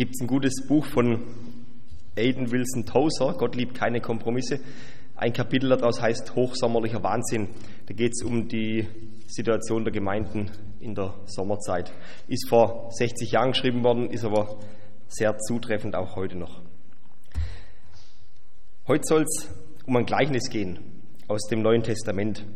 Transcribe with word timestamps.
gibt 0.00 0.18
ein 0.18 0.26
gutes 0.26 0.66
Buch 0.66 0.86
von 0.86 1.20
Aiden 2.16 2.50
Wilson 2.50 2.86
Tozer, 2.86 3.34
Gott 3.36 3.54
liebt 3.54 3.74
keine 3.74 4.00
Kompromisse. 4.00 4.58
Ein 5.14 5.34
Kapitel 5.34 5.68
daraus 5.68 6.00
heißt 6.00 6.34
Hochsommerlicher 6.34 7.02
Wahnsinn. 7.02 7.50
Da 7.84 7.92
geht 7.92 8.12
es 8.14 8.22
um 8.22 8.48
die 8.48 8.88
Situation 9.26 9.84
der 9.84 9.92
Gemeinden 9.92 10.50
in 10.80 10.94
der 10.94 11.12
Sommerzeit. 11.26 11.92
Ist 12.28 12.48
vor 12.48 12.88
60 12.92 13.30
Jahren 13.30 13.50
geschrieben 13.50 13.84
worden, 13.84 14.08
ist 14.08 14.24
aber 14.24 14.56
sehr 15.06 15.36
zutreffend 15.36 15.94
auch 15.94 16.16
heute 16.16 16.38
noch. 16.38 16.62
Heute 18.88 19.02
soll 19.04 19.24
es 19.24 19.50
um 19.84 19.98
ein 19.98 20.06
Gleichnis 20.06 20.48
gehen 20.48 20.78
aus 21.28 21.42
dem 21.50 21.60
Neuen 21.60 21.82
Testament. 21.82 22.46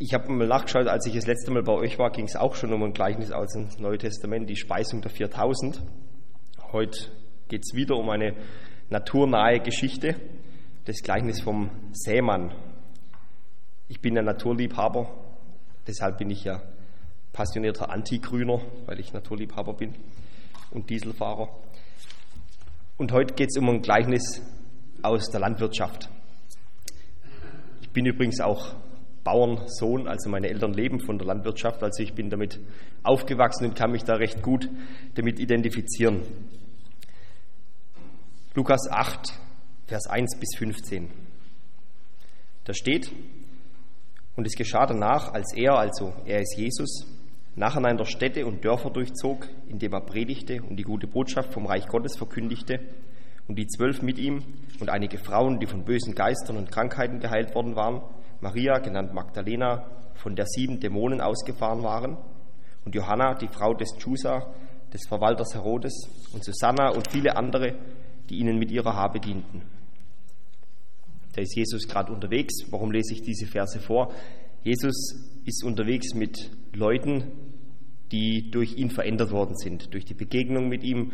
Ich 0.00 0.12
habe 0.12 0.32
mal 0.32 0.48
nachgeschaut, 0.48 0.88
als 0.88 1.06
ich 1.06 1.14
das 1.14 1.26
letzte 1.26 1.52
Mal 1.52 1.62
bei 1.62 1.72
euch 1.72 2.00
war, 2.00 2.10
ging 2.10 2.24
es 2.24 2.34
auch 2.34 2.56
schon 2.56 2.72
um 2.72 2.82
ein 2.82 2.92
Gleichnis 2.92 3.30
aus 3.30 3.52
dem 3.52 3.68
Neuen 3.78 4.00
Testament, 4.00 4.50
die 4.50 4.56
Speisung 4.56 5.00
der 5.02 5.10
4000. 5.12 5.80
Heute 6.72 7.12
geht 7.46 7.62
es 7.64 7.76
wieder 7.76 7.96
um 7.96 8.10
eine 8.10 8.34
naturnahe 8.90 9.60
Geschichte, 9.60 10.16
das 10.86 10.96
Gleichnis 11.00 11.40
vom 11.40 11.70
Sämann. 11.92 12.52
Ich 13.88 14.00
bin 14.00 14.18
ein 14.18 14.24
Naturliebhaber, 14.24 15.14
deshalb 15.86 16.18
bin 16.18 16.28
ich 16.30 16.42
ja 16.42 16.60
passionierter 17.32 17.88
Antigrüner, 17.88 18.62
weil 18.86 18.98
ich 18.98 19.12
Naturliebhaber 19.12 19.74
bin 19.74 19.94
und 20.72 20.90
Dieselfahrer. 20.90 21.50
Und 22.96 23.12
heute 23.12 23.34
geht 23.34 23.50
es 23.50 23.58
um 23.58 23.68
ein 23.68 23.80
Gleichnis 23.80 24.42
aus 25.02 25.30
der 25.30 25.38
Landwirtschaft. 25.38 26.10
Ich 27.80 27.90
bin 27.90 28.06
übrigens 28.06 28.40
auch 28.40 28.74
Bauernsohn, 29.24 30.06
also 30.06 30.28
meine 30.28 30.48
Eltern 30.48 30.74
leben 30.74 31.00
von 31.00 31.18
der 31.18 31.26
Landwirtschaft, 31.26 31.82
also 31.82 32.02
ich 32.02 32.12
bin 32.12 32.30
damit 32.30 32.60
aufgewachsen 33.02 33.66
und 33.66 33.74
kann 33.74 33.90
mich 33.90 34.04
da 34.04 34.14
recht 34.14 34.42
gut 34.42 34.68
damit 35.14 35.40
identifizieren. 35.40 36.20
Lukas 38.54 38.88
8, 38.90 39.32
Vers 39.86 40.06
1 40.06 40.38
bis 40.38 40.56
15. 40.56 41.10
Da 42.64 42.72
steht, 42.72 43.10
und 44.36 44.46
es 44.46 44.54
geschah 44.54 44.86
danach, 44.86 45.32
als 45.32 45.52
er, 45.54 45.78
also 45.78 46.12
er 46.24 46.40
ist 46.40 46.56
Jesus, 46.56 47.06
nacheinander 47.56 48.04
Städte 48.04 48.46
und 48.46 48.64
Dörfer 48.64 48.90
durchzog, 48.90 49.48
indem 49.68 49.92
er 49.92 50.00
predigte 50.00 50.62
und 50.62 50.76
die 50.76 50.82
gute 50.82 51.06
Botschaft 51.06 51.52
vom 51.52 51.66
Reich 51.66 51.86
Gottes 51.86 52.16
verkündigte, 52.16 52.80
und 53.46 53.58
die 53.58 53.66
zwölf 53.66 54.02
mit 54.02 54.18
ihm 54.18 54.42
und 54.80 54.88
einige 54.88 55.18
Frauen, 55.18 55.60
die 55.60 55.66
von 55.66 55.84
bösen 55.84 56.14
Geistern 56.14 56.56
und 56.56 56.70
Krankheiten 56.70 57.20
geheilt 57.20 57.54
worden 57.54 57.76
waren, 57.76 58.02
Maria, 58.44 58.78
genannt 58.78 59.14
Magdalena, 59.14 59.86
von 60.16 60.36
der 60.36 60.44
sieben 60.44 60.78
Dämonen 60.78 61.22
ausgefahren 61.22 61.82
waren, 61.82 62.18
und 62.84 62.94
Johanna, 62.94 63.34
die 63.34 63.48
Frau 63.48 63.72
des 63.72 63.96
Chusa, 63.96 64.54
des 64.92 65.06
Verwalters 65.08 65.54
Herodes, 65.54 65.94
und 66.34 66.44
Susanna 66.44 66.90
und 66.90 67.10
viele 67.10 67.36
andere, 67.36 67.74
die 68.28 68.36
ihnen 68.36 68.58
mit 68.58 68.70
ihrer 68.70 68.94
Habe 68.94 69.18
dienten. 69.18 69.62
Da 71.34 71.40
ist 71.40 71.56
Jesus 71.56 71.88
gerade 71.88 72.12
unterwegs. 72.12 72.70
Warum 72.70 72.92
lese 72.92 73.14
ich 73.14 73.22
diese 73.22 73.46
Verse 73.46 73.80
vor? 73.80 74.12
Jesus 74.62 75.40
ist 75.46 75.64
unterwegs 75.64 76.14
mit 76.14 76.50
Leuten, 76.74 77.32
die 78.12 78.50
durch 78.50 78.76
ihn 78.76 78.90
verändert 78.90 79.32
worden 79.32 79.56
sind, 79.56 79.92
durch 79.94 80.04
die 80.04 80.14
Begegnung 80.14 80.68
mit 80.68 80.84
ihm, 80.84 81.12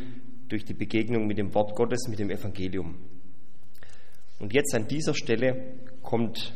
durch 0.48 0.64
die 0.64 0.74
Begegnung 0.74 1.28
mit 1.28 1.38
dem 1.38 1.54
Wort 1.54 1.76
Gottes, 1.76 2.08
mit 2.08 2.18
dem 2.18 2.30
Evangelium. 2.30 2.96
Und 4.40 4.52
jetzt 4.52 4.74
an 4.74 4.88
dieser 4.88 5.14
Stelle 5.14 5.78
kommt 6.02 6.52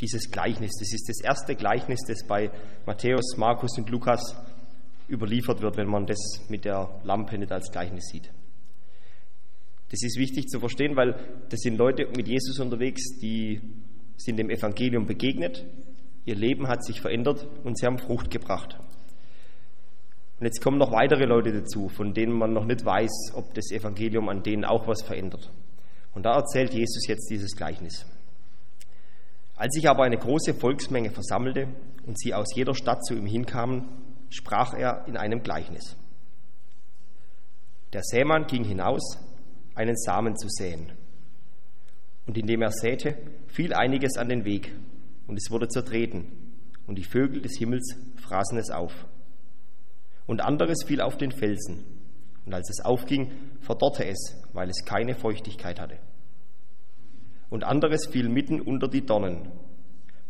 dieses 0.00 0.30
Gleichnis. 0.30 0.72
Das 0.78 0.92
ist 0.92 1.08
das 1.08 1.20
erste 1.20 1.54
Gleichnis, 1.54 2.00
das 2.06 2.26
bei 2.26 2.50
Matthäus, 2.86 3.36
Markus 3.36 3.78
und 3.78 3.88
Lukas 3.90 4.36
überliefert 5.08 5.60
wird, 5.60 5.76
wenn 5.76 5.88
man 5.88 6.06
das 6.06 6.18
mit 6.48 6.64
der 6.64 7.00
Lampe 7.04 7.38
nicht 7.38 7.52
als 7.52 7.70
Gleichnis 7.70 8.06
sieht. 8.06 8.30
Das 9.90 10.02
ist 10.02 10.18
wichtig 10.18 10.48
zu 10.48 10.58
verstehen, 10.58 10.96
weil 10.96 11.14
das 11.50 11.60
sind 11.60 11.76
Leute 11.76 12.08
mit 12.16 12.26
Jesus 12.26 12.58
unterwegs, 12.58 13.18
die 13.20 13.60
sind 14.16 14.38
dem 14.38 14.50
Evangelium 14.50 15.06
begegnet, 15.06 15.64
ihr 16.24 16.34
Leben 16.34 16.68
hat 16.68 16.84
sich 16.84 17.00
verändert 17.00 17.46
und 17.64 17.78
sie 17.78 17.86
haben 17.86 17.98
Frucht 17.98 18.30
gebracht. 18.30 18.78
Und 20.40 20.46
jetzt 20.46 20.60
kommen 20.60 20.78
noch 20.78 20.90
weitere 20.90 21.26
Leute 21.26 21.52
dazu, 21.52 21.88
von 21.88 22.12
denen 22.12 22.32
man 22.32 22.52
noch 22.52 22.64
nicht 22.64 22.84
weiß, 22.84 23.34
ob 23.34 23.54
das 23.54 23.70
Evangelium 23.70 24.28
an 24.28 24.42
denen 24.42 24.64
auch 24.64 24.88
was 24.88 25.02
verändert. 25.02 25.52
Und 26.14 26.24
da 26.24 26.34
erzählt 26.36 26.74
Jesus 26.74 27.06
jetzt 27.06 27.30
dieses 27.30 27.54
Gleichnis. 27.56 28.06
Als 29.56 29.74
sich 29.74 29.88
aber 29.88 30.02
eine 30.04 30.18
große 30.18 30.54
Volksmenge 30.54 31.10
versammelte 31.10 31.68
und 32.06 32.18
sie 32.18 32.34
aus 32.34 32.54
jeder 32.54 32.74
Stadt 32.74 33.04
zu 33.04 33.14
ihm 33.14 33.26
hinkamen, 33.26 33.84
sprach 34.30 34.74
er 34.74 35.06
in 35.06 35.16
einem 35.16 35.42
Gleichnis. 35.42 35.96
Der 37.92 38.02
Sämann 38.02 38.46
ging 38.46 38.64
hinaus, 38.64 39.18
einen 39.74 39.96
Samen 39.96 40.36
zu 40.36 40.48
säen. 40.48 40.92
Und 42.26 42.36
indem 42.36 42.62
er 42.62 42.72
säte, 42.72 43.16
fiel 43.46 43.74
einiges 43.74 44.16
an 44.16 44.28
den 44.28 44.44
Weg, 44.44 44.74
und 45.28 45.36
es 45.36 45.50
wurde 45.50 45.68
zertreten, 45.68 46.26
und 46.86 46.96
die 46.96 47.04
Vögel 47.04 47.40
des 47.40 47.56
Himmels 47.56 47.96
fraßen 48.16 48.58
es 48.58 48.70
auf. 48.70 49.06
Und 50.26 50.40
anderes 50.40 50.82
fiel 50.84 51.00
auf 51.00 51.16
den 51.16 51.30
Felsen, 51.30 51.84
und 52.44 52.54
als 52.54 52.68
es 52.70 52.84
aufging, 52.84 53.30
verdorrte 53.60 54.04
es, 54.04 54.36
weil 54.52 54.68
es 54.68 54.84
keine 54.84 55.14
Feuchtigkeit 55.14 55.80
hatte 55.80 55.98
und 57.50 57.64
anderes 57.64 58.06
fiel 58.06 58.28
mitten 58.28 58.60
unter 58.60 58.88
die 58.88 59.04
Dornen. 59.04 59.50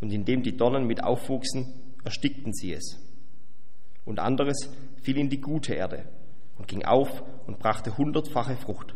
Und 0.01 0.13
indem 0.13 0.43
die 0.43 0.57
Dornen 0.57 0.87
mit 0.87 1.03
aufwuchsen, 1.03 1.73
erstickten 2.05 2.53
sie 2.53 2.73
es. 2.73 2.99
Und 4.05 4.19
anderes 4.19 4.69
fiel 5.03 5.19
in 5.19 5.31
die 5.31 5.41
gute 5.41 5.75
Erde 5.75 6.05
und 6.59 6.69
ging 6.69 6.85
auf 6.85 7.23
und 7.47 7.59
brachte 7.59 7.97
hundertfache 7.97 8.57
Frucht. 8.57 8.95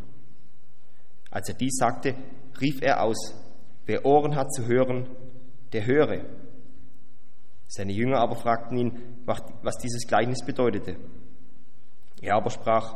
Als 1.30 1.48
er 1.48 1.54
dies 1.54 1.76
sagte, 1.76 2.14
rief 2.60 2.82
er 2.82 3.02
aus, 3.02 3.34
wer 3.86 4.04
Ohren 4.04 4.36
hat 4.36 4.52
zu 4.52 4.66
hören, 4.66 5.08
der 5.72 5.86
höre. 5.86 6.24
Seine 7.66 7.92
Jünger 7.92 8.18
aber 8.18 8.36
fragten 8.36 8.78
ihn, 8.78 8.98
was 9.26 9.78
dieses 9.78 10.06
Gleichnis 10.06 10.44
bedeutete. 10.44 10.96
Er 12.20 12.34
aber 12.34 12.50
sprach, 12.50 12.94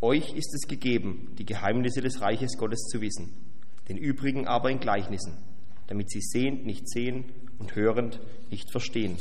euch 0.00 0.34
ist 0.34 0.52
es 0.54 0.68
gegeben, 0.68 1.34
die 1.38 1.46
Geheimnisse 1.46 2.00
des 2.00 2.20
Reiches 2.20 2.56
Gottes 2.58 2.80
zu 2.90 3.00
wissen 3.00 3.51
den 3.88 3.96
übrigen 3.96 4.46
aber 4.46 4.70
in 4.70 4.80
Gleichnissen, 4.80 5.36
damit 5.88 6.10
sie 6.10 6.20
sehend 6.20 6.64
nicht 6.64 6.88
sehen 6.88 7.24
und 7.58 7.74
hörend 7.74 8.20
nicht 8.50 8.70
verstehen. 8.70 9.16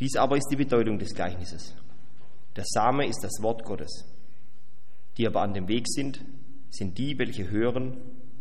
Dies 0.00 0.16
aber 0.16 0.36
ist 0.36 0.48
die 0.50 0.56
Bedeutung 0.56 0.98
des 0.98 1.14
Gleichnisses. 1.14 1.74
Der 2.56 2.64
Same 2.66 3.06
ist 3.06 3.22
das 3.22 3.42
Wort 3.42 3.64
Gottes. 3.64 4.04
Die 5.16 5.26
aber 5.26 5.42
an 5.42 5.54
dem 5.54 5.68
Weg 5.68 5.86
sind, 5.86 6.24
sind 6.70 6.98
die, 6.98 7.18
welche 7.18 7.50
hören. 7.50 7.96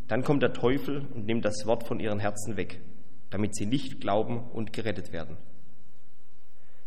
Dann 0.07 0.23
kommt 0.23 0.41
der 0.41 0.53
Teufel 0.53 1.05
und 1.13 1.25
nimmt 1.25 1.45
das 1.45 1.65
Wort 1.65 1.87
von 1.87 1.99
ihren 1.99 2.19
Herzen 2.19 2.57
weg, 2.57 2.81
damit 3.29 3.55
sie 3.55 3.65
nicht 3.65 4.01
glauben 4.01 4.39
und 4.51 4.73
gerettet 4.73 5.11
werden. 5.11 5.37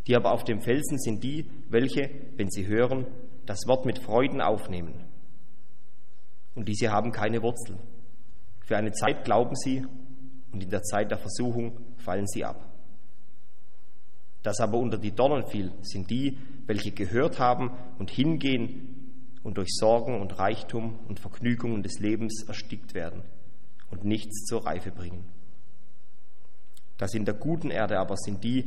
Die 0.06 0.16
aber 0.16 0.32
auf 0.32 0.44
dem 0.44 0.60
Felsen 0.60 0.98
sind 0.98 1.22
die, 1.22 1.46
welche, 1.68 2.10
wenn 2.36 2.50
sie 2.50 2.66
hören, 2.66 3.06
das 3.44 3.66
Wort 3.66 3.86
mit 3.86 3.98
Freuden 3.98 4.40
aufnehmen 4.40 5.04
und 6.56 6.66
diese 6.66 6.90
haben 6.90 7.12
keine 7.12 7.42
Wurzeln. 7.42 7.78
Für 8.60 8.76
eine 8.76 8.90
Zeit 8.92 9.24
glauben 9.24 9.54
sie 9.54 9.86
und 10.50 10.62
in 10.62 10.70
der 10.70 10.82
Zeit 10.82 11.10
der 11.12 11.18
Versuchung 11.18 11.78
fallen 11.98 12.26
sie 12.26 12.44
ab. 12.44 12.66
Das 14.42 14.58
aber 14.60 14.78
unter 14.78 14.98
die 14.98 15.12
Dornen 15.12 15.46
fiel, 15.46 15.72
sind 15.82 16.10
die, 16.10 16.38
welche 16.66 16.92
gehört 16.92 17.38
haben 17.38 17.70
und 17.98 18.10
hingehen 18.10 19.38
und 19.42 19.56
durch 19.58 19.68
Sorgen 19.70 20.20
und 20.20 20.38
Reichtum 20.38 20.98
und 21.08 21.20
Vergnügungen 21.20 21.82
des 21.82 22.00
Lebens 22.00 22.44
erstickt 22.48 22.94
werden 22.94 23.22
und 23.90 24.04
nichts 24.04 24.44
zur 24.46 24.66
Reife 24.66 24.90
bringen. 24.90 25.24
Das 26.96 27.14
in 27.14 27.24
der 27.24 27.34
guten 27.34 27.70
Erde 27.70 27.98
aber 27.98 28.16
sind 28.16 28.42
die, 28.42 28.64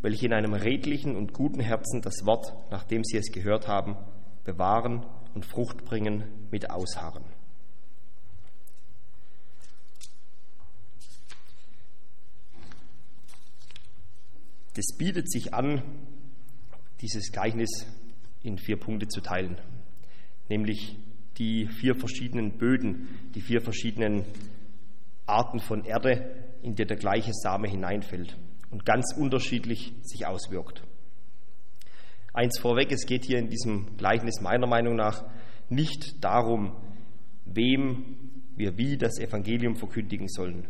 welche 0.00 0.26
in 0.26 0.32
einem 0.32 0.54
redlichen 0.54 1.14
und 1.14 1.34
guten 1.34 1.60
Herzen 1.60 2.00
das 2.00 2.24
Wort, 2.24 2.54
nachdem 2.70 3.04
sie 3.04 3.18
es 3.18 3.30
gehört 3.30 3.68
haben, 3.68 3.96
bewahren 4.44 5.04
und 5.34 5.44
Frucht 5.46 5.84
bringen 5.84 6.24
mit 6.50 6.70
Ausharren. 6.70 7.24
Das 14.74 14.96
bietet 14.96 15.30
sich 15.30 15.52
an, 15.52 15.82
dieses 17.00 17.32
Gleichnis 17.32 17.86
in 18.42 18.58
vier 18.58 18.78
Punkte 18.78 19.08
zu 19.08 19.20
teilen, 19.20 19.58
nämlich 20.48 20.96
die 21.38 21.66
vier 21.66 21.94
verschiedenen 21.94 22.56
Böden, 22.58 23.08
die 23.34 23.40
vier 23.40 23.60
verschiedenen 23.60 24.24
Arten 25.26 25.58
von 25.58 25.84
Erde, 25.84 26.46
in 26.62 26.76
der 26.76 26.86
der 26.86 26.96
gleiche 26.96 27.32
Same 27.32 27.68
hineinfällt 27.68 28.36
und 28.70 28.84
ganz 28.84 29.14
unterschiedlich 29.16 29.92
sich 30.02 30.26
auswirkt. 30.26 30.82
Eins 32.32 32.58
vorweg, 32.58 32.92
es 32.92 33.06
geht 33.06 33.24
hier 33.24 33.38
in 33.38 33.48
diesem 33.48 33.96
Gleichnis 33.96 34.40
meiner 34.40 34.66
Meinung 34.66 34.94
nach 34.96 35.24
nicht 35.68 36.22
darum, 36.22 36.76
wem 37.44 38.16
wir 38.56 38.76
wie 38.78 38.96
das 38.96 39.18
Evangelium 39.18 39.76
verkündigen 39.76 40.28
sollen. 40.28 40.66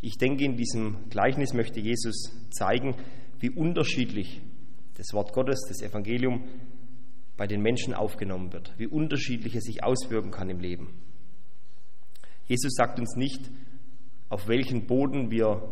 Ich 0.00 0.16
denke, 0.18 0.44
in 0.44 0.56
diesem 0.56 1.08
Gleichnis 1.10 1.54
möchte 1.54 1.80
Jesus 1.80 2.32
zeigen, 2.50 2.94
wie 3.40 3.50
unterschiedlich 3.50 4.42
das 4.96 5.12
Wort 5.12 5.32
Gottes, 5.32 5.64
das 5.68 5.82
Evangelium 5.82 6.44
bei 7.36 7.46
den 7.46 7.62
Menschen 7.62 7.94
aufgenommen 7.94 8.52
wird, 8.52 8.72
wie 8.78 8.86
unterschiedlich 8.86 9.54
es 9.56 9.64
sich 9.64 9.82
auswirken 9.82 10.30
kann 10.30 10.50
im 10.50 10.60
Leben. 10.60 10.94
Jesus 12.46 12.74
sagt 12.74 13.00
uns 13.00 13.16
nicht, 13.16 13.50
auf 14.28 14.48
welchen 14.48 14.86
Boden 14.86 15.30
wir 15.30 15.68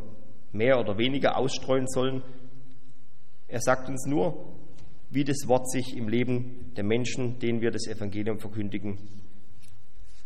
mehr 0.52 0.78
oder 0.78 0.98
weniger 0.98 1.36
ausstreuen 1.36 1.86
sollen. 1.86 2.22
Er 3.48 3.60
sagt 3.60 3.88
uns 3.88 4.06
nur, 4.06 4.61
wie 5.12 5.24
das 5.24 5.46
Wort 5.46 5.70
sich 5.70 5.94
im 5.96 6.08
Leben 6.08 6.72
der 6.74 6.84
Menschen, 6.84 7.38
denen 7.38 7.60
wir 7.60 7.70
das 7.70 7.86
Evangelium 7.86 8.38
verkündigen, 8.38 8.98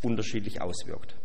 unterschiedlich 0.02 0.62
auswirkt. 0.62 1.16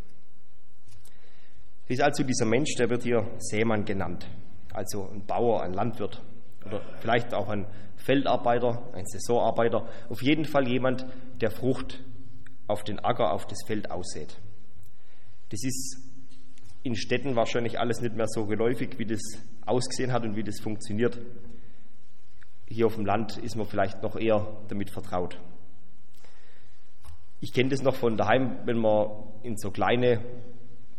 Das 1.87 1.97
ist 1.97 2.01
also 2.01 2.23
dieser 2.23 2.45
Mensch, 2.45 2.75
der 2.75 2.89
wird 2.89 3.03
hier 3.03 3.29
Sämann 3.37 3.85
genannt, 3.85 4.27
also 4.73 5.07
ein 5.09 5.25
Bauer, 5.25 5.61
ein 5.61 5.73
Landwirt 5.73 6.21
oder 6.65 6.81
vielleicht 6.99 7.33
auch 7.33 7.49
ein 7.49 7.67
Feldarbeiter, 7.97 8.89
ein 8.93 9.05
Saisonarbeiter, 9.05 9.87
auf 10.09 10.21
jeden 10.21 10.45
Fall 10.45 10.67
jemand, 10.67 11.05
der 11.39 11.51
Frucht 11.51 12.03
auf 12.67 12.83
den 12.83 12.99
Acker, 12.99 13.33
auf 13.33 13.45
das 13.45 13.59
Feld 13.67 13.91
aussät. 13.91 14.37
Das 15.49 15.63
ist 15.63 15.97
in 16.83 16.95
Städten 16.95 17.35
wahrscheinlich 17.35 17.79
alles 17.79 18.01
nicht 18.01 18.15
mehr 18.15 18.27
so 18.27 18.45
geläufig, 18.45 18.97
wie 18.97 19.05
das 19.05 19.21
ausgesehen 19.65 20.11
hat 20.11 20.23
und 20.23 20.35
wie 20.35 20.43
das 20.43 20.59
funktioniert. 20.59 21.19
Hier 22.71 22.87
auf 22.87 22.95
dem 22.95 23.05
Land 23.05 23.37
ist 23.37 23.57
man 23.57 23.67
vielleicht 23.67 24.01
noch 24.01 24.15
eher 24.15 24.47
damit 24.69 24.89
vertraut. 24.89 25.37
Ich 27.41 27.51
kenne 27.51 27.69
das 27.69 27.81
noch 27.81 27.95
von 27.95 28.15
daheim, 28.15 28.59
wenn 28.63 28.77
man 28.77 29.09
in 29.43 29.57
so 29.57 29.71
kleine, 29.71 30.21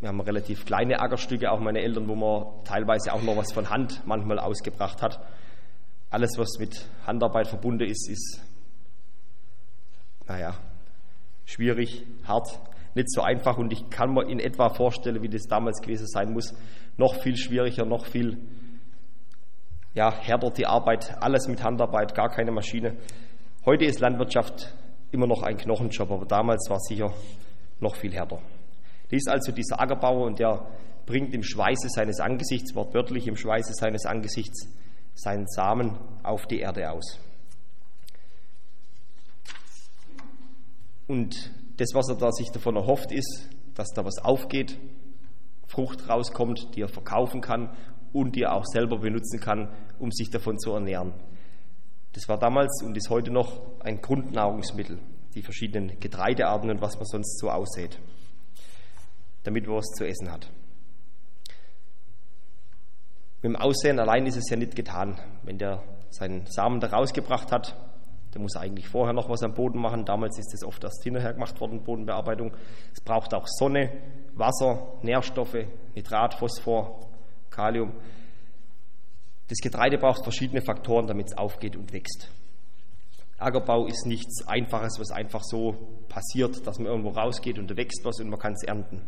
wir 0.01 0.09
haben 0.09 0.21
relativ 0.21 0.67
kleine 0.67 1.01
Ackerstücke, 1.01 1.51
auch 1.51 1.61
meine 1.61 1.81
Eltern, 1.81 2.09
wo 2.09 2.15
man 2.15 2.65
teilweise 2.65 3.15
auch 3.15 3.23
noch 3.23 3.39
was 3.39 3.53
von 3.53 3.71
Hand 3.71 4.03
manchmal 4.05 4.39
ausgebracht 4.39 5.01
hat. 5.01 5.25
Alles, 6.11 6.33
was 6.37 6.59
mit 6.59 6.85
Handarbeit 7.07 7.49
verbunden 7.49 7.89
ist, 7.89 8.07
ist, 8.11 8.43
naja, 10.29 10.55
schwierig, 11.47 12.05
hart, 12.25 12.61
nicht 12.95 13.11
so 13.11 13.23
einfach 13.23 13.57
und 13.57 13.73
ich 13.73 13.89
kann 13.89 14.13
mir 14.13 14.29
in 14.29 14.41
etwa 14.41 14.69
vorstellen, 14.69 15.23
wie 15.23 15.31
das 15.31 15.45
damals 15.45 15.81
gewesen 15.81 16.07
sein 16.07 16.35
muss. 16.35 16.55
Noch 16.99 17.15
viel 17.23 17.39
schwieriger, 17.39 17.87
noch 17.87 18.05
viel 18.05 18.37
ja, 19.95 20.13
härter 20.13 20.51
die 20.51 20.67
Arbeit, 20.67 21.17
alles 21.21 21.49
mit 21.49 21.63
Handarbeit, 21.63 22.15
gar 22.15 22.31
keine 22.31 22.51
Maschine. 22.51 22.97
Heute 23.65 23.85
ist 23.85 24.01
Landwirtschaft 24.01 24.75
immer 25.11 25.27
noch 25.27 25.43
ein 25.43 25.57
Knochenjob, 25.57 26.11
aber 26.11 26.25
damals 26.25 26.69
war 26.71 26.79
es 26.79 26.89
sicher 26.89 27.13
noch 27.81 27.97
viel 27.97 28.13
härter. 28.13 28.41
Ist 29.11 29.29
also 29.29 29.53
dieser 29.53 29.79
Ackerbauer 29.79 30.25
und 30.25 30.39
der 30.39 30.67
bringt 31.05 31.35
im 31.35 31.43
Schweiße 31.43 31.89
seines 31.91 32.19
Angesichts, 32.19 32.75
wortwörtlich 32.75 33.27
im 33.27 33.37
Schweiße 33.37 33.75
seines 33.75 34.07
Angesichts, 34.07 34.69
seinen 35.15 35.47
Samen 35.47 35.99
auf 36.23 36.47
die 36.47 36.61
Erde 36.61 36.91
aus. 36.91 37.19
Und 41.07 41.51
das, 41.77 41.91
was 41.93 42.09
er 42.09 42.17
da 42.17 42.33
sich 42.33 42.51
davon 42.51 42.77
erhofft, 42.77 43.13
ist, 43.13 43.51
dass 43.75 43.91
da 43.91 44.03
was 44.07 44.19
aufgeht, 44.19 44.79
Frucht 45.67 46.09
rauskommt, 46.09 46.75
die 46.75 46.81
er 46.81 46.89
verkaufen 46.89 47.43
kann 47.43 47.77
und 48.13 48.37
die 48.37 48.43
er 48.43 48.55
auch 48.55 48.65
selber 48.65 48.99
benutzen 48.99 49.41
kann, 49.41 49.69
um 49.99 50.11
sich 50.11 50.31
davon 50.31 50.59
zu 50.59 50.73
ernähren. 50.73 51.13
Das 52.13 52.29
war 52.29 52.39
damals 52.39 52.83
und 52.83 52.97
ist 52.97 53.09
heute 53.09 53.31
noch 53.31 53.61
ein 53.81 54.01
Grundnahrungsmittel, 54.01 54.99
die 55.35 55.43
verschiedenen 55.43 55.99
Getreidearten 55.99 56.71
und 56.71 56.83
was 56.83 56.97
man 56.97 57.07
sonst 57.07 57.39
so 57.39 57.51
aussät, 57.51 57.99
damit 59.45 59.67
man 59.67 59.77
was 59.77 59.87
zu 59.97 60.07
essen 60.07 60.31
hat. 60.31 60.51
Mit 63.43 63.55
dem 63.55 63.57
Aussehen 63.57 63.99
allein 63.99 64.27
ist 64.27 64.37
es 64.37 64.49
ja 64.51 64.57
nicht 64.57 64.77
getan. 64.77 65.19
Wenn 65.43 65.59
der 65.59 65.83
seinen 66.11 66.47
Samen 66.47 66.81
da 66.81 66.89
rausgebracht 66.89 67.51
hat, 67.51 67.75
der 68.35 68.41
muss 68.41 68.57
eigentlich 68.57 68.89
vorher 68.89 69.13
noch 69.13 69.29
was 69.29 69.43
am 69.43 69.55
Boden 69.55 69.81
machen. 69.81 70.05
Damals 70.05 70.39
ist 70.39 70.53
das 70.53 70.65
oft 70.65 70.85
erst 70.85 71.03
hinterher 71.03 71.33
gemacht 71.33 71.61
worden, 71.61 71.83
Bodenbearbeitung. 71.83 72.55
Es 72.93 73.01
braucht 73.01 73.35
auch 73.35 73.47
Sonne, 73.47 73.91
Wasser, 74.35 74.95
Nährstoffe, 75.03 75.67
Nitrat, 75.95 76.35
Phosphor, 76.35 77.01
Kalium. 77.53 77.93
Das 79.49 79.59
Getreide 79.59 79.99
braucht 79.99 80.25
verschiedene 80.25 80.63
Faktoren, 80.63 81.07
damit 81.07 81.29
es 81.29 81.39
aufgeht 81.39 81.77
und 81.77 81.93
wächst. 81.93 82.31
Ackerbau 83.39 83.87
ist 83.87 84.07
nichts 84.07 84.47
Einfaches, 84.47 84.99
was 84.99 85.11
einfach 85.11 85.43
so 85.43 86.05
passiert, 86.09 86.67
dass 86.67 86.79
man 86.79 86.87
irgendwo 86.87 87.11
rausgeht 87.11 87.59
und 87.59 87.71
da 87.71 87.77
wächst 87.77 88.05
was 88.05 88.21
und 88.21 88.31
man 88.31 88.39
kann 88.39 88.53
es 88.53 88.63
ernten. 88.63 89.03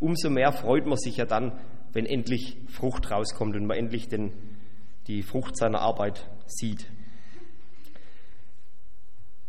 Umso 0.00 0.30
mehr 0.30 0.52
freut 0.52 0.86
man 0.86 0.96
sich 0.96 1.16
ja 1.16 1.24
dann, 1.24 1.52
wenn 1.92 2.06
endlich 2.06 2.56
Frucht 2.68 3.10
rauskommt 3.10 3.56
und 3.56 3.66
man 3.66 3.76
endlich 3.76 4.08
den, 4.08 4.32
die 5.06 5.22
Frucht 5.22 5.56
seiner 5.56 5.80
Arbeit 5.80 6.28
sieht. 6.46 6.90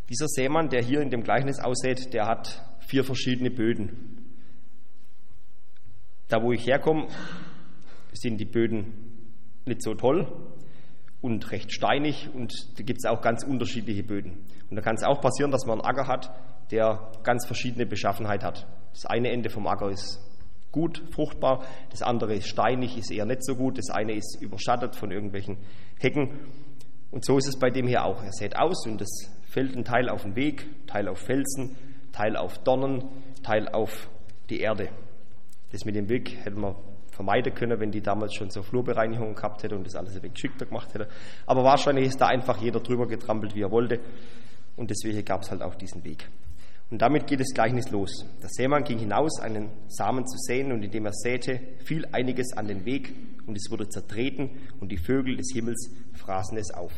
Dieser 0.09 0.27
Seemann, 0.27 0.69
der 0.69 0.83
hier 0.83 1.01
in 1.01 1.09
dem 1.09 1.23
Gleichnis 1.23 1.59
aussät, 1.59 2.13
der 2.13 2.27
hat 2.27 2.63
vier 2.87 3.03
verschiedene 3.03 3.49
Böden. 3.49 4.35
Da, 6.27 6.41
wo 6.43 6.51
ich 6.51 6.65
herkomme, 6.67 7.07
sind 8.15 8.37
die 8.37 8.45
Böden 8.45 8.93
nicht 9.65 9.81
so 9.81 9.93
toll 9.95 10.27
und 11.21 11.51
recht 11.51 11.71
steinig 11.71 12.29
und 12.33 12.53
da 12.77 12.83
gibt 12.83 12.99
es 12.99 13.05
auch 13.05 13.21
ganz 13.21 13.43
unterschiedliche 13.43 14.03
Böden. 14.03 14.45
Und 14.69 14.75
da 14.75 14.81
kann 14.81 14.95
es 14.95 15.03
auch 15.03 15.21
passieren, 15.21 15.51
dass 15.51 15.65
man 15.65 15.81
einen 15.81 15.87
Acker 15.87 16.07
hat, 16.07 16.31
der 16.71 17.11
ganz 17.23 17.45
verschiedene 17.45 17.85
Beschaffenheit 17.85 18.43
hat. 18.43 18.67
Das 18.93 19.05
eine 19.05 19.31
Ende 19.31 19.49
vom 19.49 19.67
Acker 19.67 19.89
ist 19.89 20.19
gut, 20.71 21.01
fruchtbar, 21.11 21.63
das 21.89 22.01
andere 22.01 22.35
ist 22.35 22.47
steinig, 22.47 22.97
ist 22.97 23.11
eher 23.11 23.25
nicht 23.25 23.43
so 23.43 23.55
gut, 23.55 23.77
das 23.77 23.89
eine 23.89 24.13
ist 24.13 24.41
überschattet 24.41 24.95
von 24.95 25.11
irgendwelchen 25.11 25.57
Hecken. 25.99 26.31
Und 27.11 27.25
so 27.25 27.37
ist 27.37 27.47
es 27.47 27.57
bei 27.57 27.69
dem 27.69 27.87
hier 27.87 28.03
auch. 28.03 28.21
Er 28.21 28.33
sät 28.33 28.57
aus 28.57 28.85
und 28.85 28.99
das 28.99 29.09
fällt 29.47 29.75
ein 29.75 29.85
Teil 29.85 30.09
auf 30.09 30.23
den 30.23 30.35
Weg, 30.35 30.67
Teil 30.85 31.07
auf 31.07 31.19
Felsen, 31.19 31.77
Teil 32.11 32.35
auf 32.35 32.57
Dornen, 32.59 33.05
Teil 33.41 33.69
auf 33.69 34.09
die 34.49 34.59
Erde. 34.59 34.89
Das 35.71 35.85
mit 35.85 35.95
dem 35.95 36.09
Weg 36.09 36.37
hätte 36.43 36.59
man 36.59 36.75
vermeiden 37.15 37.53
können, 37.53 37.79
wenn 37.79 37.91
die 37.91 38.01
damals 38.01 38.35
schon 38.35 38.49
so 38.49 38.61
Flurbereinigung 38.61 39.33
gehabt 39.33 39.63
hätte 39.63 39.75
und 39.75 39.85
das 39.87 39.95
alles 39.95 40.15
ein 40.15 40.21
wenig 40.21 40.35
geschickter 40.35 40.65
gemacht 40.65 40.93
hätte. 40.93 41.07
Aber 41.45 41.63
wahrscheinlich 41.63 42.07
ist 42.07 42.19
da 42.19 42.27
einfach 42.27 42.61
jeder 42.61 42.81
drüber 42.81 43.07
getrampelt, 43.07 43.55
wie 43.55 43.61
er 43.61 43.71
wollte. 43.71 43.99
Und 44.75 44.89
deswegen 44.89 45.23
gab 45.23 45.41
es 45.41 45.51
halt 45.51 45.61
auch 45.61 45.75
diesen 45.75 46.03
Weg. 46.03 46.29
Und 46.91 47.01
damit 47.01 47.25
geht 47.25 47.39
das 47.39 47.53
Gleichnis 47.53 47.89
los. 47.89 48.25
Der 48.43 48.49
Seemann 48.49 48.83
ging 48.83 48.99
hinaus, 48.99 49.39
einen 49.39 49.69
Samen 49.87 50.27
zu 50.27 50.37
säen, 50.37 50.71
und 50.71 50.83
indem 50.83 51.05
er 51.05 51.13
säte, 51.13 51.59
fiel 51.83 52.05
einiges 52.11 52.53
an 52.55 52.67
den 52.67 52.85
Weg, 52.85 53.13
und 53.47 53.57
es 53.57 53.71
wurde 53.71 53.89
zertreten, 53.89 54.51
und 54.79 54.91
die 54.91 54.97
Vögel 54.97 55.37
des 55.37 55.51
Himmels 55.53 55.89
fraßen 56.13 56.57
es 56.57 56.71
auf. 56.71 56.91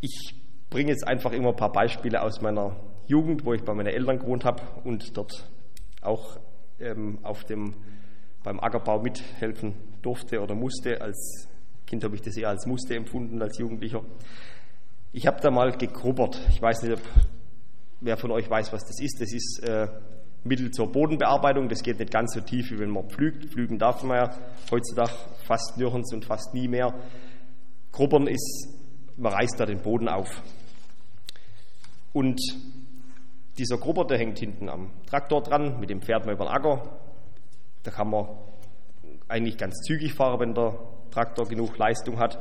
Ich 0.00 0.34
bringe 0.70 0.90
jetzt 0.90 1.06
einfach 1.06 1.32
immer 1.32 1.50
ein 1.50 1.56
paar 1.56 1.72
Beispiele 1.72 2.20
aus 2.20 2.40
meiner 2.40 2.76
Jugend, 3.06 3.44
wo 3.44 3.54
ich 3.54 3.62
bei 3.62 3.74
meinen 3.74 3.94
Eltern 3.94 4.18
gewohnt 4.18 4.44
habe 4.44 4.62
und 4.82 5.16
dort 5.16 5.48
auch 6.04 6.38
ähm, 6.80 7.18
auf 7.22 7.44
dem, 7.44 7.74
beim 8.42 8.60
Ackerbau 8.60 9.00
mithelfen 9.00 9.74
durfte 10.02 10.40
oder 10.40 10.54
musste. 10.54 11.00
Als 11.00 11.48
Kind 11.86 12.04
habe 12.04 12.14
ich 12.14 12.22
das 12.22 12.36
eher 12.36 12.48
als 12.48 12.66
musste 12.66 12.94
empfunden, 12.94 13.40
als 13.42 13.58
Jugendlicher. 13.58 14.02
Ich 15.12 15.26
habe 15.26 15.40
da 15.40 15.50
mal 15.50 15.72
gegrubbert. 15.76 16.40
Ich 16.50 16.60
weiß 16.60 16.82
nicht, 16.82 16.92
ob 16.92 17.02
wer 18.00 18.16
von 18.16 18.30
euch 18.30 18.48
weiß, 18.48 18.72
was 18.72 18.84
das 18.84 19.00
ist. 19.00 19.20
Das 19.20 19.32
ist 19.32 19.60
äh, 19.62 19.88
Mittel 20.44 20.70
zur 20.70 20.90
Bodenbearbeitung. 20.90 21.68
Das 21.68 21.82
geht 21.82 21.98
nicht 21.98 22.12
ganz 22.12 22.34
so 22.34 22.40
tief, 22.40 22.70
wie 22.70 22.78
wenn 22.78 22.90
man 22.90 23.08
pflügt. 23.08 23.46
Pflügen 23.46 23.78
darf 23.78 24.02
man 24.02 24.16
ja 24.16 24.36
heutzutage 24.70 25.12
fast 25.46 25.78
nirgends 25.78 26.12
und 26.12 26.24
fast 26.24 26.52
nie 26.54 26.68
mehr. 26.68 26.94
Grubbern 27.92 28.26
ist 28.26 28.74
man 29.16 29.32
reißt 29.32 29.58
da 29.58 29.66
den 29.66 29.80
Boden 29.80 30.08
auf. 30.08 30.42
Und 32.12 32.40
dieser 33.58 33.78
Grubber, 33.78 34.04
der 34.04 34.18
hängt 34.18 34.38
hinten 34.38 34.68
am 34.68 34.90
Traktor 35.06 35.42
dran, 35.42 35.78
mit 35.80 35.90
dem 35.90 36.02
fährt 36.02 36.26
man 36.26 36.34
über 36.34 36.44
den 36.44 36.52
Acker. 36.52 36.98
Da 37.82 37.90
kann 37.90 38.10
man 38.10 38.26
eigentlich 39.28 39.56
ganz 39.56 39.74
zügig 39.86 40.14
fahren, 40.14 40.40
wenn 40.40 40.54
der 40.54 40.78
Traktor 41.10 41.46
genug 41.46 41.76
Leistung 41.78 42.18
hat. 42.18 42.38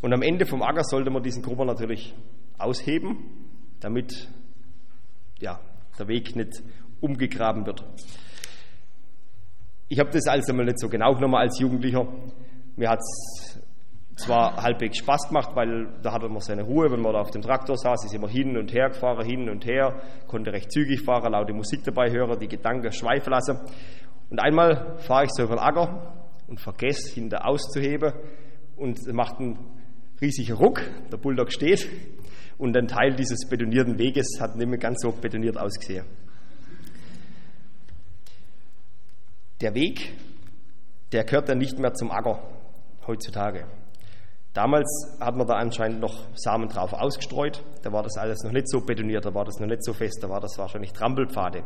Und 0.00 0.12
am 0.12 0.22
Ende 0.22 0.46
vom 0.46 0.62
Acker 0.62 0.84
sollte 0.84 1.10
man 1.10 1.22
diesen 1.22 1.42
Grubber 1.42 1.64
natürlich 1.64 2.14
ausheben, 2.58 3.16
damit 3.80 4.28
ja, 5.40 5.60
der 5.98 6.08
Weg 6.08 6.34
nicht 6.36 6.62
umgegraben 7.00 7.66
wird. 7.66 7.84
Ich 9.88 9.98
habe 9.98 10.10
das 10.10 10.26
also 10.26 10.52
mal 10.52 10.64
nicht 10.64 10.80
so 10.80 10.88
genau 10.88 11.14
genommen 11.14 11.36
als 11.36 11.58
Jugendlicher. 11.60 12.06
Mir 12.76 12.90
hat 12.90 12.98
es 12.98 13.47
zwar 14.18 14.56
halbwegs 14.56 14.98
Spaß 14.98 15.28
gemacht, 15.28 15.50
weil 15.54 15.88
da 16.02 16.12
hatte 16.12 16.28
man 16.28 16.40
seine 16.40 16.62
Ruhe, 16.62 16.90
wenn 16.90 17.00
man 17.00 17.12
da 17.12 17.20
auf 17.20 17.30
dem 17.30 17.42
Traktor 17.42 17.76
saß, 17.76 18.04
ist 18.04 18.14
immer 18.14 18.28
hin 18.28 18.56
und 18.56 18.72
her 18.72 18.88
gefahren, 18.88 19.24
hin 19.24 19.48
und 19.48 19.64
her, 19.64 20.00
konnte 20.26 20.52
recht 20.52 20.72
zügig 20.72 21.02
fahren, 21.02 21.32
laute 21.32 21.52
Musik 21.52 21.84
dabei 21.84 22.10
hören, 22.10 22.38
die 22.38 22.48
Gedanken 22.48 22.92
schweifen 22.92 23.30
lassen. 23.30 23.58
Und 24.30 24.40
einmal 24.40 24.98
fahre 24.98 25.24
ich 25.24 25.30
so 25.30 25.44
über 25.44 25.54
den 25.54 25.60
Acker 25.60 26.26
und 26.48 26.60
vergesse, 26.60 27.14
hinter 27.14 27.46
auszuheben 27.46 28.12
und 28.76 29.06
macht 29.12 29.38
einen 29.38 29.58
riesigen 30.20 30.54
Ruck, 30.54 30.82
der 31.12 31.16
Bulldog 31.16 31.52
steht 31.52 31.88
und 32.58 32.76
ein 32.76 32.88
Teil 32.88 33.14
dieses 33.14 33.48
betonierten 33.48 33.98
Weges 33.98 34.38
hat 34.40 34.56
nicht 34.56 34.68
mehr 34.68 34.78
ganz 34.78 35.00
so 35.00 35.12
betoniert 35.12 35.56
ausgesehen. 35.56 36.04
Der 39.60 39.74
Weg, 39.74 40.12
der 41.12 41.24
gehört 41.24 41.48
dann 41.48 41.58
nicht 41.58 41.78
mehr 41.78 41.94
zum 41.94 42.10
Acker, 42.10 42.42
heutzutage. 43.06 43.77
Damals 44.58 45.16
hat 45.20 45.36
man 45.36 45.46
da 45.46 45.54
anscheinend 45.54 46.00
noch 46.00 46.26
Samen 46.34 46.68
drauf 46.68 46.92
ausgestreut, 46.92 47.62
da 47.84 47.92
war 47.92 48.02
das 48.02 48.16
alles 48.16 48.42
noch 48.42 48.50
nicht 48.50 48.68
so 48.68 48.80
betoniert, 48.80 49.24
da 49.24 49.32
war 49.32 49.44
das 49.44 49.60
noch 49.60 49.68
nicht 49.68 49.84
so 49.84 49.92
fest, 49.92 50.18
da 50.20 50.28
war 50.28 50.40
das 50.40 50.58
wahrscheinlich 50.58 50.92
Trampelpfade. 50.92 51.62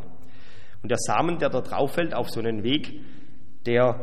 Und 0.83 0.91
der 0.91 0.99
Samen, 0.99 1.39
der 1.39 1.49
da 1.49 1.63
drauf 1.63 1.93
fällt 1.93 2.13
auf 2.13 2.29
so 2.29 2.41
einen 2.41 2.65
Weg, 2.65 3.01
der 3.65 3.99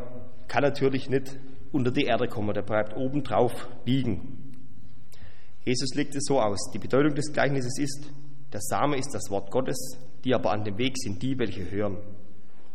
kann 0.48 0.64
natürlich 0.64 1.08
nicht 1.08 1.38
unter 1.70 1.92
die 1.92 2.02
Erde 2.02 2.26
kommen, 2.26 2.52
der 2.52 2.62
bleibt 2.62 2.96
oben 2.96 3.22
drauf 3.22 3.68
liegen. 3.84 4.56
Jesus 5.64 5.94
legt 5.94 6.16
es 6.16 6.24
so 6.24 6.40
aus. 6.40 6.58
Die 6.74 6.80
Bedeutung 6.80 7.14
des 7.14 7.32
Gleichnisses 7.32 7.78
ist, 7.78 8.10
der 8.52 8.60
Same 8.60 8.96
ist 8.96 9.14
das 9.14 9.30
Wort 9.30 9.52
Gottes, 9.52 10.00
die 10.24 10.34
aber 10.34 10.50
an 10.50 10.64
dem 10.64 10.78
Weg 10.78 10.98
sind 10.98 11.22
die, 11.22 11.38
welche 11.38 11.70
hören. 11.70 11.98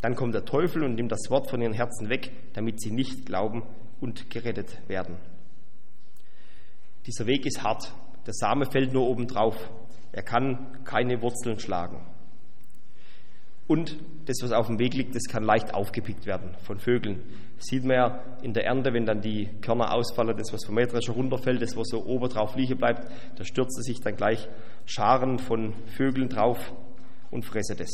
Dann 0.02 0.16
kommt 0.16 0.34
der 0.34 0.46
Teufel 0.46 0.86
und 0.86 0.96
nimmt 0.96 1.12
das 1.12 1.30
Wort 1.30 1.50
von 1.50 1.62
ihren 1.62 1.74
Herzen 1.74 2.08
weg, 2.08 2.32
damit 2.54 2.80
sie 2.80 2.92
nicht 2.92 3.26
glauben 3.26 3.64
und 4.00 4.30
gerettet 4.30 4.80
werden. 4.88 5.18
Dieser 7.06 7.26
Weg 7.28 7.46
ist 7.46 7.64
hart. 7.64 7.94
Der 8.26 8.34
Same 8.34 8.66
fällt 8.66 8.94
nur 8.94 9.08
oben 9.08 9.28
drauf. 9.28 9.56
Er 10.12 10.24
kann 10.24 10.84
keine 10.84 11.22
Wurzeln 11.22 11.60
schlagen. 11.60 12.02
Und 13.68 13.98
das, 14.26 14.38
was 14.42 14.52
auf 14.52 14.68
dem 14.68 14.78
Weg 14.78 14.94
liegt, 14.94 15.16
das 15.16 15.24
kann 15.24 15.44
leicht 15.44 15.74
aufgepickt 15.74 16.26
werden 16.26 16.56
von 16.62 16.80
Vögeln. 16.80 17.24
Das 17.58 17.66
sieht 17.66 17.84
man 17.84 17.96
ja 17.96 18.24
in 18.44 18.54
der 18.54 18.66
Ernte, 18.66 18.94
wenn 18.94 19.06
dann 19.06 19.22
die 19.22 19.50
Körner 19.62 19.92
ausfallen, 19.94 20.38
das, 20.38 20.54
was 20.54 20.66
vom 20.66 20.76
Mähdrescher 20.76 21.14
runterfällt, 21.14 21.62
das, 21.62 21.76
was 21.76 21.88
so 21.88 22.06
oben 22.06 22.30
drauf 22.30 22.56
liegen 22.56 22.78
bleibt, 22.78 23.10
da 23.38 23.44
stürzen 23.44 23.82
sich 23.82 24.02
dann 24.02 24.16
gleich 24.16 24.48
Scharen 24.86 25.40
von 25.40 25.74
Vögeln 25.98 26.30
drauf 26.30 26.74
und 27.32 27.44
fressen 27.44 27.78
das. 27.78 27.90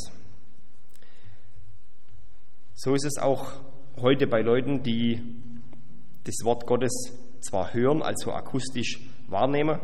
So 2.74 2.94
ist 2.94 3.04
es 3.04 3.18
auch 3.18 3.52
heute 3.96 4.26
bei 4.26 4.42
Leuten, 4.42 4.82
die 4.82 5.22
das 6.24 6.44
Wort 6.44 6.66
Gottes 6.66 7.12
zwar 7.42 7.74
hören, 7.74 8.02
also 8.02 8.32
akustisch 8.32 9.00
wahrnehmen, 9.28 9.78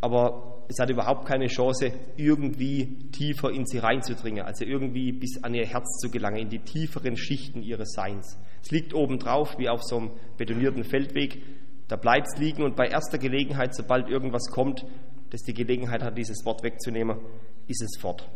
aber 0.00 0.64
es 0.68 0.78
hat 0.78 0.90
überhaupt 0.90 1.26
keine 1.26 1.48
Chance, 1.48 1.92
irgendwie 2.16 3.10
tiefer 3.10 3.50
in 3.50 3.66
sie 3.66 3.78
reinzudringen, 3.78 4.44
also 4.44 4.64
irgendwie 4.64 5.12
bis 5.12 5.42
an 5.42 5.54
ihr 5.54 5.66
Herz 5.66 5.98
zu 6.00 6.10
gelangen, 6.10 6.38
in 6.38 6.48
die 6.48 6.60
tieferen 6.60 7.16
Schichten 7.16 7.62
ihres 7.62 7.92
Seins. 7.92 8.38
Es 8.62 8.70
liegt 8.70 8.94
obendrauf 8.94 9.58
wie 9.58 9.68
auf 9.68 9.82
so 9.82 9.98
einem 9.98 10.10
betonierten 10.38 10.84
Feldweg, 10.84 11.42
da 11.88 11.96
bleibt 11.96 12.28
es 12.32 12.40
liegen 12.40 12.62
und 12.62 12.74
bei 12.74 12.86
erster 12.86 13.18
Gelegenheit, 13.18 13.74
sobald 13.74 14.08
irgendwas 14.08 14.46
kommt, 14.50 14.86
das 15.30 15.42
die 15.42 15.54
Gelegenheit 15.54 16.02
hat, 16.02 16.16
dieses 16.16 16.44
Wort 16.44 16.62
wegzunehmen, 16.62 17.18
ist 17.66 17.82
es 17.82 18.00
fort. 18.00 18.28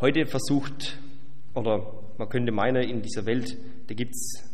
Heute 0.00 0.26
versucht, 0.26 0.98
oder 1.54 2.02
man 2.18 2.28
könnte 2.28 2.52
meinen, 2.52 2.88
in 2.88 3.02
dieser 3.02 3.26
Welt, 3.26 3.56
da 3.86 3.94
gibt 3.94 4.14
es 4.14 4.53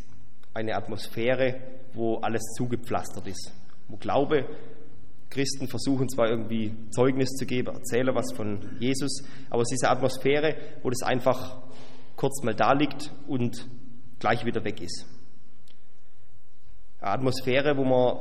eine 0.55 0.75
Atmosphäre, 0.75 1.61
wo 1.95 2.17
alles 2.17 2.43
zugepflastert 2.57 3.27
ist 3.27 3.53
wo 3.91 3.97
Glaube, 3.97 4.47
Christen 5.31 5.69
versuchen 5.69 6.09
zwar 6.09 6.29
irgendwie 6.29 6.75
Zeugnis 6.91 7.31
zu 7.31 7.47
geben, 7.47 7.75
erzählen 7.75 8.15
was 8.15 8.33
von 8.33 8.61
Jesus, 8.79 9.23
aber 9.49 9.63
es 9.63 9.73
ist 9.73 9.85
eine 9.85 9.97
Atmosphäre, 9.97 10.57
wo 10.83 10.91
das 10.91 11.03
einfach 11.03 11.59
kurz 12.17 12.43
mal 12.43 12.55
da 12.55 12.73
liegt 12.73 13.13
und 13.27 13.67
gleich 14.19 14.45
wieder 14.45 14.65
weg 14.65 14.81
ist. 14.81 15.07
Eine 17.01 17.13
Atmosphäre, 17.13 17.77
wo 17.77 17.85
man 17.85 18.19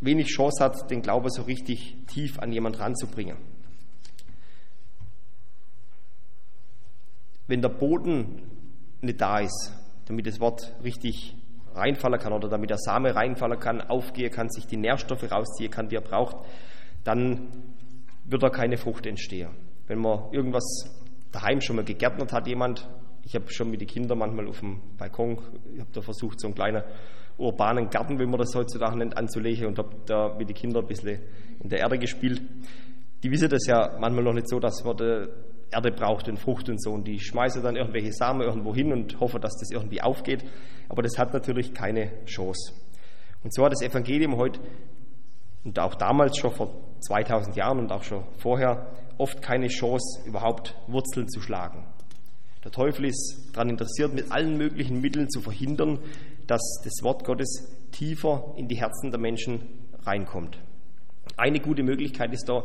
wenig 0.00 0.28
Chance 0.28 0.62
hat, 0.62 0.90
den 0.90 1.02
Glaube 1.02 1.30
so 1.30 1.42
richtig 1.42 1.96
tief 2.08 2.38
an 2.38 2.52
jemand 2.52 2.78
ranzubringen. 2.78 3.36
Wenn 7.46 7.62
der 7.62 7.68
Boden 7.68 8.42
nicht 9.00 9.20
da 9.20 9.38
ist, 9.38 9.72
damit 10.06 10.26
das 10.26 10.40
Wort 10.40 10.74
richtig 10.82 11.36
reinfallen 11.74 12.20
kann 12.20 12.32
oder 12.32 12.48
damit 12.48 12.70
der 12.70 12.78
Same 12.78 13.14
reinfallen 13.14 13.58
kann, 13.58 13.80
aufgehen 13.80 14.30
kann, 14.30 14.48
sich 14.48 14.66
die 14.66 14.76
Nährstoffe 14.76 15.30
rausziehen 15.30 15.70
kann, 15.70 15.88
die 15.88 15.96
er 15.96 16.02
braucht, 16.02 16.36
dann 17.02 17.48
wird 18.24 18.42
da 18.42 18.48
keine 18.48 18.76
Frucht 18.76 19.06
entstehen. 19.06 19.50
Wenn 19.86 20.00
man 20.00 20.32
irgendwas 20.32 20.64
daheim 21.32 21.60
schon 21.60 21.76
mal 21.76 21.84
gegärtnert 21.84 22.32
hat, 22.32 22.46
jemand, 22.46 22.88
ich 23.24 23.34
habe 23.34 23.50
schon 23.52 23.70
mit 23.70 23.80
den 23.80 23.88
Kindern 23.88 24.18
manchmal 24.18 24.48
auf 24.48 24.60
dem 24.60 24.80
Balkon, 24.96 25.38
ich 25.74 25.80
habe 25.80 25.90
da 25.92 26.00
versucht, 26.00 26.40
so 26.40 26.46
einen 26.46 26.54
kleinen 26.54 26.82
urbanen 27.36 27.90
Garten, 27.90 28.18
wie 28.18 28.26
man 28.26 28.38
das 28.38 28.54
heutzutage 28.54 28.96
nennt, 28.96 29.16
anzulegen 29.16 29.66
und 29.66 29.78
habe 29.78 29.96
da 30.06 30.34
mit 30.38 30.48
den 30.48 30.54
Kindern 30.54 30.84
ein 30.84 30.88
bisschen 30.88 31.20
in 31.60 31.68
der 31.68 31.80
Erde 31.80 31.98
gespielt. 31.98 32.40
Die 33.22 33.30
wissen 33.30 33.48
das 33.48 33.66
ja 33.66 33.96
manchmal 33.98 34.24
noch 34.24 34.34
nicht 34.34 34.48
so, 34.48 34.60
dass 34.60 34.84
man 34.84 34.96
Erde 35.74 35.90
braucht 35.90 36.28
und 36.28 36.38
Frucht 36.38 36.68
und 36.68 36.82
so. 36.82 36.92
Und 36.92 37.06
die 37.06 37.20
schmeißen 37.20 37.62
dann 37.62 37.76
irgendwelche 37.76 38.12
Samen 38.12 38.40
irgendwo 38.40 38.74
hin 38.74 38.92
und 38.92 39.20
hoffen, 39.20 39.40
dass 39.40 39.56
das 39.58 39.70
irgendwie 39.70 40.00
aufgeht. 40.00 40.44
Aber 40.88 41.02
das 41.02 41.18
hat 41.18 41.34
natürlich 41.34 41.74
keine 41.74 42.24
Chance. 42.24 42.72
Und 43.42 43.52
so 43.52 43.64
hat 43.64 43.72
das 43.72 43.82
Evangelium 43.82 44.36
heute 44.36 44.60
und 45.64 45.78
auch 45.78 45.94
damals 45.94 46.38
schon 46.38 46.52
vor 46.52 46.70
2000 47.00 47.56
Jahren 47.56 47.78
und 47.78 47.92
auch 47.92 48.02
schon 48.02 48.24
vorher 48.38 48.86
oft 49.18 49.42
keine 49.42 49.68
Chance, 49.68 50.26
überhaupt 50.26 50.76
Wurzeln 50.86 51.28
zu 51.28 51.40
schlagen. 51.40 51.86
Der 52.64 52.70
Teufel 52.70 53.06
ist 53.06 53.50
daran 53.52 53.70
interessiert, 53.70 54.14
mit 54.14 54.32
allen 54.32 54.56
möglichen 54.56 55.00
Mitteln 55.00 55.28
zu 55.28 55.40
verhindern, 55.40 55.98
dass 56.46 56.62
das 56.82 57.02
Wort 57.02 57.24
Gottes 57.24 57.68
tiefer 57.92 58.54
in 58.56 58.68
die 58.68 58.76
Herzen 58.76 59.10
der 59.10 59.20
Menschen 59.20 59.60
reinkommt. 60.04 60.58
Eine 61.36 61.60
gute 61.60 61.82
Möglichkeit 61.82 62.32
ist 62.32 62.48
da, 62.48 62.64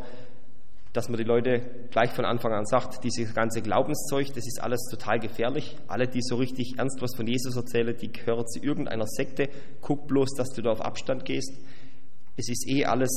dass 0.93 1.07
man 1.07 1.17
die 1.17 1.23
Leute 1.23 1.61
gleich 1.91 2.11
von 2.11 2.25
Anfang 2.25 2.51
an 2.51 2.65
sagt, 2.65 3.03
dieses 3.03 3.33
ganze 3.33 3.61
Glaubenszeug, 3.61 4.27
das 4.33 4.47
ist 4.47 4.61
alles 4.61 4.87
total 4.89 5.19
gefährlich. 5.19 5.77
Alle, 5.87 6.07
die 6.07 6.21
so 6.21 6.35
richtig 6.35 6.73
ernst 6.77 7.01
was 7.01 7.15
von 7.15 7.27
Jesus 7.27 7.55
erzählen, 7.55 7.95
die 7.95 8.11
gehören 8.11 8.47
zu 8.47 8.59
irgendeiner 8.59 9.05
Sekte. 9.05 9.49
Guck 9.81 10.07
bloß, 10.07 10.29
dass 10.35 10.49
du 10.49 10.61
da 10.61 10.71
auf 10.71 10.81
Abstand 10.81 11.25
gehst. 11.25 11.53
Es 12.37 12.49
ist 12.49 12.67
eh 12.67 12.85
alles 12.85 13.11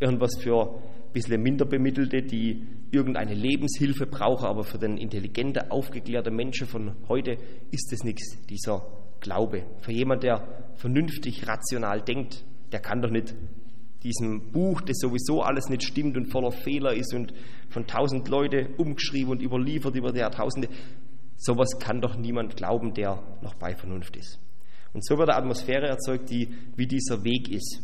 irgendwas 0.00 0.36
für 0.38 0.74
ein 0.74 1.12
bisschen 1.12 1.42
minder 1.42 1.64
Bemittelte, 1.64 2.22
die 2.22 2.66
irgendeine 2.90 3.34
Lebenshilfe 3.34 4.06
brauchen, 4.06 4.46
aber 4.46 4.64
für 4.64 4.78
den 4.78 4.98
intelligenten, 4.98 5.70
aufgeklärten 5.70 6.34
Menschen 6.36 6.66
von 6.66 6.94
heute 7.08 7.38
ist 7.70 7.92
es 7.92 8.04
nichts, 8.04 8.36
dieser 8.46 8.86
Glaube. 9.20 9.64
Für 9.80 9.92
jemand, 9.92 10.24
der 10.24 10.46
vernünftig, 10.74 11.48
rational 11.48 12.02
denkt, 12.02 12.44
der 12.72 12.80
kann 12.80 13.00
doch 13.00 13.10
nicht 13.10 13.34
diesem 14.06 14.52
Buch, 14.52 14.80
das 14.80 14.98
sowieso 14.98 15.42
alles 15.42 15.68
nicht 15.68 15.82
stimmt 15.82 16.16
und 16.16 16.30
voller 16.30 16.52
Fehler 16.52 16.94
ist 16.94 17.12
und 17.12 17.32
von 17.68 17.86
tausend 17.86 18.28
Leuten 18.28 18.74
umgeschrieben 18.76 19.32
und 19.32 19.42
überliefert 19.42 19.96
über 19.96 20.12
die 20.12 20.20
Jahrtausende. 20.20 20.68
Sowas 21.36 21.78
kann 21.80 22.00
doch 22.00 22.16
niemand 22.16 22.56
glauben, 22.56 22.94
der 22.94 23.22
noch 23.42 23.54
bei 23.54 23.74
Vernunft 23.74 24.16
ist. 24.16 24.38
Und 24.92 25.04
so 25.04 25.18
wird 25.18 25.28
eine 25.28 25.38
Atmosphäre 25.38 25.88
erzeugt, 25.88 26.30
die 26.30 26.48
wie 26.76 26.86
dieser 26.86 27.24
Weg 27.24 27.50
ist, 27.50 27.80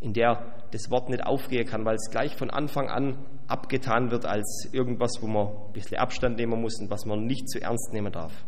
in 0.00 0.12
der 0.12 0.64
das 0.72 0.90
Wort 0.90 1.10
nicht 1.10 1.24
aufgehen 1.24 1.66
kann, 1.66 1.84
weil 1.84 1.96
es 1.96 2.10
gleich 2.10 2.34
von 2.36 2.50
Anfang 2.50 2.88
an 2.88 3.18
abgetan 3.46 4.10
wird 4.10 4.24
als 4.24 4.68
irgendwas, 4.72 5.18
wo 5.20 5.26
man 5.26 5.46
ein 5.46 5.72
bisschen 5.72 5.98
Abstand 5.98 6.38
nehmen 6.38 6.60
muss 6.60 6.80
und 6.80 6.90
was 6.90 7.04
man 7.04 7.24
nicht 7.24 7.48
zu 7.48 7.60
ernst 7.60 7.92
nehmen 7.92 8.12
darf. 8.12 8.44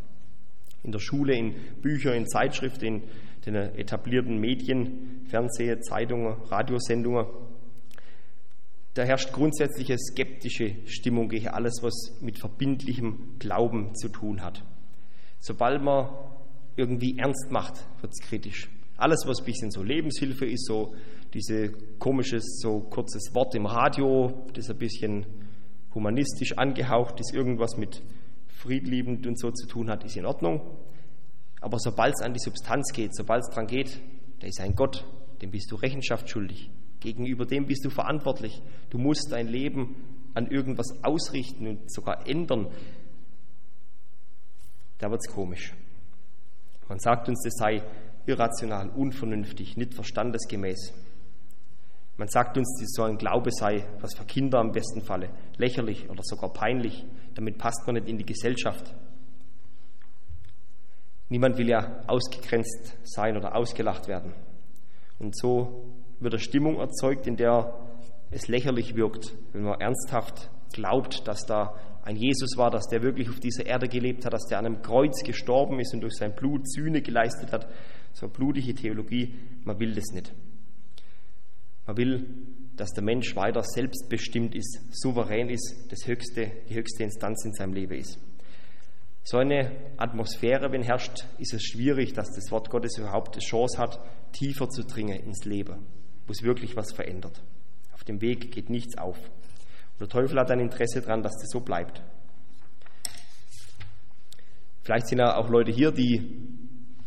In 0.83 0.93
der 0.93 0.99
Schule, 0.99 1.37
in 1.37 1.55
Büchern, 1.83 2.15
in 2.15 2.27
Zeitschriften, 2.27 2.87
in 2.87 3.03
den 3.55 3.76
etablierten 3.76 4.38
Medien, 4.38 5.23
Fernseh, 5.28 5.81
Zeitungen, 5.81 6.35
Radiosendungen. 6.45 7.26
Da 8.95 9.02
herrscht 9.05 9.33
grundsätzliche 9.33 9.97
skeptische 9.99 10.75
Stimmung 10.87 11.28
gegen 11.28 11.49
alles, 11.49 11.83
was 11.83 12.21
mit 12.21 12.38
verbindlichem 12.38 13.38
Glauben 13.38 13.95
zu 13.95 14.09
tun 14.09 14.43
hat. 14.43 14.64
Sobald 15.40 15.83
man 15.83 16.09
irgendwie 16.76 17.19
ernst 17.19 17.50
macht, 17.50 17.75
wird 18.00 18.12
es 18.12 18.26
kritisch. 18.26 18.69
Alles, 18.97 19.25
was 19.26 19.40
ein 19.40 19.45
bisschen 19.45 19.71
so 19.71 19.83
Lebenshilfe 19.83 20.47
ist, 20.47 20.67
so 20.67 20.95
diese 21.33 21.71
komisches, 21.99 22.61
so 22.61 22.81
kurzes 22.81 23.33
Wort 23.35 23.55
im 23.55 23.67
Radio, 23.67 24.47
das 24.55 24.71
ein 24.71 24.78
bisschen 24.78 25.26
humanistisch 25.95 26.59
angehaucht 26.59 27.21
ist, 27.21 27.33
irgendwas 27.33 27.76
mit 27.76 28.02
friedliebend 28.49 29.26
und 29.26 29.38
so 29.38 29.50
zu 29.52 29.67
tun 29.69 29.88
hat, 29.88 30.05
ist 30.05 30.17
in 30.17 30.26
Ordnung. 30.26 30.61
Aber 31.61 31.79
sobald 31.79 32.15
es 32.15 32.23
an 32.23 32.33
die 32.33 32.41
Substanz 32.41 32.93
geht, 32.93 33.15
sobald 33.15 33.43
es 33.43 33.50
daran 33.50 33.67
geht, 33.67 34.00
da 34.41 34.47
ist 34.47 34.61
ein 34.61 34.75
Gott, 34.75 35.05
dem 35.43 35.50
bist 35.50 35.71
du 35.71 35.77
Rechenschaft 35.77 36.29
schuldig. 36.29 36.71
Gegenüber 37.00 37.47
dem 37.47 37.67
bist 37.67 37.85
du 37.85 37.91
verantwortlich. 37.91 38.62
Du 38.91 38.99
musst 38.99 39.31
dein 39.31 39.49
Leben 39.49 39.97
an 40.35 40.49
irgendwas 40.49 41.03
ausrichten 41.03 41.67
und 41.67 41.93
sogar 41.93 42.29
ändern. 42.29 42.69
Da 44.99 45.11
wird 45.11 45.21
es 45.25 45.33
komisch. 45.33 45.75
Man 46.88 46.99
sagt 46.99 47.29
uns, 47.29 47.43
das 47.45 47.55
sei 47.55 47.83
irrational, 48.27 48.91
unvernünftig, 48.91 49.77
nicht 49.77 49.95
verstandesgemäß. 49.95 50.93
Man 52.17 52.29
sagt 52.29 52.59
uns, 52.59 52.83
so 52.97 53.05
ein 53.05 53.17
Glaube 53.17 53.50
sei, 53.53 53.85
was 54.00 54.15
für 54.15 54.25
Kinder 54.25 54.59
am 54.59 54.73
besten 54.73 55.03
Falle, 55.03 55.31
lächerlich 55.57 56.11
oder 56.11 56.23
sogar 56.25 56.53
peinlich. 56.53 57.07
Damit 57.35 57.59
passt 57.59 57.87
man 57.87 57.95
nicht 57.95 58.09
in 58.09 58.19
die 58.19 58.27
Gesellschaft. 58.27 58.93
Niemand 61.29 61.59
will 61.59 61.69
ja 61.69 62.03
ausgegrenzt 62.07 62.97
sein 63.05 63.37
oder 63.37 63.55
ausgelacht 63.55 64.09
werden. 64.09 64.33
Und 65.19 65.37
so 65.37 65.95
wird 66.21 66.35
eine 66.35 66.41
Stimmung 66.41 66.79
erzeugt, 66.79 67.27
in 67.27 67.37
der 67.37 67.75
es 68.31 68.49
lächerlich 68.49 68.95
wirkt, 68.95 69.35
wenn 69.53 69.63
man 69.63 69.81
ernsthaft 69.81 70.51
glaubt, 70.73 71.27
dass 71.27 71.47
da 71.47 71.75
ein 72.03 72.17
Jesus 72.17 72.57
war, 72.57 72.71
dass 72.71 72.87
der 72.87 73.03
wirklich 73.03 73.29
auf 73.29 73.41
dieser 73.41 73.67
Erde 73.67 73.89
gelebt 73.89 74.25
hat, 74.25 74.33
dass 74.33 74.47
der 74.47 74.59
an 74.59 74.67
einem 74.67 74.83
Kreuz 74.83 75.23
gestorben 75.25 75.81
ist 75.81 75.93
und 75.93 76.01
durch 76.01 76.15
sein 76.15 76.35
Blut 76.35 76.71
Sühne 76.71 77.03
geleistet 77.03 77.53
hat. 77.53 77.69
So 78.13 78.29
blutige 78.29 78.75
Theologie, 78.75 79.35
man 79.65 79.79
will 79.79 79.95
das 79.95 80.07
nicht. 80.13 80.33
Man 81.87 81.97
will, 81.97 82.27
dass 82.77 82.91
der 82.91 83.03
Mensch 83.03 83.35
weiter 83.37 83.63
selbstbestimmt 83.63 84.55
ist, 84.55 84.81
souverän 84.93 85.49
ist, 85.51 85.87
das 85.91 86.07
höchste, 86.07 86.51
die 86.69 86.75
höchste 86.75 87.03
Instanz 87.03 87.45
in 87.45 87.53
seinem 87.53 87.75
Leben 87.75 87.95
ist. 87.95 88.19
So 89.31 89.37
eine 89.37 89.71
Atmosphäre, 89.99 90.73
wenn 90.73 90.83
herrscht, 90.83 91.27
ist 91.37 91.53
es 91.53 91.63
schwierig, 91.63 92.15
dass 92.15 92.31
das 92.31 92.51
Wort 92.51 92.71
Gottes 92.71 92.97
überhaupt 92.97 93.35
eine 93.35 93.45
Chance 93.45 93.77
hat, 93.77 94.01
tiefer 94.33 94.71
zu 94.71 94.85
dringen 94.85 95.21
ins 95.21 95.45
Leben, 95.45 95.85
wo 96.27 96.33
es 96.33 96.43
wirklich 96.43 96.77
was 96.77 96.95
verändert. 96.95 97.43
Auf 97.93 98.05
dem 98.05 98.23
Weg 98.23 98.51
geht 98.51 98.71
nichts 98.71 98.97
auf. 98.97 99.19
Und 99.19 100.01
der 100.01 100.09
Teufel 100.09 100.41
hat 100.41 100.51
ein 100.51 100.61
Interesse 100.61 101.03
daran, 101.03 101.23
dass 101.23 101.35
das 101.35 101.51
so 101.51 101.61
bleibt. 101.61 102.03
Vielleicht 104.81 105.09
sind 105.09 105.19
ja 105.19 105.37
auch 105.37 105.51
Leute 105.51 105.73
hier, 105.73 105.93
die 105.93 106.49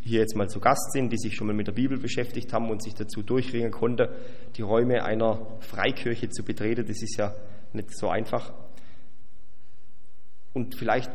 hier 0.01 0.19
jetzt 0.19 0.35
mal 0.35 0.47
zu 0.47 0.59
Gast 0.59 0.91
sind, 0.91 1.11
die 1.11 1.17
sich 1.17 1.35
schon 1.35 1.47
mal 1.47 1.55
mit 1.55 1.65
der 1.65 1.73
Bibel 1.73 1.97
beschäftigt 1.97 2.53
haben 2.53 2.69
und 2.69 2.83
sich 2.83 2.93
dazu 2.93 3.23
durchringen 3.23 3.71
konnten, 3.71 4.09
die 4.57 4.61
Räume 4.61 5.03
einer 5.03 5.57
Freikirche 5.61 6.29
zu 6.29 6.43
betreten. 6.43 6.85
Das 6.85 7.01
ist 7.01 7.17
ja 7.17 7.33
nicht 7.73 7.97
so 7.97 8.09
einfach. 8.09 8.53
Und 10.53 10.75
vielleicht 10.75 11.09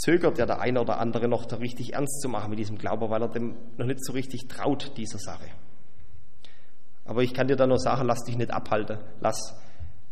zögert 0.00 0.38
ja 0.38 0.46
der 0.46 0.60
eine 0.60 0.80
oder 0.80 0.98
andere 0.98 1.28
noch, 1.28 1.44
da 1.44 1.56
richtig 1.56 1.92
ernst 1.94 2.20
zu 2.22 2.28
machen 2.28 2.50
mit 2.50 2.58
diesem 2.58 2.78
Glauben, 2.78 3.10
weil 3.10 3.22
er 3.22 3.28
dem 3.28 3.54
noch 3.76 3.86
nicht 3.86 4.02
so 4.04 4.12
richtig 4.12 4.48
traut, 4.48 4.96
dieser 4.96 5.18
Sache. 5.18 5.48
Aber 7.04 7.22
ich 7.22 7.34
kann 7.34 7.48
dir 7.48 7.56
da 7.56 7.66
nur 7.66 7.78
sagen, 7.78 8.06
lass 8.06 8.24
dich 8.24 8.36
nicht 8.36 8.50
abhalten. 8.50 8.98
Lass 9.20 9.54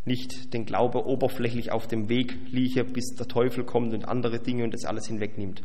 nicht 0.05 0.53
den 0.53 0.65
Glaube 0.65 1.07
oberflächlich 1.07 1.71
auf 1.73 1.87
dem 1.87 2.09
Weg 2.09 2.37
liegen, 2.51 2.93
bis 2.93 3.15
der 3.15 3.29
Teufel 3.29 3.65
kommt 3.65 3.95
und 3.95 4.07
andere 4.07 4.41
Dinge 4.41 4.65
und 4.65 4.75
das 4.75 4.85
alles 4.85 5.07
hinwegnimmt. 5.07 5.63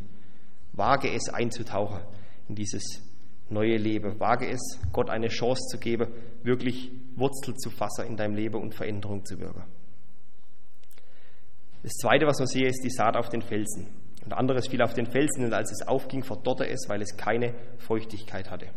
Wage 0.74 1.12
es 1.12 1.30
einzutauchen 1.30 2.02
in 2.48 2.56
dieses 2.56 3.02
neue 3.50 3.78
Leben. 3.78 4.20
Wage 4.20 4.48
es, 4.48 4.80
Gott 4.92 5.10
eine 5.10 5.28
Chance 5.28 5.64
zu 5.70 5.78
geben, 5.78 6.08
wirklich 6.44 6.92
Wurzel 7.16 7.56
zu 7.56 7.70
fassen 7.70 8.06
in 8.06 8.18
deinem 8.18 8.36
Leben 8.36 8.62
und 8.62 8.74
Veränderung 8.74 9.26
zu 9.26 9.40
wirken. 9.40 9.64
Das 11.84 11.94
Zweite, 11.94 12.26
was 12.26 12.40
man 12.40 12.48
sehe, 12.48 12.68
ist 12.68 12.84
die 12.84 12.90
Saat 12.90 13.18
auf 13.18 13.30
den 13.30 13.42
Felsen. 13.42 14.03
Und 14.26 14.34
anderes 14.34 14.68
fiel 14.68 14.82
auf 14.82 14.94
den 14.94 15.06
Felsen, 15.06 15.46
und 15.46 15.54
als 15.54 15.72
es 15.72 15.88
aufging, 15.88 16.24
verdorrte 16.24 16.68
es, 16.68 16.88
weil 16.88 17.02
es 17.02 17.18
keine 17.18 17.54
Feuchtigkeit 17.78 18.50
hatte. 18.50 18.68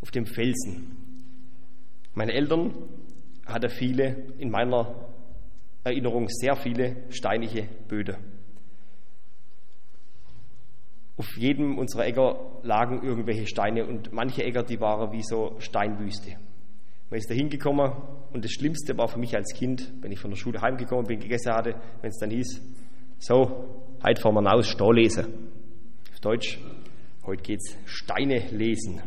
Auf 0.00 0.10
dem 0.10 0.26
Felsen. 0.26 0.96
Meine 2.14 2.32
Eltern 2.32 2.74
hatten 3.46 3.70
viele, 3.70 4.32
in 4.38 4.50
meiner 4.50 4.94
Erinnerung 5.82 6.28
sehr 6.28 6.56
viele 6.56 6.96
steinige 7.10 7.68
Böden. 7.88 8.16
Auf 11.16 11.36
jedem 11.38 11.78
unserer 11.78 12.06
Äcker 12.06 12.60
lagen 12.62 13.02
irgendwelche 13.02 13.46
Steine 13.46 13.86
und 13.86 14.12
manche 14.12 14.44
Äcker, 14.44 14.62
die 14.62 14.80
waren 14.80 15.12
wie 15.12 15.22
so 15.22 15.56
Steinwüste. 15.58 16.36
Man 17.08 17.18
ist 17.18 17.30
da 17.30 17.34
hingekommen 17.34 17.92
und 18.32 18.44
das 18.44 18.50
Schlimmste 18.50 18.98
war 18.98 19.08
für 19.08 19.18
mich 19.18 19.34
als 19.36 19.54
Kind, 19.54 19.92
wenn 20.00 20.10
ich 20.10 20.18
von 20.18 20.30
der 20.30 20.36
Schule 20.36 20.60
heimgekommen 20.60 21.06
bin, 21.06 21.20
gegessen 21.20 21.52
hatte, 21.52 21.76
wenn 22.00 22.10
es 22.10 22.18
dann 22.18 22.30
hieß, 22.30 22.60
so, 23.18 23.94
heute 24.04 24.20
fahren 24.20 24.34
wir 24.34 24.50
raus, 24.50 24.68
Stau 24.68 24.90
lesen. 24.90 25.26
Auf 26.12 26.20
Deutsch, 26.20 26.58
heute 27.24 27.42
geht's 27.42 27.76
Steine 27.84 28.48
lesen. 28.50 29.02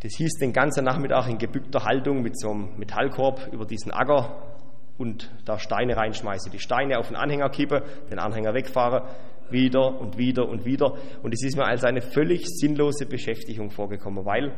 Das 0.00 0.16
hieß 0.16 0.34
den 0.34 0.52
ganzen 0.52 0.84
Nachmittag 0.84 1.28
in 1.28 1.38
gebückter 1.38 1.84
Haltung 1.84 2.22
mit 2.22 2.38
so 2.38 2.50
einem 2.50 2.76
Metallkorb 2.76 3.52
über 3.52 3.64
diesen 3.64 3.92
Acker 3.92 4.58
und 4.98 5.30
da 5.44 5.58
Steine 5.58 5.96
reinschmeißen, 5.96 6.52
die 6.52 6.58
Steine 6.58 6.98
auf 6.98 7.08
den 7.08 7.16
Anhänger 7.16 7.48
kippen, 7.50 7.82
den 8.10 8.18
Anhänger 8.18 8.52
wegfahren, 8.52 9.08
wieder 9.50 9.98
und 10.00 10.18
wieder 10.18 10.48
und 10.48 10.64
wieder. 10.64 10.94
Und 11.22 11.32
es 11.32 11.42
ist 11.42 11.56
mir 11.56 11.64
als 11.64 11.84
eine 11.84 12.02
völlig 12.02 12.44
sinnlose 12.46 13.06
Beschäftigung 13.06 13.70
vorgekommen, 13.70 14.24
weil 14.26 14.52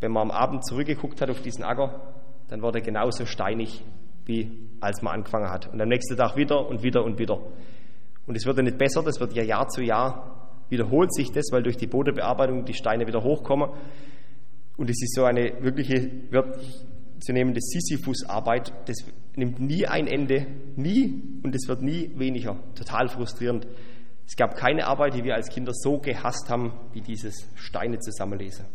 wenn 0.00 0.12
man 0.12 0.30
am 0.30 0.30
Abend 0.30 0.64
zurückgeguckt 0.64 1.20
hat 1.20 1.30
auf 1.30 1.40
diesen 1.40 1.64
Acker, 1.64 2.00
dann 2.48 2.62
war 2.62 2.72
der 2.72 2.82
genauso 2.82 3.26
steinig, 3.26 3.84
wie 4.24 4.50
als 4.80 5.02
man 5.02 5.14
angefangen 5.14 5.50
hat. 5.50 5.72
Und 5.72 5.80
am 5.80 5.88
nächsten 5.88 6.16
Tag 6.16 6.36
wieder 6.36 6.68
und 6.68 6.82
wieder 6.82 7.04
und 7.04 7.18
wieder. 7.18 7.40
Und 8.26 8.36
es 8.36 8.46
wird 8.46 8.56
ja 8.58 8.62
nicht 8.62 8.78
besser, 8.78 9.02
das 9.02 9.20
wird 9.20 9.32
ja 9.34 9.42
Jahr 9.42 9.68
zu 9.68 9.82
Jahr 9.82 10.38
wiederholt 10.68 11.14
sich 11.14 11.32
das, 11.32 11.46
weil 11.50 11.62
durch 11.62 11.76
die 11.76 11.86
Bodenbearbeitung 11.86 12.64
die 12.64 12.74
Steine 12.74 13.06
wieder 13.06 13.22
hochkommen. 13.22 13.70
Und 14.76 14.90
es 14.90 15.02
ist 15.02 15.14
so 15.14 15.24
eine 15.24 15.62
wirkliche, 15.62 16.10
wird 16.30 16.58
zu 17.20 17.32
nehmende 17.32 17.60
Sisyphus-Arbeit, 17.60 18.72
das 18.86 18.98
nimmt 19.34 19.58
nie 19.58 19.86
ein 19.86 20.06
Ende, 20.06 20.46
nie, 20.76 21.40
und 21.42 21.54
es 21.54 21.66
wird 21.68 21.82
nie 21.82 22.12
weniger. 22.16 22.56
Total 22.74 23.08
frustrierend. 23.08 23.66
Es 24.26 24.36
gab 24.36 24.56
keine 24.56 24.86
Arbeit, 24.86 25.14
die 25.14 25.24
wir 25.24 25.34
als 25.34 25.48
Kinder 25.48 25.72
so 25.74 25.98
gehasst 25.98 26.48
haben, 26.48 26.72
wie 26.92 27.00
dieses 27.00 27.48
Steine 27.56 27.98
zusammenlesen. 27.98 28.66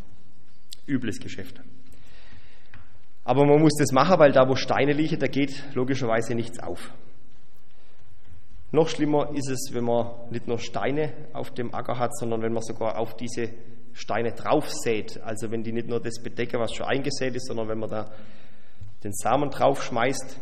Übles 0.88 1.20
Geschäft. 1.20 1.62
Aber 3.26 3.46
man 3.46 3.62
muss 3.62 3.76
das 3.80 3.92
machen, 3.92 4.20
weil 4.20 4.32
da, 4.32 4.50
wo 4.50 4.56
Steine 4.56 4.94
liegen, 4.94 5.20
da 5.20 5.28
geht 5.28 5.64
logischerweise 5.74 6.36
nichts 6.36 6.60
auf. 6.60 6.92
Noch 8.72 8.90
schlimmer 8.90 9.30
ist 9.34 9.50
es, 9.50 9.70
wenn 9.74 9.86
man 9.86 10.08
nicht 10.32 10.48
nur 10.48 10.60
Steine 10.60 11.14
auf 11.32 11.52
dem 11.52 11.74
Acker 11.74 12.00
hat, 12.00 12.18
sondern 12.18 12.42
wenn 12.42 12.54
man 12.54 12.64
sogar 12.64 12.98
auf 12.98 13.16
diese 13.16 13.50
Steine 13.94 14.32
draufsät. 14.32 15.22
Also 15.22 15.52
wenn 15.52 15.64
die 15.64 15.72
nicht 15.72 15.88
nur 15.88 16.02
das 16.02 16.22
bedecken, 16.22 16.60
was 16.60 16.74
schon 16.74 16.88
eingesät 16.88 17.36
ist, 17.36 17.48
sondern 17.48 17.70
wenn 17.70 17.80
man 17.80 17.90
da 17.90 18.12
den 19.04 19.14
Samen 19.14 19.52
draufschmeißt 19.52 20.40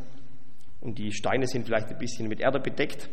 und 0.79 0.97
die 0.97 1.11
Steine 1.11 1.45
sind 1.45 1.65
vielleicht 1.65 1.89
ein 1.89 1.97
bisschen 1.97 2.29
mit 2.29 2.39
Erde 2.39 2.59
bedeckt, 2.59 3.09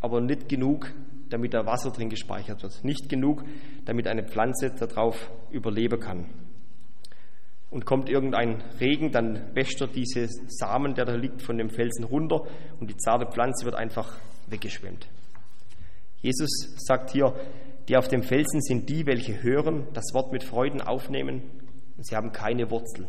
aber 0.00 0.20
nicht 0.20 0.48
genug, 0.48 0.92
damit 1.30 1.54
da 1.54 1.64
Wasser 1.64 1.90
drin 1.90 2.10
gespeichert 2.10 2.62
wird. 2.62 2.84
Nicht 2.84 3.08
genug, 3.08 3.44
damit 3.84 4.08
eine 4.08 4.24
Pflanze 4.24 4.70
darauf 4.70 5.30
überleben 5.50 6.00
kann 6.00 6.26
und 7.70 7.84
kommt 7.84 8.08
irgendein 8.08 8.62
Regen, 8.80 9.10
dann 9.10 9.54
wäscht 9.54 9.80
er 9.80 9.88
diese 9.88 10.28
Samen, 10.46 10.94
der 10.94 11.04
da 11.04 11.14
liegt, 11.14 11.42
von 11.42 11.58
dem 11.58 11.70
Felsen 11.70 12.04
runter 12.04 12.42
und 12.80 12.90
die 12.90 12.96
zarte 12.96 13.26
Pflanze 13.26 13.64
wird 13.64 13.74
einfach 13.74 14.18
weggeschwemmt. 14.48 15.08
Jesus 16.20 16.74
sagt 16.78 17.10
hier, 17.10 17.34
die 17.88 17.96
auf 17.96 18.08
dem 18.08 18.22
Felsen 18.22 18.60
sind 18.60 18.88
die, 18.88 19.06
welche 19.06 19.42
hören, 19.42 19.86
das 19.92 20.12
Wort 20.12 20.32
mit 20.32 20.42
Freuden 20.42 20.80
aufnehmen 20.80 21.42
und 21.96 22.06
sie 22.06 22.16
haben 22.16 22.32
keine 22.32 22.70
Wurzel. 22.70 23.06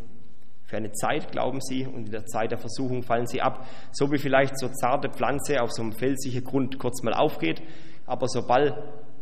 Für 0.64 0.76
eine 0.76 0.92
Zeit 0.92 1.32
glauben 1.32 1.60
sie 1.60 1.86
und 1.86 2.06
in 2.06 2.10
der 2.10 2.26
Zeit 2.26 2.50
der 2.50 2.58
Versuchung 2.58 3.02
fallen 3.02 3.26
sie 3.26 3.40
ab. 3.40 3.66
So 3.90 4.12
wie 4.12 4.18
vielleicht 4.18 4.58
so 4.58 4.68
zarte 4.68 5.08
Pflanze 5.08 5.62
auf 5.62 5.72
so 5.72 5.82
einem 5.82 5.92
felsigen 5.92 6.44
Grund 6.44 6.78
kurz 6.78 7.02
mal 7.02 7.14
aufgeht, 7.14 7.62
aber 8.04 8.28
sobald 8.28 8.74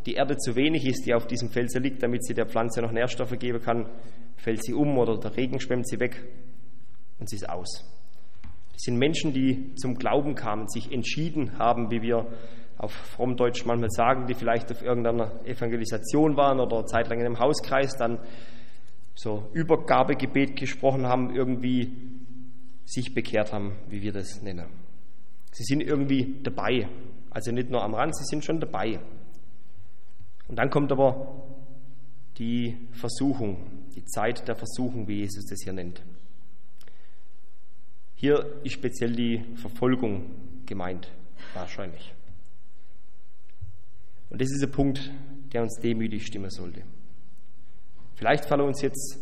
die 0.06 0.14
Erde 0.14 0.36
zu 0.36 0.56
wenig 0.56 0.86
ist, 0.86 1.06
die 1.06 1.14
auf 1.14 1.26
diesem 1.26 1.50
Felsen 1.50 1.82
liegt, 1.82 2.02
damit 2.02 2.24
sie 2.24 2.34
der 2.34 2.46
Pflanze 2.46 2.82
noch 2.82 2.92
Nährstoffe 2.92 3.38
geben 3.38 3.60
kann, 3.60 3.86
fällt 4.36 4.64
sie 4.64 4.74
um 4.74 4.98
oder 4.98 5.18
der 5.18 5.36
Regen 5.36 5.60
schwemmt 5.60 5.88
sie 5.88 6.00
weg 6.00 6.24
und 7.18 7.28
sie 7.28 7.36
ist 7.36 7.48
aus. 7.48 7.84
Das 8.72 8.82
sind 8.82 8.98
Menschen, 8.98 9.32
die 9.32 9.74
zum 9.76 9.96
Glauben 9.96 10.34
kamen, 10.34 10.68
sich 10.68 10.92
entschieden 10.92 11.58
haben, 11.58 11.90
wie 11.90 12.02
wir 12.02 12.26
auf 12.78 12.92
Frommdeutsch 12.92 13.64
manchmal 13.64 13.90
sagen, 13.90 14.26
die 14.26 14.34
vielleicht 14.34 14.70
auf 14.70 14.82
irgendeiner 14.82 15.32
Evangelisation 15.46 16.36
waren 16.36 16.60
oder 16.60 16.84
zeitlang 16.84 17.20
in 17.20 17.26
einem 17.26 17.38
Hauskreis, 17.38 17.96
dann 17.96 18.18
so 19.14 19.48
Übergabegebet 19.54 20.56
gesprochen 20.56 21.06
haben, 21.06 21.34
irgendwie 21.34 21.90
sich 22.84 23.14
bekehrt 23.14 23.52
haben, 23.52 23.76
wie 23.88 24.02
wir 24.02 24.12
das 24.12 24.42
nennen. 24.42 24.66
Sie 25.52 25.64
sind 25.64 25.80
irgendwie 25.80 26.36
dabei, 26.42 26.86
also 27.30 27.50
nicht 27.50 27.70
nur 27.70 27.82
am 27.82 27.94
Rand, 27.94 28.14
sie 28.14 28.24
sind 28.24 28.44
schon 28.44 28.60
dabei. 28.60 29.00
Und 30.48 30.58
dann 30.58 30.68
kommt 30.68 30.92
aber 30.92 31.55
die 32.38 32.76
Versuchung, 32.92 33.88
die 33.94 34.04
Zeit 34.04 34.46
der 34.46 34.56
Versuchung, 34.56 35.08
wie 35.08 35.20
Jesus 35.20 35.46
das 35.46 35.62
hier 35.62 35.72
nennt. 35.72 36.02
Hier 38.14 38.60
ist 38.64 38.72
speziell 38.72 39.12
die 39.12 39.44
Verfolgung 39.56 40.30
gemeint, 40.66 41.10
wahrscheinlich. 41.54 42.14
Und 44.30 44.40
das 44.40 44.50
ist 44.50 44.62
ein 44.62 44.70
Punkt, 44.70 45.10
der 45.52 45.62
uns 45.62 45.78
demütig 45.80 46.26
stimmen 46.26 46.50
sollte. 46.50 46.82
Vielleicht 48.14 48.46
fallen 48.46 48.62
uns 48.62 48.82
jetzt 48.82 49.18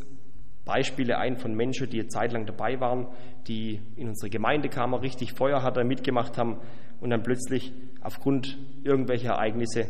Beispiele 0.65 1.19
ein 1.19 1.37
von 1.37 1.55
Menschen, 1.55 1.91
die 1.91 2.01
eine 2.01 2.09
Zeit 2.09 2.33
lang 2.33 2.47
dabei 2.47 2.81
waren, 2.81 3.09
die 3.47 3.81
in 3.97 4.09
unsere 4.09 4.31
Gemeindekammer 4.31 5.03
richtig 5.03 5.35
Feuer 5.35 5.63
hatten, 5.63 5.87
mitgemacht 5.87 6.39
haben 6.39 6.59
und 7.01 7.11
dann 7.11 7.23
plötzlich 7.23 7.73
aufgrund 8.01 8.59
irgendwelcher 8.83 9.31
Ereignisse 9.31 9.89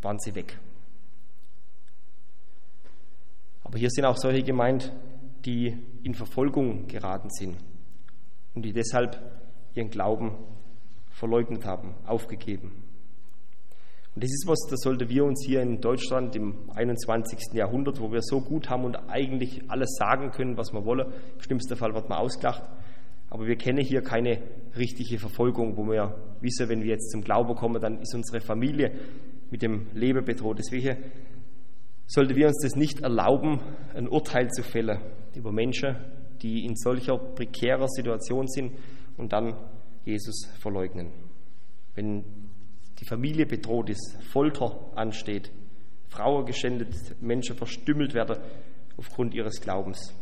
waren 0.00 0.18
sie 0.20 0.34
weg. 0.34 0.58
Aber 3.72 3.78
hier 3.78 3.88
sind 3.88 4.04
auch 4.04 4.18
solche 4.18 4.42
gemeint, 4.42 4.92
die 5.46 5.74
in 6.02 6.12
Verfolgung 6.12 6.88
geraten 6.88 7.30
sind 7.30 7.56
und 8.54 8.66
die 8.66 8.72
deshalb 8.74 9.18
ihren 9.74 9.88
Glauben 9.88 10.32
verleugnet 11.08 11.64
haben, 11.64 11.94
aufgegeben. 12.04 12.70
Und 14.14 14.22
das 14.22 14.30
ist 14.30 14.44
was, 14.46 14.58
das 14.68 14.80
sollte 14.80 15.08
wir 15.08 15.24
uns 15.24 15.42
hier 15.46 15.62
in 15.62 15.80
Deutschland 15.80 16.36
im 16.36 16.70
21. 16.74 17.54
Jahrhundert, 17.54 17.98
wo 17.98 18.12
wir 18.12 18.20
so 18.20 18.42
gut 18.42 18.68
haben 18.68 18.84
und 18.84 18.94
eigentlich 19.08 19.62
alles 19.70 19.96
sagen 19.98 20.32
können, 20.32 20.58
was 20.58 20.74
wir 20.74 20.84
wollen, 20.84 21.10
im 21.36 21.40
schlimmsten 21.40 21.74
Fall 21.74 21.94
wird 21.94 22.10
man 22.10 22.18
ausgelacht, 22.18 22.64
Aber 23.30 23.46
wir 23.46 23.56
kennen 23.56 23.82
hier 23.82 24.02
keine 24.02 24.42
richtige 24.76 25.18
Verfolgung, 25.18 25.78
wo 25.78 25.86
wir 25.86 26.14
wissen, 26.42 26.68
wenn 26.68 26.82
wir 26.82 26.90
jetzt 26.90 27.10
zum 27.10 27.22
Glauben 27.22 27.54
kommen, 27.54 27.80
dann 27.80 28.02
ist 28.02 28.14
unsere 28.14 28.42
Familie 28.42 28.92
mit 29.50 29.62
dem 29.62 29.86
Leben 29.94 30.22
bedroht. 30.26 30.58
Deswegen 30.58 30.98
sollten 32.12 32.36
wir 32.36 32.46
uns 32.48 32.60
das 32.62 32.76
nicht 32.76 33.00
erlauben, 33.00 33.58
ein 33.94 34.06
Urteil 34.06 34.50
zu 34.50 34.62
fällen 34.62 35.00
über 35.34 35.50
Menschen, 35.50 35.96
die 36.42 36.66
in 36.66 36.76
solcher 36.76 37.16
prekärer 37.16 37.88
Situation 37.88 38.46
sind 38.48 38.72
und 39.16 39.32
dann 39.32 39.56
Jesus 40.04 40.46
verleugnen. 40.60 41.10
Wenn 41.94 42.22
die 42.98 43.06
Familie 43.06 43.46
bedroht 43.46 43.88
ist, 43.88 44.18
Folter 44.30 44.92
ansteht, 44.94 45.50
Frauen 46.08 46.44
geschändet, 46.44 47.22
Menschen 47.22 47.56
verstümmelt 47.56 48.12
werden 48.12 48.36
aufgrund 48.98 49.32
ihres 49.32 49.62
Glaubens, 49.62 50.14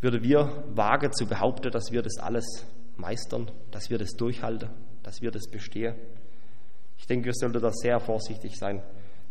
würde 0.00 0.20
wir 0.24 0.64
wagen 0.74 1.12
zu 1.12 1.26
behaupten, 1.26 1.70
dass 1.70 1.92
wir 1.92 2.02
das 2.02 2.18
alles 2.18 2.66
meistern, 2.96 3.52
dass 3.70 3.88
wir 3.88 3.98
das 3.98 4.10
durchhalten, 4.16 4.70
dass 5.04 5.22
wir 5.22 5.30
das 5.30 5.48
bestehen. 5.48 5.94
Ich 6.96 7.06
denke, 7.06 7.26
wir 7.26 7.34
sollten 7.34 7.60
da 7.60 7.70
sehr 7.70 8.00
vorsichtig 8.00 8.56
sein, 8.56 8.82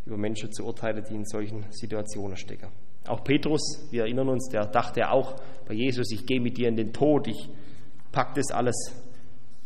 über 0.08 0.17
Menschen 0.17 0.52
zu 0.52 0.65
urteilen, 0.65 1.04
die 1.10 1.15
in 1.15 1.26
solchen 1.26 1.65
Situationen 1.70 2.38
stecken. 2.38 2.70
Auch 3.08 3.24
Petrus, 3.24 3.88
wir 3.91 4.04
erinnern 4.04 4.30
uns, 4.30 4.48
der 4.50 4.65
dachte 4.65 5.10
auch 5.10 5.36
bei 5.67 5.74
Jesus, 5.74 6.12
ich 6.12 6.26
gehe 6.26 6.39
mit 6.39 6.58
dir 6.58 6.70
in 6.70 6.78
den 6.78 6.93
Tod, 6.93 7.28
ich 7.28 7.50
pack 8.12 8.34
das 8.36 8.52
alles. 8.52 8.76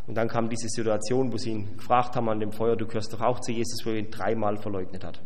Und 0.08 0.16
dann 0.16 0.28
kam 0.28 0.50
diese 0.50 0.68
Situation, 0.68 1.32
wo 1.32 1.38
sie 1.38 1.52
ihn 1.52 1.78
gefragt 1.78 2.16
haben 2.16 2.28
an 2.28 2.40
dem 2.40 2.52
Feuer, 2.52 2.76
du 2.76 2.88
gehörst 2.88 3.14
doch 3.14 3.22
auch 3.22 3.40
zu 3.40 3.52
Jesus, 3.52 3.86
wo 3.86 3.92
er 3.92 3.98
ihn 3.98 4.10
dreimal 4.10 4.58
verleugnet 4.58 5.04
hat. 5.04 5.22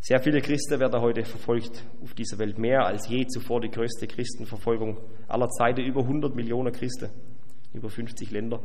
Sehr 0.00 0.20
viele 0.20 0.40
Christen 0.40 0.78
werden 0.78 1.00
heute 1.00 1.24
verfolgt 1.24 1.84
auf 2.00 2.14
dieser 2.14 2.38
Welt, 2.38 2.58
mehr 2.58 2.86
als 2.86 3.08
je 3.08 3.26
zuvor 3.26 3.60
die 3.60 3.70
größte 3.70 4.06
Christenverfolgung 4.06 4.98
aller 5.26 5.48
Zeiten, 5.48 5.80
über 5.80 6.02
100 6.02 6.36
Millionen 6.36 6.72
Christen, 6.72 7.10
über 7.74 7.90
50 7.90 8.30
Länder. 8.30 8.60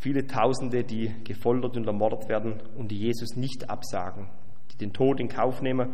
Viele 0.00 0.26
Tausende, 0.26 0.84
die 0.84 1.12
gefoltert 1.24 1.76
und 1.76 1.86
ermordet 1.86 2.28
werden 2.28 2.60
und 2.76 2.88
die 2.88 2.98
Jesus 2.98 3.36
nicht 3.36 3.68
absagen, 3.68 4.28
die 4.72 4.76
den 4.76 4.92
Tod 4.92 5.18
in 5.18 5.28
Kauf 5.28 5.60
nehmen, 5.60 5.88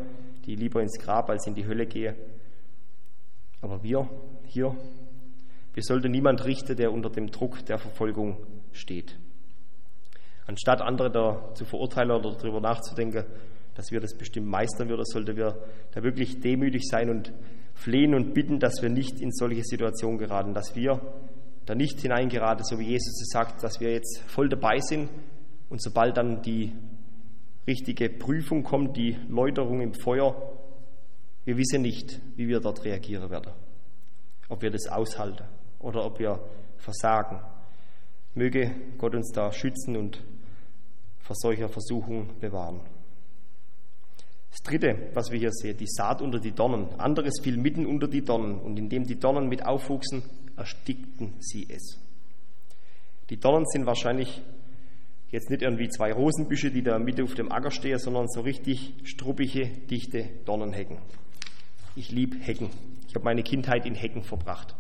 die 0.45 0.57
lieber 0.57 0.83
ins 0.83 0.99
Grab 0.99 1.31
als 1.31 1.47
in 1.47 1.55
die 1.55 1.67
Hölle 1.67 1.87
gehen. 1.87 2.15
Aber 3.63 3.83
wir 3.83 4.09
hier, 4.47 4.77
wir 5.73 5.83
sollten 5.83 6.11
niemand 6.11 6.45
richten, 6.45 6.77
der 6.77 6.93
unter 6.93 7.09
dem 7.09 7.31
Druck 7.31 7.65
der 7.65 7.79
Verfolgung 7.79 8.37
steht. 8.73 9.17
Anstatt 10.47 10.83
andere 10.83 11.11
da 11.11 11.55
zu 11.55 11.65
verurteilen 11.65 12.11
oder 12.11 12.37
darüber 12.37 12.61
nachzudenken, 12.61 13.25
dass 13.75 13.91
wir 13.91 14.01
das 14.01 14.17
bestimmt 14.17 14.47
meistern 14.47 14.89
würden, 14.89 15.05
sollten 15.07 15.37
wir 15.37 15.57
da 15.93 16.03
wirklich 16.03 16.41
demütig 16.41 16.83
sein 16.85 17.09
und 17.09 17.33
flehen 17.73 18.15
und 18.15 18.35
bitten, 18.35 18.61
dass 18.61 18.83
wir 18.83 18.91
nicht 18.91 19.21
in 19.21 19.33
solche 19.33 19.65
Situationen 19.65 20.19
geraten, 20.19 20.53
dass 20.55 20.77
wir 20.77 21.01
da 21.67 21.75
nicht 21.75 22.01
hineingeraten, 22.01 22.65
so 22.65 22.79
wie 22.79 22.89
Jesus 22.89 23.21
es 23.21 23.29
sagt, 23.31 23.63
dass 23.63 23.81
wir 23.81 23.93
jetzt 23.93 24.21
voll 24.27 24.49
dabei 24.49 24.81
sind 24.81 25.09
und 25.71 25.83
sobald 25.83 26.17
dann 26.17 26.43
die 26.43 26.73
richtige 27.67 28.11
Prüfung 28.11 28.63
kommt, 28.63 28.97
die 28.97 29.17
Läuterung 29.29 29.81
im 29.81 29.95
Feuer, 29.95 30.37
wir 31.45 31.57
wissen 31.57 31.83
nicht, 31.83 32.21
wie 32.37 32.49
wir 32.49 32.61
dort 32.61 32.85
reagieren 32.85 33.31
werden. 33.31 33.53
Ob 34.49 34.63
wir 34.63 34.71
das 34.71 34.87
aushalten 34.89 35.45
oder 35.79 36.05
ob 36.05 36.19
wir 36.19 36.41
versagen. 36.77 37.41
Möge 38.35 38.71
Gott 38.99 39.15
uns 39.15 39.31
da 39.33 39.53
schützen 39.53 39.97
und 39.97 40.23
vor 41.21 41.37
solcher 41.37 41.69
Versuchung 41.69 42.29
bewahren. 42.41 42.81
Das 44.51 44.61
dritte, 44.63 45.11
was 45.15 45.31
wir 45.31 45.39
hier 45.39 45.53
sehen, 45.53 45.77
die 45.77 45.87
Saat 45.87 46.23
unter 46.23 46.39
die 46.39 46.53
Dornen. 46.53 46.89
Anderes 46.99 47.41
fiel 47.43 47.57
mitten 47.57 47.87
unter 47.87 48.07
die 48.07 48.23
Dornen 48.23 48.61
und 48.61 48.79
indem 48.79 49.05
die 49.05 49.19
Dornen 49.19 49.49
mit 49.49 49.65
aufwuchsen, 49.65 50.23
erstickten 50.57 51.35
sie 51.41 51.67
es. 51.69 51.99
Die 53.31 53.39
Dornen 53.39 53.67
sind 53.67 53.87
wahrscheinlich 53.87 54.43
jetzt 55.31 55.51
nicht 55.51 55.63
irgendwie 55.63 55.89
zwei 55.89 56.13
Rosenbüsche, 56.13 56.71
die 56.71 56.83
da 56.83 56.99
Mitte 56.99 57.25
auf 57.25 57.35
dem 57.35 57.51
Acker 57.51 57.71
stehen, 57.71 57.99
sondern 57.99 58.29
so 58.29 58.43
richtig 58.43 58.95
struppige, 59.05 59.67
dichte 59.91 60.29
Dornenhecken. 60.45 60.99
Ich 61.97 62.11
liebe 62.11 62.37
Hecken. 62.37 62.71
Ich 63.09 63.15
habe 63.15 63.25
meine 63.25 63.43
Kindheit 63.43 63.87
in 63.87 63.95
Hecken 63.95 64.23
verbracht. 64.23 64.75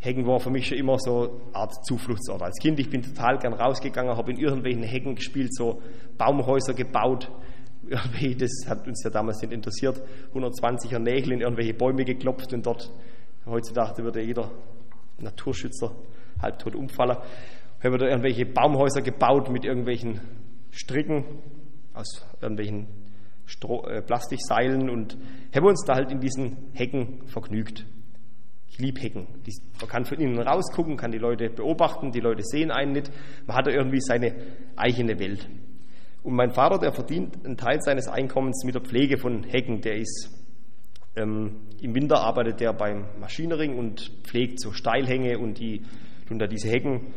Hecken 0.00 0.26
war 0.26 0.40
für 0.40 0.50
mich 0.50 0.66
schon 0.66 0.78
immer 0.78 0.98
so 0.98 1.22
eine 1.22 1.54
Art 1.54 1.84
Zufluchtsort. 1.84 2.42
Als 2.42 2.58
Kind, 2.58 2.80
ich 2.80 2.88
bin 2.88 3.02
total 3.02 3.38
gern 3.38 3.52
rausgegangen, 3.52 4.16
habe 4.16 4.32
in 4.32 4.38
irgendwelchen 4.38 4.82
Hecken 4.82 5.14
gespielt, 5.14 5.54
so 5.54 5.82
Baumhäuser 6.16 6.72
gebaut, 6.72 7.30
das 8.38 8.50
hat 8.68 8.86
uns 8.86 9.02
ja 9.04 9.10
damals 9.10 9.42
nicht 9.42 9.52
interessiert, 9.52 10.00
120er 10.34 10.98
Nägel 10.98 11.32
in 11.32 11.40
irgendwelche 11.40 11.74
Bäume 11.74 12.04
geklopft 12.04 12.52
und 12.52 12.64
dort, 12.64 12.90
heutzutage 13.46 14.02
würde 14.02 14.22
jeder 14.22 14.50
Naturschützer 15.22 15.94
halbtot 16.40 16.74
umfallen, 16.74 17.16
haben 17.82 17.92
wir 17.92 17.98
da 17.98 18.06
irgendwelche 18.06 18.46
Baumhäuser 18.46 19.02
gebaut 19.02 19.50
mit 19.50 19.64
irgendwelchen 19.64 20.20
Stricken 20.70 21.24
aus 21.94 22.24
irgendwelchen 22.40 22.86
Stro 23.46 23.86
äh, 23.86 24.00
Plastikseilen 24.00 24.88
und 24.88 25.16
haben 25.54 25.66
uns 25.66 25.84
da 25.84 25.96
halt 25.96 26.12
in 26.12 26.20
diesen 26.20 26.70
Hecken 26.72 27.26
vergnügt. 27.26 27.84
Ich 28.68 28.78
liebe 28.78 29.00
Hecken. 29.00 29.26
Man 29.80 29.88
kann 29.88 30.04
von 30.04 30.18
innen 30.18 30.38
rausgucken, 30.38 30.96
kann 30.96 31.10
die 31.10 31.18
Leute 31.18 31.50
beobachten, 31.50 32.12
die 32.12 32.20
Leute 32.20 32.42
sehen 32.44 32.70
einen 32.70 32.92
nicht. 32.92 33.10
Man 33.46 33.56
hat 33.56 33.66
da 33.66 33.72
irgendwie 33.72 34.00
seine 34.00 34.34
eigene 34.76 35.18
Welt. 35.18 35.48
Und 36.22 36.34
mein 36.34 36.52
Vater, 36.52 36.78
der 36.78 36.92
verdient 36.92 37.44
einen 37.44 37.56
Teil 37.56 37.80
seines 37.80 38.06
Einkommens 38.06 38.62
mit 38.64 38.74
der 38.74 38.82
Pflege 38.82 39.18
von 39.18 39.42
Hecken. 39.42 39.80
Der 39.80 39.96
ist 39.96 40.30
ähm, 41.16 41.68
im 41.80 41.94
Winter 41.94 42.20
arbeitet 42.20 42.60
der 42.60 42.72
beim 42.72 43.06
Maschinering 43.18 43.78
und 43.78 44.12
pflegt 44.24 44.60
so 44.60 44.72
Steilhänge 44.72 45.38
und 45.38 45.58
die 45.58 45.82
da 46.38 46.46
diese 46.46 46.68
Hecken 46.68 47.12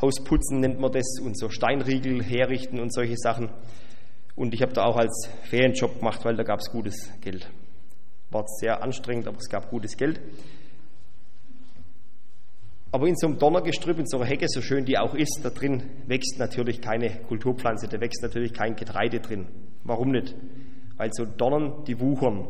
ausputzen, 0.00 0.60
nennt 0.60 0.80
man 0.80 0.92
das, 0.92 1.20
und 1.22 1.38
so 1.38 1.48
Steinriegel 1.48 2.22
herrichten 2.22 2.80
und 2.80 2.92
solche 2.92 3.16
Sachen. 3.16 3.50
Und 4.34 4.54
ich 4.54 4.62
habe 4.62 4.72
da 4.72 4.84
auch 4.84 4.96
als 4.96 5.30
Ferienjob 5.44 5.98
gemacht, 5.98 6.24
weil 6.24 6.36
da 6.36 6.42
gab 6.42 6.60
es 6.60 6.70
gutes 6.70 7.12
Geld. 7.20 7.48
War 8.30 8.44
sehr 8.58 8.82
anstrengend, 8.82 9.28
aber 9.28 9.38
es 9.38 9.48
gab 9.48 9.70
gutes 9.70 9.96
Geld. 9.96 10.20
Aber 12.92 13.06
in 13.06 13.16
so 13.16 13.26
einem 13.26 13.38
Donnergestrüpp, 13.38 13.98
in 13.98 14.06
so 14.06 14.18
einer 14.18 14.26
Hecke, 14.26 14.46
so 14.48 14.60
schön 14.60 14.84
die 14.84 14.98
auch 14.98 15.14
ist, 15.14 15.40
da 15.42 15.50
drin 15.50 15.82
wächst 16.06 16.38
natürlich 16.38 16.80
keine 16.80 17.10
Kulturpflanze, 17.28 17.88
da 17.88 18.00
wächst 18.00 18.22
natürlich 18.22 18.52
kein 18.52 18.76
Getreide 18.76 19.20
drin. 19.20 19.46
Warum 19.84 20.10
nicht? 20.10 20.34
Weil 20.96 21.10
so 21.12 21.24
Dornen, 21.24 21.84
die 21.84 22.00
wuchern. 22.00 22.46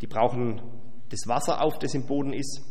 Die 0.00 0.06
brauchen 0.06 0.60
das 1.10 1.26
Wasser 1.26 1.62
auf, 1.62 1.78
das 1.78 1.94
im 1.94 2.06
Boden 2.06 2.32
ist, 2.32 2.62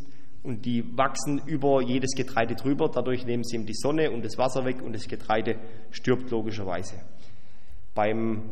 und 0.44 0.66
die 0.66 0.84
wachsen 0.98 1.42
über 1.46 1.82
jedes 1.82 2.16
Getreide 2.16 2.56
drüber. 2.56 2.90
Dadurch 2.90 3.26
nehmen 3.26 3.44
sie 3.44 3.56
ihm 3.56 3.66
die 3.66 3.74
Sonne 3.74 4.12
und 4.12 4.26
das 4.26 4.38
Wasser 4.38 4.66
weg 4.66 4.82
und 4.82 4.94
das 4.94 5.08
Getreide 5.08 5.58
stirbt 5.92 6.30
logischerweise. 6.32 6.96
Beim 7.96 8.44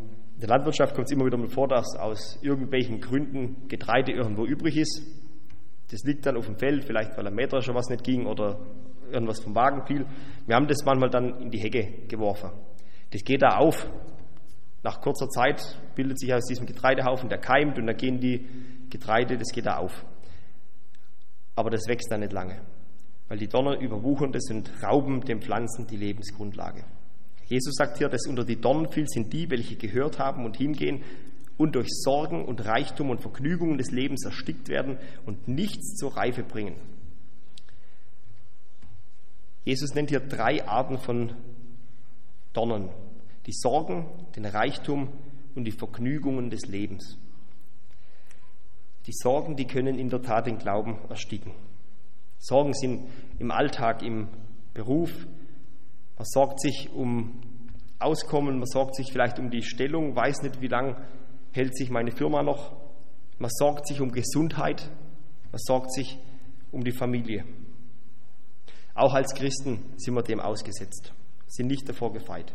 der 0.42 0.48
Landwirtschaft 0.48 0.96
kommt 0.96 1.08
es 1.08 1.12
immer 1.12 1.26
wieder 1.26 1.38
mal 1.38 1.50
vor, 1.50 1.68
dass 1.68 1.96
aus 1.98 2.40
irgendwelchen 2.42 3.02
Gründen 3.02 3.68
Getreide 3.68 4.14
irgendwo 4.14 4.46
übrig 4.46 4.78
ist 4.78 5.04
das 5.92 6.04
liegt 6.04 6.26
dann 6.26 6.38
auf 6.38 6.46
dem 6.46 6.56
Feld, 6.56 6.86
vielleicht 6.86 7.18
weil 7.18 7.28
am 7.28 7.36
Mähdrescher 7.36 7.76
was 7.76 7.90
nicht 7.90 8.04
ging 8.04 8.26
oder 8.26 8.60
irgendwas 9.12 9.42
vom 9.42 9.54
Wagen 9.56 9.86
fiel. 9.86 10.06
Wir 10.48 10.56
haben 10.56 10.68
das 10.68 10.86
manchmal 10.86 11.10
dann 11.10 11.42
in 11.42 11.52
die 11.52 11.60
Hecke 11.60 12.08
geworfen. 12.08 12.50
Das 13.12 13.24
geht 13.24 13.42
da 13.42 13.58
auf. 13.58 13.90
Nach 14.84 15.02
kurzer 15.02 15.30
Zeit 15.30 15.78
bildet 15.96 16.20
sich 16.20 16.34
aus 16.34 16.46
diesem 16.46 16.66
Getreidehaufen 16.66 17.30
der 17.30 17.38
keimt 17.38 17.78
und 17.78 17.88
dann 17.88 17.98
gehen 17.98 18.20
die 18.20 18.48
Getreide, 18.90 19.38
das 19.38 19.52
geht 19.54 19.66
da 19.68 19.78
auf. 19.78 20.06
Aber 21.56 21.70
das 21.70 21.88
wächst 21.88 22.12
dann 22.12 22.22
nicht 22.22 22.34
lange, 22.34 22.62
weil 23.28 23.38
die 23.38 23.48
Dornen 23.48 23.80
überwuchern 23.80 24.32
das 24.32 24.50
und 24.50 24.72
rauben 24.84 25.22
den 25.22 25.42
Pflanzen 25.42 25.86
die 25.88 25.98
Lebensgrundlage. 25.98 26.84
Jesus 27.46 27.76
sagt 27.76 27.98
hier, 27.98 28.10
dass 28.10 28.28
unter 28.28 28.46
die 28.46 28.60
Dornen 28.60 28.90
fiel 28.90 29.08
sind 29.08 29.34
die, 29.34 29.50
welche 29.50 29.76
gehört 29.76 30.20
haben 30.20 30.46
und 30.46 30.58
hingehen 30.58 31.04
und 31.58 31.76
durch 31.76 31.90
Sorgen 31.90 32.46
und 32.46 32.66
Reichtum 32.66 33.10
und 33.10 33.22
Vergnügungen 33.22 33.78
des 33.78 33.92
Lebens 33.92 34.26
erstickt 34.26 34.70
werden 34.70 34.98
und 35.26 35.48
nichts 35.48 35.96
zur 35.98 36.16
Reife 36.16 36.44
bringen. 36.44 36.76
Jesus 39.64 39.94
nennt 39.94 40.10
hier 40.10 40.22
drei 40.22 40.68
Arten 40.68 40.98
von 40.98 41.34
Dornen. 42.54 42.90
Die 43.46 43.54
Sorgen, 43.54 44.06
den 44.36 44.46
Reichtum 44.46 45.10
und 45.56 45.66
die 45.66 45.72
Vergnügungen 45.72 46.50
des 46.50 46.66
Lebens. 46.68 47.18
Die 49.08 49.14
Sorgen, 49.14 49.56
die 49.56 49.66
können 49.66 49.98
in 49.98 50.10
der 50.10 50.22
Tat 50.22 50.46
den 50.46 50.58
Glauben 50.58 51.00
ersticken. 51.10 51.54
Sorgen 52.38 52.74
sind 52.74 53.08
im 53.40 53.52
Alltag, 53.52 54.04
im 54.04 54.28
Beruf. 54.74 55.12
Man 56.18 56.26
sorgt 56.26 56.62
sich 56.62 56.90
um 56.94 57.42
Auskommen, 58.00 58.58
man 58.58 58.68
sorgt 58.68 58.96
sich 58.96 59.12
vielleicht 59.12 59.38
um 59.38 59.52
die 59.52 59.62
Stellung, 59.62 60.16
weiß 60.16 60.42
nicht, 60.42 60.62
wie 60.62 60.68
lange 60.68 60.96
hält 61.52 61.76
sich 61.76 61.90
meine 61.90 62.12
Firma 62.12 62.42
noch, 62.42 62.72
man 63.38 63.52
sorgt 63.52 63.88
sich 63.88 64.02
um 64.02 64.12
Gesundheit, 64.12 64.90
man 65.52 65.60
sorgt 65.60 65.94
sich 65.94 66.18
um 66.72 66.84
die 66.84 66.92
Familie. 66.92 67.46
Auch 68.96 69.14
als 69.14 69.34
Christen 69.34 69.94
sind 69.98 70.16
wir 70.16 70.24
dem 70.24 70.40
ausgesetzt, 70.40 71.14
sind 71.48 71.68
nicht 71.68 71.88
davor 71.88 72.12
gefeit. 72.14 72.54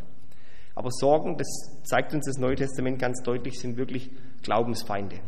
Aber 0.76 0.90
Sorgen, 0.92 1.38
das 1.38 1.48
zeigt 1.84 2.12
uns 2.12 2.26
das 2.26 2.36
Neue 2.36 2.54
Testament 2.54 2.98
ganz 2.98 3.22
deutlich, 3.22 3.58
sind 3.58 3.78
wirklich 3.78 4.10
Glaubensfeinde. 4.42 5.18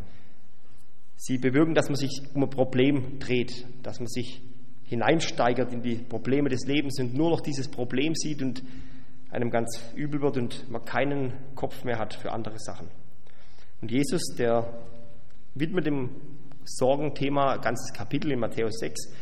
Sie 1.16 1.38
bewirken, 1.38 1.74
dass 1.74 1.88
man 1.88 1.96
sich 1.96 2.22
um 2.34 2.44
ein 2.44 2.50
Problem 2.50 3.18
dreht, 3.18 3.66
dass 3.82 3.98
man 3.98 4.08
sich 4.08 4.42
hineinsteigert 4.84 5.72
in 5.72 5.82
die 5.82 5.96
Probleme 5.96 6.50
des 6.50 6.66
Lebens 6.66 7.00
und 7.00 7.14
nur 7.14 7.30
noch 7.30 7.40
dieses 7.40 7.68
Problem 7.68 8.14
sieht 8.14 8.42
und 8.42 8.62
einem 9.30 9.50
ganz 9.50 9.82
übel 9.96 10.20
wird 10.20 10.36
und 10.36 10.70
man 10.70 10.84
keinen 10.84 11.32
Kopf 11.54 11.82
mehr 11.82 11.98
hat 11.98 12.14
für 12.14 12.30
andere 12.30 12.58
Sachen. 12.58 12.88
Und 13.80 13.90
Jesus, 13.90 14.22
der 14.38 14.70
widmet 15.54 15.86
dem 15.86 16.10
Sorgenthema 16.64 17.54
ein 17.54 17.60
ganzes 17.62 17.92
Kapitel 17.94 18.32
in 18.32 18.38
Matthäus 18.38 18.78
6, 18.80 19.12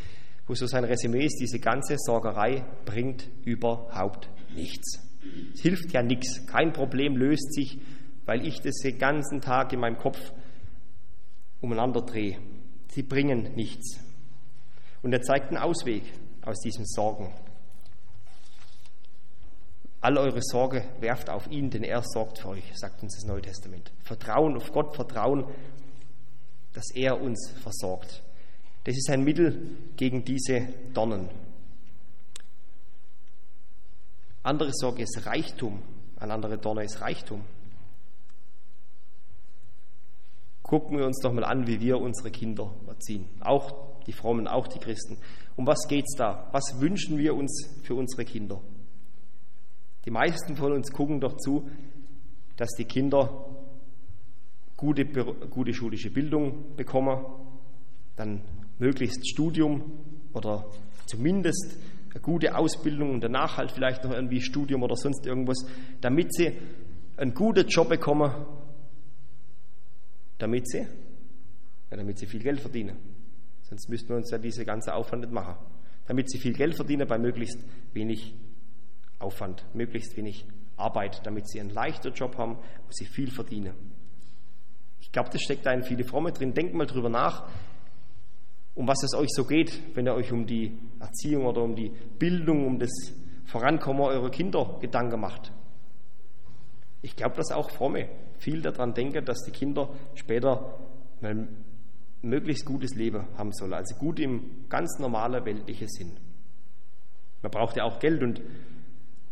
wo 0.49 0.55
so 0.55 0.67
sein 0.67 0.85
Resümee 0.85 1.25
ist, 1.25 1.39
diese 1.41 1.61
ganze 1.61 1.97
Sorgerei 1.99 2.65
bringt 2.85 3.29
überhaupt 3.45 4.29
nichts. 4.55 5.06
Es 5.55 5.61
hilft 5.61 5.93
ja 5.93 6.03
nichts. 6.03 6.47
Kein 6.47 6.73
Problem 6.73 7.17
löst 7.17 7.55
sich, 7.55 7.79
weil 8.25 8.47
ich 8.47 8.61
das 8.61 8.77
den 8.83 8.99
ganzen 8.99 9.41
Tag 9.41 9.73
in 9.73 9.81
meinem 9.81 9.99
Kopf 9.99 10.33
umeinander 11.61 12.03
drehe. 12.03 12.39
Sie 12.89 13.03
bringen 13.03 13.55
nichts. 13.55 13.99
Und 15.03 15.13
er 15.13 15.23
zeigt 15.23 15.49
einen 15.49 15.59
Ausweg 15.59 16.03
aus 16.43 16.61
diesen 16.61 16.87
Sorgen. 16.87 17.33
All 20.01 20.19
eure 20.19 20.43
Sorge 20.43 20.85
werft 21.01 21.31
auf 21.31 21.51
ihn, 21.51 21.71
denn 21.71 21.83
er 21.83 22.03
sorgt 22.03 22.39
für 22.39 22.49
euch, 22.51 22.65
sagt 22.75 23.03
uns 23.03 23.17
das 23.17 23.25
Neue 23.25 23.43
Testament. 23.43 23.91
Vertrauen 24.05 24.57
auf 24.57 24.71
Gott, 24.73 24.95
Vertrauen, 24.95 25.45
dass 26.75 26.95
er 26.95 27.21
uns 27.21 27.53
versorgt. 27.63 28.23
Das 28.85 28.97
ist 28.97 29.11
ein 29.11 29.25
Mittel 29.25 29.77
gegen 29.97 30.25
diese 30.25 30.69
Dornen. 30.95 31.29
Andere 34.47 34.71
Sorge 34.73 35.03
ist 35.03 35.27
Reichtum, 35.27 35.83
eine 36.21 36.33
andere 36.33 36.57
Donner 36.57 36.83
ist 36.83 37.01
Reichtum. 37.01 37.43
Gucken 40.63 40.99
wir 40.99 41.05
uns 41.05 41.19
doch 41.21 41.33
mal 41.33 41.43
an, 41.43 41.67
wie 41.67 41.81
wir 41.81 42.01
unsere 42.01 42.31
Kinder 42.31 42.73
erziehen. 42.87 43.27
Auch 43.41 44.05
die 44.07 44.13
Frommen, 44.13 44.47
auch 44.47 44.69
die 44.69 44.79
Christen. 44.79 45.19
Um 45.57 45.67
was 45.67 45.89
geht 45.89 46.05
es 46.07 46.17
da? 46.17 46.49
Was 46.53 46.81
wünschen 46.81 47.19
wir 47.19 47.35
uns 47.35 47.81
für 47.83 47.97
unsere 47.97 48.25
Kinder? 48.25 48.61
Die 50.05 50.13
meisten 50.13 50.55
von 50.55 50.71
uns 50.71 50.93
gucken 50.93 51.21
doch 51.21 51.37
zu, 51.39 51.69
dass 52.57 52.71
die 52.79 52.85
Kinder 52.85 53.47
gute, 54.77 55.07
gute 55.07 55.75
schulische 55.75 56.11
Bildung 56.11 56.77
bekommen, 56.77 57.27
dann 58.15 58.43
möglichst 58.79 59.29
Studium 59.29 59.91
oder 60.35 60.67
zumindest 61.07 61.79
eine 62.17 62.23
gute 62.23 62.57
Ausbildung 62.57 63.11
und 63.11 63.21
danach 63.21 63.59
halt 63.59 63.71
vielleicht 63.71 64.03
noch 64.05 64.13
irgendwie 64.13 64.41
Studium 64.41 64.83
oder 64.83 64.97
sonst 64.97 65.27
irgendwas, 65.27 65.67
damit 66.01 66.35
sie 66.35 66.53
einen 67.19 67.35
guten 67.35 67.67
Job 67.69 67.91
bekommen, 67.91 68.33
damit 70.39 70.67
sie, 70.69 70.79
ja, 71.91 71.97
damit 71.97 72.19
sie 72.19 72.27
viel 72.27 72.43
Geld 72.43 72.61
verdienen. 72.61 72.97
Sonst 73.63 73.91
müssten 73.91 74.09
wir 74.09 74.17
uns 74.17 74.31
ja 74.31 74.39
diese 74.39 74.65
ganze 74.65 74.95
Aufwand 74.95 75.23
nicht 75.23 75.33
machen. 75.33 75.57
Damit 76.07 76.31
sie 76.31 76.39
viel 76.39 76.55
Geld 76.55 76.75
verdienen 76.75 77.07
bei 77.07 77.19
möglichst 77.19 77.59
wenig 77.93 78.35
Aufwand, 79.19 79.65
möglichst 79.75 80.17
wenig 80.17 80.47
Arbeit, 80.77 81.21
damit 81.25 81.49
sie 81.49 81.61
einen 81.61 81.71
leichten 81.71 82.15
Job 82.15 82.39
haben, 82.39 82.57
wo 82.57 82.91
sie 82.91 83.07
viel 83.07 83.31
verdienen. 83.31 83.75
Ich 85.01 85.13
glaube, 85.13 85.31
das 85.31 85.43
steckt 85.43 85.67
da 85.67 85.73
in 85.73 85.83
viele 85.83 86.05
Fromme 86.05 86.33
drin. 86.33 86.55
Denkt 86.55 86.75
mal 86.75 86.87
drüber 86.87 87.09
nach, 87.11 87.49
um 88.77 88.87
was 88.87 89.03
es 89.03 89.15
euch 89.15 89.31
so 89.31 89.45
geht, 89.45 89.97
wenn 89.97 90.07
ihr 90.07 90.15
euch 90.15 90.31
um 90.31 90.47
die 90.47 90.79
Erziehung 91.01 91.47
oder 91.47 91.63
um 91.63 91.75
die 91.75 91.91
Bildung, 92.19 92.67
um 92.67 92.79
das 92.79 92.91
Vorankommen 93.47 94.03
eurer 94.03 94.31
Kinder 94.31 94.77
Gedanken 94.81 95.19
macht. 95.19 95.51
Ich 97.01 97.17
glaube, 97.17 97.37
dass 97.37 97.53
auch 97.53 97.71
Fromme 97.71 98.09
viel 98.39 98.61
daran 98.61 98.93
denken, 98.93 99.25
dass 99.25 99.45
die 99.45 99.51
Kinder 99.51 99.89
später 100.15 100.79
ein 101.23 101.49
möglichst 102.23 102.67
gutes 102.67 102.95
Leben 102.95 103.25
haben 103.39 103.53
sollen, 103.53 103.73
also 103.73 103.95
gut 103.97 104.21
im 104.21 104.69
ganz 104.69 104.99
normalen 104.99 105.45
weltlichen 105.45 105.89
Sinn. 105.89 106.13
Man 107.43 107.51
braucht 107.51 107.77
ja 107.77 107.85
auch 107.85 107.99
Geld 107.99 108.23
und 108.23 108.43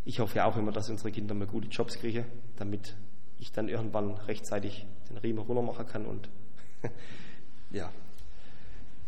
ich 0.05 0.21
hoffe 0.21 0.37
ja 0.37 0.47
auch 0.47 0.57
immer, 0.57 0.73
dass 0.73 0.89
unsere 0.89 1.11
Kinder 1.11 1.35
mal 1.35 1.47
gute 1.47 1.69
Jobs 1.69 1.99
kriegen, 1.99 2.25
damit 2.57 2.97
ich 3.41 3.53
dann 3.53 3.69
irgendwann 3.69 4.13
rechtzeitig 4.13 4.87
den 5.11 5.19
Riemen 5.19 5.41
runter 5.41 5.63
machen 5.63 5.87
kann 5.87 6.07
und 6.07 6.29
ja, 7.73 7.91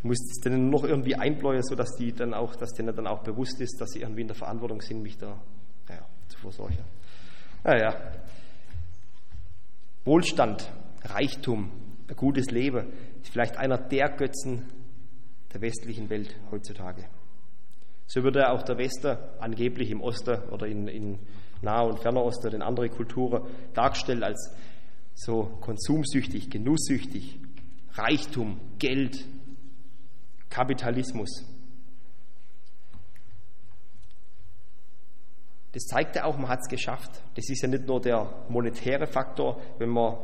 muss 0.07 0.19
es 0.21 0.41
denen 0.41 0.71
noch 0.71 0.85
irgendwie 0.85 1.15
einbläuen, 1.15 1.63
sodass 1.63 1.97
die 1.97 2.13
dann 2.13 2.35
auch, 2.35 2.57
dass 2.57 2.73
denen 2.73 2.95
dann 2.95 3.07
auch 3.07 3.23
bewusst 3.23 3.61
ist, 3.61 3.81
dass 3.81 3.91
sie 3.91 4.01
irgendwie 4.01 4.23
in 4.23 4.29
der 4.29 4.37
Verantwortung 4.37 4.81
sind, 4.81 5.03
mich 5.03 5.17
da 5.17 5.41
naja, 5.89 6.07
zu 6.29 6.39
versorgen. 6.39 6.79
Naja. 7.65 7.95
Wohlstand, 10.05 10.71
Reichtum, 11.05 11.71
ein 12.09 12.17
gutes 12.17 12.51
Leben 12.51 12.93
ist 13.23 13.33
vielleicht 13.33 13.57
einer 13.57 13.79
der 13.79 14.09
Götzen 14.11 14.67
der 15.53 15.61
westlichen 15.61 16.09
Welt 16.11 16.37
heutzutage. 16.51 17.05
So 18.07 18.23
würde 18.23 18.51
auch 18.51 18.63
der 18.63 18.79
Westen 18.79 19.17
angeblich 19.41 19.91
im 19.91 20.01
Osten 20.01 20.49
oder 20.51 20.67
in, 20.67 20.87
in 20.87 21.19
Nahe 21.63 21.89
und 21.89 21.99
Ferner 21.99 22.23
Osten, 22.23 22.55
in 22.55 22.63
andere 22.63 22.89
Kulturen 22.89 23.43
dargestellt 23.75 24.23
als 24.23 24.55
so 25.15 25.59
konsumsüchtig, 25.61 26.51
genusssüchtig, 26.51 27.41
Reichtum, 27.95 28.61
Geld, 28.79 29.25
Kapitalismus. 30.51 31.45
Das 35.73 35.85
zeigt 35.85 36.17
ja 36.17 36.25
auch, 36.25 36.39
man 36.39 36.49
hat 36.49 36.61
es 36.61 36.69
geschafft. 36.69 37.23
Das 37.35 37.51
ist 37.51 37.61
ja 37.61 37.69
nicht 37.69 37.87
nur 37.87 38.01
der 38.01 38.47
monetäre 38.49 39.07
Faktor, 39.07 39.61
wenn 39.79 39.91
man 39.91 40.17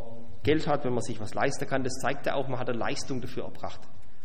Geld 0.43 0.67
hat, 0.67 0.85
wenn 0.85 0.95
man 0.95 1.03
sich 1.03 1.21
was 1.21 1.35
leisten 1.35 1.67
kann, 1.67 1.85
das 1.85 1.95
zeigt 2.01 2.27
ja 2.27 2.35
auch, 2.35 2.49
man 2.49 2.59
hat 2.59 2.69
eine 2.69 2.79
Leistung 2.79 3.21
dafür 3.21 3.45
erbracht. 3.45 3.81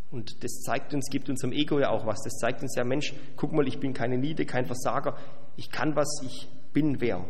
Und 0.09 0.43
das 0.43 0.61
zeigt 0.61 0.93
uns, 0.93 1.09
gibt 1.09 1.29
unserem 1.29 1.51
Ego 1.51 1.79
ja 1.79 1.89
auch 1.89 2.05
was. 2.05 2.21
Das 2.23 2.33
zeigt 2.37 2.61
uns 2.61 2.75
ja, 2.75 2.83
Mensch, 2.83 3.13
guck 3.35 3.51
mal, 3.51 3.67
ich 3.67 3.79
bin 3.79 3.93
keine 3.93 4.17
Niede, 4.17 4.45
kein 4.45 4.65
Versager, 4.65 5.17
ich 5.57 5.69
kann 5.69 5.95
was, 5.95 6.21
ich 6.23 6.47
bin 6.71 7.01
wer. 7.01 7.25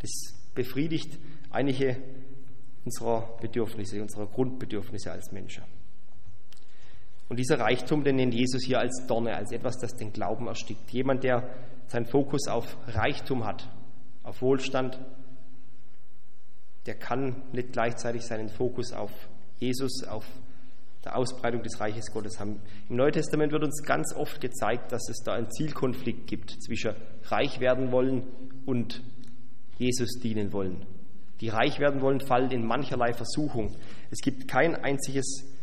Das 0.00 0.10
befriedigt 0.54 1.18
einige 1.50 1.96
unserer 2.84 3.36
Bedürfnisse, 3.40 4.00
unserer 4.00 4.26
Grundbedürfnisse 4.26 5.10
als 5.10 5.32
Menschen. 5.32 5.64
Und 7.28 7.38
dieser 7.38 7.58
Reichtum, 7.58 8.04
den 8.04 8.16
nennt 8.16 8.34
Jesus 8.34 8.64
hier 8.64 8.78
als 8.78 9.06
Dorne, 9.06 9.34
als 9.34 9.50
etwas, 9.50 9.78
das 9.78 9.96
den 9.96 10.12
Glauben 10.12 10.46
erstickt. 10.46 10.90
Jemand, 10.90 11.24
der 11.24 11.48
seinen 11.86 12.06
Fokus 12.06 12.48
auf 12.48 12.76
Reichtum 12.86 13.44
hat, 13.44 13.68
auf 14.22 14.42
Wohlstand, 14.42 14.98
der 16.86 16.94
kann 16.94 17.42
nicht 17.52 17.72
gleichzeitig 17.72 18.22
seinen 18.22 18.48
Fokus 18.48 18.92
auf 18.92 19.10
Jesus, 19.58 20.04
auf 20.04 20.26
der 21.04 21.16
Ausbreitung 21.16 21.62
des 21.62 21.80
Reiches 21.80 22.10
Gottes 22.12 22.40
haben. 22.40 22.60
Im 22.88 22.96
Neuen 22.96 23.12
Testament 23.12 23.52
wird 23.52 23.64
uns 23.64 23.82
ganz 23.82 24.14
oft 24.14 24.40
gezeigt, 24.40 24.92
dass 24.92 25.08
es 25.08 25.22
da 25.22 25.34
einen 25.34 25.50
Zielkonflikt 25.50 26.26
gibt 26.26 26.50
zwischen 26.62 26.94
reich 27.24 27.60
werden 27.60 27.92
wollen 27.92 28.24
und 28.66 29.02
Jesus 29.78 30.18
dienen 30.20 30.52
wollen. 30.52 30.86
Die 31.40 31.48
reich 31.48 31.78
werden 31.78 32.00
wollen, 32.00 32.20
fallen 32.20 32.50
in 32.50 32.64
mancherlei 32.64 33.12
Versuchung. 33.12 33.76
Es 34.10 34.20
gibt 34.20 34.48
kein 34.48 34.76
einziges 34.76 35.53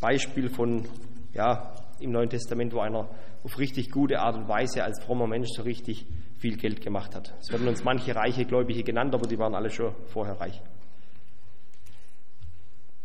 Beispiel 0.00 0.48
von, 0.48 0.84
ja, 1.32 1.74
im 2.00 2.12
Neuen 2.12 2.30
Testament, 2.30 2.72
wo 2.72 2.80
einer 2.80 3.08
auf 3.44 3.58
richtig 3.58 3.90
gute 3.90 4.20
Art 4.20 4.36
und 4.36 4.48
Weise 4.48 4.84
als 4.84 5.02
frommer 5.02 5.26
Mensch 5.26 5.48
so 5.54 5.62
richtig 5.62 6.06
viel 6.38 6.56
Geld 6.56 6.80
gemacht 6.80 7.14
hat. 7.14 7.34
Es 7.40 7.50
werden 7.50 7.66
uns 7.66 7.84
manche 7.84 8.14
reiche 8.14 8.44
Gläubige 8.44 8.82
genannt, 8.82 9.14
aber 9.14 9.26
die 9.26 9.38
waren 9.38 9.54
alle 9.54 9.70
schon 9.70 9.94
vorher 10.06 10.40
reich. 10.40 10.62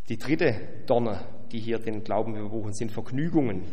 Die 0.10 0.17
dritte 0.17 0.53
Dorne, 0.86 1.21
die 1.51 1.60
hier 1.60 1.79
den 1.79 2.03
Glauben 2.03 2.36
überwuchen, 2.36 2.73
sind 2.73 2.91
Vergnügungen. 2.91 3.63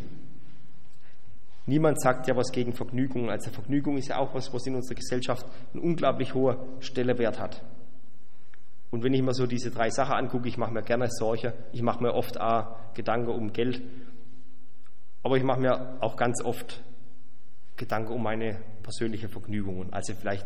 Niemand 1.65 2.01
sagt 2.01 2.27
ja 2.27 2.35
was 2.35 2.51
gegen 2.51 2.73
Vergnügungen. 2.73 3.29
Also 3.29 3.51
Vergnügung 3.51 3.97
ist 3.97 4.07
ja 4.07 4.17
auch 4.17 4.33
was, 4.33 4.51
was 4.53 4.65
in 4.65 4.75
unserer 4.75 4.95
Gesellschaft 4.95 5.45
einen 5.73 5.83
unglaublich 5.83 6.33
hohen 6.33 6.57
Stellewert 6.79 7.39
hat. 7.39 7.61
Und 8.91 9.03
wenn 9.03 9.13
ich 9.13 9.21
mir 9.21 9.33
so 9.33 9.47
diese 9.47 9.71
drei 9.71 9.89
Sachen 9.89 10.13
angucke, 10.13 10.49
ich 10.49 10.57
mache 10.57 10.73
mir 10.73 10.83
gerne 10.83 11.09
Sorge, 11.09 11.53
ich 11.71 11.81
mache 11.81 12.03
mir 12.03 12.13
oft 12.13 12.39
auch 12.39 12.93
Gedanken 12.93 13.29
um 13.29 13.53
Geld, 13.53 13.81
aber 15.23 15.37
ich 15.37 15.43
mache 15.43 15.61
mir 15.61 15.97
auch 16.01 16.17
ganz 16.17 16.43
oft 16.43 16.83
Gedanken 17.77 18.13
um 18.13 18.21
meine 18.21 18.57
persönlichen 18.83 19.29
Vergnügungen. 19.29 19.93
Also 19.93 20.13
vielleicht 20.13 20.45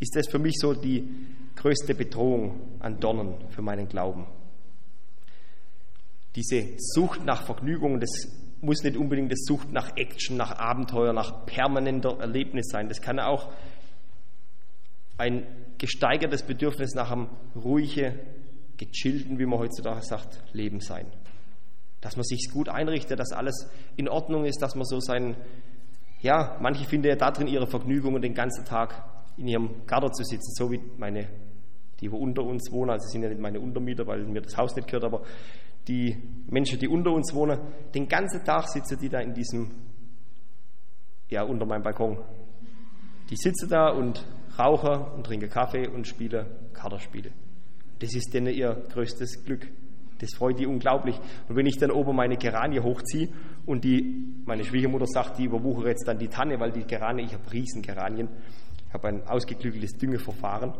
ist 0.00 0.14
das 0.14 0.28
für 0.28 0.38
mich 0.38 0.56
so 0.58 0.74
die 0.74 1.08
größte 1.56 1.94
Bedrohung 1.94 2.76
an 2.80 3.00
Dornen 3.00 3.48
für 3.48 3.62
meinen 3.62 3.88
Glauben. 3.88 4.26
Diese 6.34 6.74
Sucht 6.76 7.24
nach 7.24 7.42
Vergnügungen, 7.42 7.98
das 7.98 8.10
muss 8.60 8.82
nicht 8.82 8.96
unbedingt 8.96 9.32
das 9.32 9.44
Sucht 9.46 9.72
nach 9.72 9.96
Action, 9.96 10.36
nach 10.36 10.58
Abenteuer, 10.58 11.14
nach 11.14 11.46
permanenter 11.46 12.18
Erlebnis 12.20 12.66
sein. 12.68 12.88
Das 12.88 13.00
kann 13.00 13.18
auch 13.18 13.50
ein 15.18 15.46
gesteigertes 15.78 16.42
Bedürfnis 16.42 16.94
nach 16.94 17.10
einem 17.10 17.28
ruhigen, 17.54 18.18
gechillten, 18.76 19.38
wie 19.38 19.46
man 19.46 19.58
heutzutage 19.58 20.02
sagt, 20.02 20.42
Leben 20.52 20.80
sein. 20.80 21.06
Dass 22.00 22.16
man 22.16 22.24
sich 22.24 22.50
gut 22.52 22.68
einrichtet, 22.68 23.18
dass 23.18 23.32
alles 23.32 23.68
in 23.96 24.08
Ordnung 24.08 24.44
ist, 24.44 24.60
dass 24.60 24.74
man 24.74 24.84
so 24.84 25.00
sein, 25.00 25.36
ja, 26.20 26.58
manche 26.60 26.84
finden 26.84 27.08
ja 27.08 27.16
darin 27.16 27.46
ihre 27.46 27.66
Vergnügungen, 27.66 28.20
den 28.20 28.34
ganzen 28.34 28.64
Tag 28.64 29.02
in 29.36 29.48
ihrem 29.48 29.86
Garten 29.86 30.12
zu 30.12 30.24
sitzen, 30.24 30.52
so 30.54 30.70
wie 30.70 30.80
meine, 30.98 31.28
die 32.00 32.08
unter 32.08 32.42
uns 32.42 32.70
wohnen, 32.70 32.90
also 32.90 33.08
sind 33.08 33.22
ja 33.22 33.28
nicht 33.28 33.40
meine 33.40 33.60
Untermieter, 33.60 34.06
weil 34.06 34.24
mir 34.24 34.42
das 34.42 34.56
Haus 34.56 34.76
nicht 34.76 34.88
gehört, 34.88 35.04
aber 35.04 35.22
die 35.88 36.16
Menschen, 36.48 36.78
die 36.78 36.88
unter 36.88 37.12
uns 37.12 37.32
wohnen, 37.34 37.58
den 37.94 38.08
ganzen 38.08 38.44
Tag 38.44 38.68
sitzen 38.68 38.98
die 39.00 39.08
da 39.08 39.20
in 39.20 39.34
diesem, 39.34 39.70
ja, 41.28 41.42
unter 41.42 41.64
meinem 41.64 41.82
Balkon. 41.82 42.18
Die 43.30 43.36
sitzen 43.36 43.68
da 43.68 43.88
und 43.88 44.24
rauchen 44.58 45.04
und 45.16 45.24
trinken 45.24 45.50
Kaffee 45.50 45.88
und 45.88 46.06
spielen 46.06 46.46
Kartenspiele. 46.72 47.30
Das 47.98 48.14
ist 48.14 48.32
denen 48.32 48.54
ihr 48.54 48.84
größtes 48.92 49.44
Glück. 49.44 49.66
Das 50.20 50.34
freut 50.34 50.58
die 50.58 50.66
unglaublich. 50.66 51.18
Und 51.48 51.56
wenn 51.56 51.66
ich 51.66 51.76
dann 51.76 51.90
oben 51.90 52.16
meine 52.16 52.36
Geranie 52.36 52.80
hochziehe 52.80 53.28
und 53.66 53.84
die, 53.84 54.24
meine 54.46 54.64
Schwiegermutter 54.64 55.06
sagt, 55.06 55.38
die 55.38 55.44
überwuchere 55.44 55.88
jetzt 55.88 56.08
dann 56.08 56.18
die 56.18 56.28
Tanne, 56.28 56.58
weil 56.58 56.72
die 56.72 56.86
Geranie, 56.86 57.24
ich 57.24 57.34
habe 57.34 57.52
Riesengeranien, 57.52 58.28
ich 58.88 58.94
habe 58.94 59.08
ein 59.08 59.26
ausgeklügeltes 59.26 59.92
Düngeverfahren. 59.98 60.72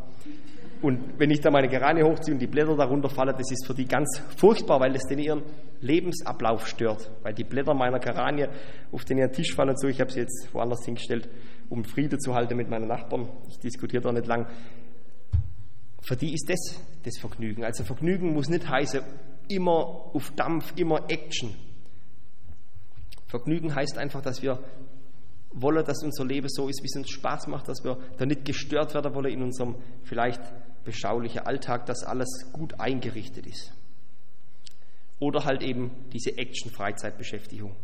Und 0.82 1.18
wenn 1.18 1.30
ich 1.30 1.40
da 1.40 1.50
meine 1.50 1.68
Geranie 1.68 2.02
hochziehe 2.02 2.34
und 2.34 2.40
die 2.40 2.46
Blätter 2.46 2.76
darunter 2.76 3.08
fallen, 3.08 3.34
das 3.36 3.50
ist 3.50 3.66
für 3.66 3.74
die 3.74 3.86
ganz 3.86 4.20
furchtbar, 4.36 4.78
weil 4.80 4.92
das 4.92 5.04
den 5.04 5.18
ihren 5.18 5.42
Lebensablauf 5.80 6.66
stört. 6.66 7.10
Weil 7.22 7.34
die 7.34 7.44
Blätter 7.44 7.74
meiner 7.74 7.98
Geranie 7.98 8.46
auf 8.92 9.04
den 9.04 9.18
ihren 9.18 9.32
Tisch 9.32 9.54
fallen 9.54 9.70
und 9.70 9.80
so, 9.80 9.88
ich 9.88 10.00
habe 10.00 10.12
sie 10.12 10.20
jetzt 10.20 10.48
woanders 10.52 10.84
hingestellt, 10.84 11.28
um 11.68 11.84
Friede 11.84 12.18
zu 12.18 12.34
halten 12.34 12.56
mit 12.56 12.68
meinen 12.68 12.88
Nachbarn. 12.88 13.28
Ich 13.48 13.58
diskutiere 13.58 14.02
da 14.02 14.12
nicht 14.12 14.26
lang. 14.26 14.46
Für 16.02 16.16
die 16.16 16.34
ist 16.34 16.48
das 16.48 16.80
das 17.04 17.18
Vergnügen. 17.18 17.64
Also 17.64 17.84
Vergnügen 17.84 18.32
muss 18.32 18.48
nicht 18.48 18.68
heißen, 18.68 19.02
immer 19.48 20.10
auf 20.12 20.32
Dampf, 20.36 20.72
immer 20.76 21.08
Action. 21.08 21.54
Vergnügen 23.26 23.74
heißt 23.74 23.98
einfach, 23.98 24.22
dass 24.22 24.42
wir 24.42 24.62
wollen, 25.52 25.84
dass 25.84 26.02
unser 26.02 26.24
Leben 26.24 26.48
so 26.48 26.68
ist, 26.68 26.82
wie 26.82 26.86
es 26.86 26.96
uns 26.96 27.10
Spaß 27.10 27.46
macht, 27.46 27.68
dass 27.68 27.82
wir 27.82 27.98
da 28.18 28.26
nicht 28.26 28.44
gestört 28.44 28.94
werden 28.94 29.14
wollen 29.14 29.32
in 29.32 29.42
unserem 29.42 29.76
vielleicht 30.04 30.40
beschaulichen 30.84 31.40
Alltag, 31.40 31.86
dass 31.86 32.04
alles 32.04 32.28
gut 32.52 32.78
eingerichtet 32.78 33.46
ist. 33.46 33.72
Oder 35.18 35.44
halt 35.44 35.62
eben 35.62 35.90
diese 36.12 36.36
Action-Freizeitbeschäftigung. 36.36 37.74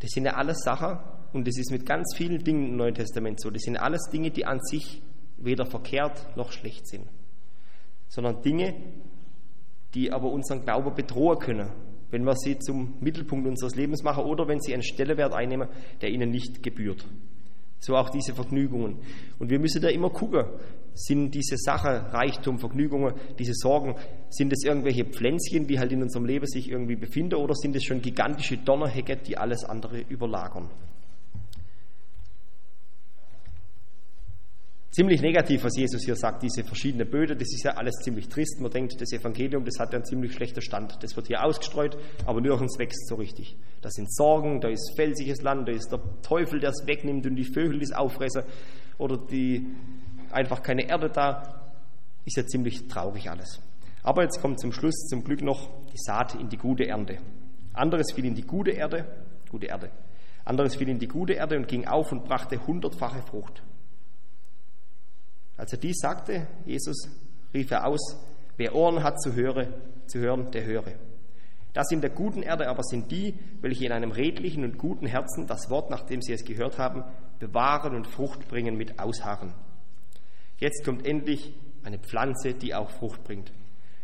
Das 0.00 0.10
sind 0.10 0.24
ja 0.24 0.34
alles 0.34 0.58
Sachen, 0.64 0.98
und 1.36 1.46
das 1.46 1.58
ist 1.58 1.70
mit 1.70 1.84
ganz 1.84 2.14
vielen 2.16 2.42
Dingen 2.42 2.70
im 2.70 2.76
Neuen 2.76 2.94
Testament 2.94 3.40
so, 3.40 3.50
das 3.50 3.62
sind 3.62 3.76
alles 3.76 4.08
Dinge, 4.10 4.30
die 4.30 4.46
an 4.46 4.58
sich 4.60 5.02
weder 5.36 5.66
verkehrt 5.66 6.34
noch 6.34 6.50
schlecht 6.50 6.88
sind, 6.88 7.04
sondern 8.08 8.40
Dinge, 8.42 8.74
die 9.94 10.10
aber 10.10 10.30
unseren 10.30 10.62
Glauben 10.62 10.94
bedrohen 10.94 11.38
können, 11.38 11.68
wenn 12.10 12.24
wir 12.24 12.34
sie 12.36 12.58
zum 12.58 12.94
Mittelpunkt 13.00 13.46
unseres 13.46 13.76
Lebens 13.76 14.02
machen 14.02 14.24
oder 14.24 14.48
wenn 14.48 14.60
sie 14.60 14.72
einen 14.72 14.82
Stellenwert 14.82 15.34
einnehmen, 15.34 15.68
der 16.00 16.08
ihnen 16.08 16.30
nicht 16.30 16.62
gebührt. 16.62 17.04
So 17.78 17.94
auch 17.94 18.08
diese 18.08 18.34
Vergnügungen. 18.34 18.96
Und 19.38 19.50
wir 19.50 19.58
müssen 19.58 19.82
da 19.82 19.88
immer 19.88 20.08
gucken, 20.08 20.46
sind 20.94 21.34
diese 21.34 21.58
Sachen, 21.58 21.90
Reichtum, 21.90 22.58
Vergnügungen, 22.58 23.12
diese 23.38 23.52
Sorgen, 23.52 23.96
sind 24.30 24.54
es 24.54 24.64
irgendwelche 24.64 25.04
Pflänzchen, 25.04 25.66
die 25.66 25.78
halt 25.78 25.92
in 25.92 26.02
unserem 26.02 26.24
Leben 26.24 26.46
sich 26.46 26.70
irgendwie 26.70 26.96
befinden 26.96 27.34
oder 27.34 27.54
sind 27.54 27.76
es 27.76 27.84
schon 27.84 28.00
gigantische 28.00 28.56
Donnerhecke, 28.56 29.18
die 29.18 29.36
alles 29.36 29.64
andere 29.64 30.00
überlagern? 30.08 30.70
Ziemlich 34.96 35.20
negativ, 35.20 35.62
was 35.62 35.76
Jesus 35.76 36.04
hier 36.04 36.16
sagt, 36.16 36.42
diese 36.42 36.64
verschiedenen 36.64 37.08
Böden, 37.08 37.38
das 37.38 37.52
ist 37.52 37.64
ja 37.64 37.72
alles 37.72 37.96
ziemlich 37.96 38.30
trist. 38.30 38.60
Man 38.62 38.70
denkt, 38.70 38.98
das 38.98 39.12
Evangelium, 39.12 39.62
das 39.62 39.78
hat 39.78 39.92
ja 39.92 39.98
einen 39.98 40.06
ziemlich 40.06 40.32
schlechten 40.32 40.62
Stand. 40.62 41.02
Das 41.02 41.14
wird 41.16 41.26
hier 41.26 41.44
ausgestreut, 41.44 41.98
aber 42.24 42.40
nirgends 42.40 42.78
wächst 42.78 43.06
so 43.06 43.16
richtig. 43.16 43.58
Da 43.82 43.90
sind 43.90 44.10
Sorgen, 44.10 44.62
da 44.62 44.68
ist 44.68 44.94
felsiges 44.96 45.42
Land, 45.42 45.68
da 45.68 45.72
ist 45.72 45.92
der 45.92 46.00
Teufel, 46.22 46.60
der 46.60 46.70
es 46.70 46.86
wegnimmt 46.86 47.26
und 47.26 47.36
die 47.36 47.44
Vögel, 47.44 47.78
die 47.78 47.84
es 47.84 47.92
auffressen 47.92 48.44
oder 48.96 49.18
die 49.18 49.66
einfach 50.30 50.62
keine 50.62 50.88
Erde 50.88 51.10
da. 51.10 51.42
Ist 52.24 52.38
ja 52.38 52.46
ziemlich 52.46 52.88
traurig 52.88 53.28
alles. 53.30 53.60
Aber 54.02 54.22
jetzt 54.22 54.40
kommt 54.40 54.60
zum 54.60 54.72
Schluss 54.72 54.94
zum 55.10 55.24
Glück 55.24 55.42
noch 55.42 55.68
die 55.92 55.98
Saat 55.98 56.36
in 56.36 56.48
die 56.48 56.56
gute 56.56 56.86
Ernte. 56.86 57.18
Anderes 57.74 58.12
fiel 58.12 58.24
in 58.24 58.34
die 58.34 58.46
gute 58.46 58.70
Erde, 58.70 59.04
gute 59.50 59.66
Erde. 59.66 59.90
Anderes 60.46 60.74
fiel 60.74 60.88
in 60.88 60.98
die 60.98 61.08
gute 61.08 61.34
Erde 61.34 61.58
und 61.58 61.68
ging 61.68 61.86
auf 61.86 62.12
und 62.12 62.24
brachte 62.24 62.66
hundertfache 62.66 63.20
Frucht. 63.20 63.62
Als 65.56 65.72
er 65.72 65.78
dies 65.78 65.96
sagte, 65.98 66.46
Jesus, 66.64 67.08
rief 67.54 67.70
er 67.70 67.86
aus, 67.86 68.16
wer 68.56 68.74
Ohren 68.74 69.02
hat 69.02 69.20
zu, 69.20 69.34
höre, 69.34 69.68
zu 70.06 70.18
hören, 70.18 70.50
der 70.50 70.64
höre. 70.64 70.92
Das 71.72 71.90
in 71.90 72.00
der 72.00 72.10
guten 72.10 72.42
Erde 72.42 72.68
aber 72.68 72.82
sind 72.82 73.10
die, 73.10 73.34
welche 73.60 73.84
in 73.84 73.92
einem 73.92 74.10
redlichen 74.10 74.64
und 74.64 74.78
guten 74.78 75.06
Herzen 75.06 75.46
das 75.46 75.68
Wort, 75.68 75.90
nachdem 75.90 76.22
sie 76.22 76.32
es 76.32 76.44
gehört 76.44 76.78
haben, 76.78 77.04
bewahren 77.38 77.94
und 77.94 78.06
Frucht 78.06 78.48
bringen 78.48 78.76
mit 78.76 78.98
Ausharren. 78.98 79.52
Jetzt 80.58 80.84
kommt 80.84 81.06
endlich 81.06 81.52
eine 81.84 81.98
Pflanze, 81.98 82.54
die 82.54 82.74
auch 82.74 82.88
Frucht 82.90 83.24
bringt. 83.24 83.52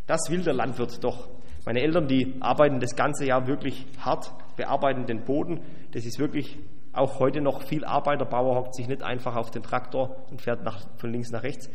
Das 0.07 0.29
will 0.29 0.43
der 0.43 0.53
Landwirt 0.53 1.03
doch. 1.03 1.31
Meine 1.65 1.81
Eltern, 1.81 2.09
die 2.09 2.35
arbeiten 2.41 2.81
das 2.81 2.95
ganze 2.95 3.25
Jahr 3.25 3.47
wirklich 3.47 3.87
hart, 3.99 4.31
bearbeiten 4.57 5.07
den 5.07 5.25
Boden. 5.25 5.61
Das 5.93 6.05
ist 6.05 6.19
wirklich 6.19 6.59
auch 6.93 7.19
heute 7.19 7.41
noch 7.41 7.63
viel 7.63 7.85
Arbeit. 7.85 8.21
Der 8.21 8.27
Bauer 8.27 8.57
hockt 8.57 8.75
sich 8.75 8.89
nicht 8.89 9.03
einfach 9.03 9.37
auf 9.37 9.51
den 9.51 9.63
Traktor 9.63 10.17
und 10.31 10.43
fährt 10.43 10.63
nach, 10.63 10.87
von 10.99 11.11
links 11.11 11.31
nach 11.31 11.43
rechts. 11.43 11.69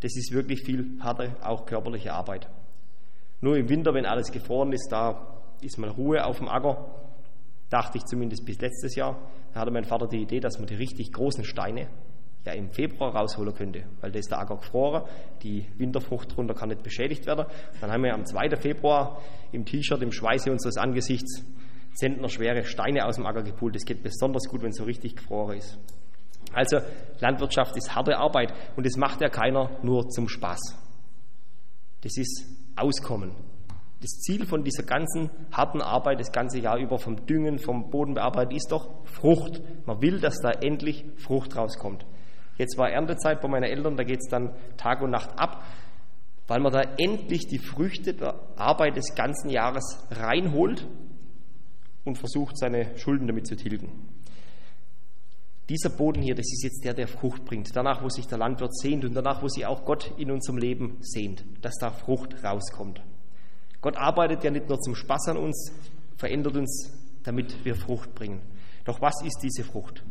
Das 0.00 0.16
ist 0.16 0.32
wirklich 0.32 0.62
viel 0.62 0.98
harte, 1.00 1.36
auch 1.42 1.66
körperliche 1.66 2.12
Arbeit. 2.12 2.48
Nur 3.40 3.56
im 3.56 3.68
Winter, 3.68 3.94
wenn 3.94 4.06
alles 4.06 4.32
gefroren 4.32 4.72
ist, 4.72 4.88
da 4.90 5.26
ist 5.60 5.78
mal 5.78 5.90
Ruhe 5.90 6.24
auf 6.24 6.38
dem 6.38 6.48
Acker. 6.48 6.86
Dachte 7.68 7.98
ich 7.98 8.04
zumindest 8.04 8.44
bis 8.44 8.60
letztes 8.60 8.94
Jahr. 8.96 9.18
Da 9.52 9.60
hatte 9.60 9.70
mein 9.70 9.84
Vater 9.84 10.06
die 10.06 10.22
Idee, 10.22 10.40
dass 10.40 10.58
man 10.58 10.66
die 10.66 10.74
richtig 10.74 11.12
großen 11.12 11.44
Steine 11.44 11.88
ja 12.44 12.52
im 12.52 12.70
Februar 12.70 13.14
rausholen 13.14 13.54
könnte, 13.54 13.84
weil 14.00 14.12
da 14.12 14.18
ist 14.18 14.30
der 14.30 14.38
Acker 14.38 14.56
gefroren, 14.56 15.04
die 15.42 15.66
Winterfrucht 15.76 16.34
drunter 16.34 16.54
kann 16.54 16.70
nicht 16.70 16.82
beschädigt 16.82 17.26
werden. 17.26 17.44
Dann 17.80 17.92
haben 17.92 18.02
wir 18.02 18.14
am 18.14 18.24
2. 18.24 18.56
Februar 18.56 19.20
im 19.52 19.64
T-Shirt, 19.66 20.00
im 20.00 20.12
Schweiße 20.12 20.50
unseres 20.50 20.78
Angesichts 20.78 21.44
Zentner 21.94 22.28
schwere 22.28 22.64
Steine 22.64 23.06
aus 23.06 23.16
dem 23.16 23.26
Acker 23.26 23.42
gepult. 23.42 23.74
Das 23.74 23.84
geht 23.84 24.02
besonders 24.02 24.48
gut, 24.48 24.62
wenn 24.62 24.70
es 24.70 24.76
so 24.76 24.84
richtig 24.84 25.16
gefroren 25.16 25.58
ist. 25.58 25.78
Also 26.52 26.78
Landwirtschaft 27.20 27.76
ist 27.76 27.94
harte 27.94 28.16
Arbeit 28.16 28.52
und 28.76 28.84
das 28.86 28.96
macht 28.96 29.20
ja 29.20 29.28
keiner 29.28 29.70
nur 29.82 30.08
zum 30.08 30.28
Spaß. 30.28 30.76
Das 32.02 32.16
ist 32.16 32.46
Auskommen. 32.76 33.32
Das 34.00 34.10
Ziel 34.20 34.46
von 34.46 34.64
dieser 34.64 34.84
ganzen 34.84 35.28
harten 35.52 35.82
Arbeit 35.82 36.20
das 36.20 36.32
ganze 36.32 36.58
Jahr 36.58 36.78
über 36.78 36.98
vom 36.98 37.26
Düngen, 37.26 37.58
vom 37.58 37.90
Bodenbearbeiten 37.90 38.56
ist 38.56 38.72
doch 38.72 39.04
Frucht. 39.04 39.60
Man 39.84 40.00
will, 40.00 40.20
dass 40.20 40.38
da 40.40 40.50
endlich 40.50 41.04
Frucht 41.16 41.54
rauskommt. 41.54 42.06
Jetzt 42.56 42.78
war 42.78 42.90
Erntezeit 42.90 43.42
bei 43.42 43.48
meinen 43.48 43.64
Eltern, 43.64 43.96
da 43.96 44.04
geht 44.04 44.20
es 44.20 44.30
dann 44.30 44.54
Tag 44.78 45.02
und 45.02 45.10
Nacht 45.10 45.38
ab, 45.38 45.62
weil 46.46 46.60
man 46.60 46.72
da 46.72 46.80
endlich 46.98 47.46
die 47.46 47.58
Früchte 47.58 48.14
der 48.14 48.34
Arbeit 48.56 48.96
des 48.96 49.14
ganzen 49.14 49.50
Jahres 49.50 50.02
reinholt 50.10 50.86
und 52.04 52.18
versucht, 52.18 52.58
seine 52.58 52.96
Schulden 52.98 53.26
damit 53.26 53.46
zu 53.46 53.56
tilgen. 53.56 53.90
Dieser 55.68 55.90
Boden 55.90 56.20
hier, 56.20 56.34
das 56.34 56.46
ist 56.52 56.64
jetzt 56.64 56.84
der, 56.84 56.94
der 56.94 57.06
Frucht 57.06 57.44
bringt. 57.44 57.74
Danach, 57.76 58.02
wo 58.02 58.08
sich 58.08 58.26
der 58.26 58.38
Landwirt 58.38 58.76
sehnt 58.76 59.04
und 59.04 59.14
danach, 59.14 59.42
wo 59.42 59.48
sich 59.48 59.66
auch 59.66 59.84
Gott 59.84 60.12
in 60.18 60.30
unserem 60.30 60.58
Leben 60.58 60.96
sehnt, 61.00 61.44
dass 61.62 61.76
da 61.76 61.90
Frucht 61.92 62.42
rauskommt. 62.42 63.00
Gott 63.80 63.96
arbeitet 63.96 64.42
ja 64.42 64.50
nicht 64.50 64.68
nur 64.68 64.80
zum 64.80 64.96
Spaß 64.96 65.28
an 65.28 65.36
uns, 65.36 65.72
verändert 66.16 66.56
uns, 66.56 66.92
damit 67.22 67.64
wir 67.64 67.76
Frucht 67.76 68.14
bringen. 68.14 68.40
Doch 68.84 69.00
was 69.00 69.22
ist 69.24 69.38
diese 69.42 69.62
Frucht? 69.62 70.02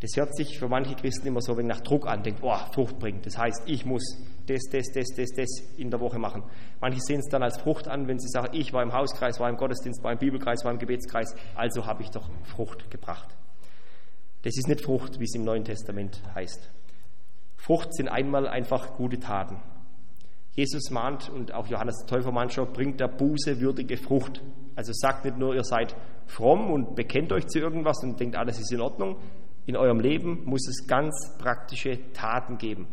Das 0.00 0.10
hört 0.16 0.36
sich 0.36 0.58
für 0.58 0.68
manche 0.68 0.94
Christen 0.94 1.26
immer 1.26 1.40
so 1.40 1.52
ein 1.52 1.58
wenig 1.58 1.76
nach 1.76 1.80
Druck 1.80 2.06
an, 2.06 2.22
denkt, 2.22 2.40
oh, 2.42 2.54
Frucht 2.74 2.98
bringen. 2.98 3.22
Das 3.22 3.38
heißt, 3.38 3.62
ich 3.66 3.86
muss 3.86 4.02
das, 4.46 4.62
das, 4.70 4.92
das, 4.92 5.06
das, 5.16 5.30
das 5.34 5.48
in 5.78 5.90
der 5.90 6.00
Woche 6.00 6.18
machen. 6.18 6.42
Manche 6.80 7.00
sehen 7.00 7.20
es 7.20 7.28
dann 7.28 7.42
als 7.42 7.58
Frucht 7.58 7.88
an, 7.88 8.06
wenn 8.06 8.18
sie 8.18 8.28
sagen, 8.28 8.48
ich 8.52 8.72
war 8.74 8.82
im 8.82 8.92
Hauskreis, 8.92 9.40
war 9.40 9.48
im 9.48 9.56
Gottesdienst, 9.56 10.04
war 10.04 10.12
im 10.12 10.18
Bibelkreis, 10.18 10.64
war 10.64 10.72
im 10.72 10.78
Gebetskreis, 10.78 11.34
also 11.54 11.86
habe 11.86 12.02
ich 12.02 12.10
doch 12.10 12.28
Frucht 12.44 12.90
gebracht. 12.90 13.34
Das 14.42 14.56
ist 14.56 14.68
nicht 14.68 14.82
Frucht, 14.84 15.18
wie 15.18 15.24
es 15.24 15.34
im 15.34 15.44
Neuen 15.44 15.64
Testament 15.64 16.22
heißt. 16.34 16.70
Frucht 17.56 17.94
sind 17.94 18.08
einmal 18.08 18.46
einfach 18.46 18.96
gute 18.96 19.18
Taten. 19.18 19.56
Jesus 20.52 20.90
mahnt 20.90 21.28
und 21.28 21.52
auch 21.52 21.66
Johannes 21.66 21.98
der 21.98 22.06
Täufer 22.06 22.32
mahnt 22.32 22.52
schon, 22.52 22.72
bringt 22.72 23.00
der 23.00 23.08
Buße 23.08 23.60
würdige 23.60 23.96
Frucht. 23.96 24.42
Also 24.74 24.92
sagt 24.94 25.24
nicht 25.24 25.36
nur, 25.36 25.54
ihr 25.54 25.64
seid 25.64 25.96
fromm 26.26 26.70
und 26.70 26.94
bekennt 26.94 27.32
euch 27.32 27.46
zu 27.46 27.58
irgendwas 27.58 28.02
und 28.02 28.20
denkt, 28.20 28.36
alles 28.36 28.58
ist 28.58 28.72
in 28.72 28.80
Ordnung. 28.80 29.16
In 29.66 29.76
eurem 29.76 30.00
Leben 30.00 30.44
muss 30.44 30.66
es 30.68 30.86
ganz 30.86 31.36
praktische 31.38 32.12
Taten 32.12 32.56
geben. 32.58 32.86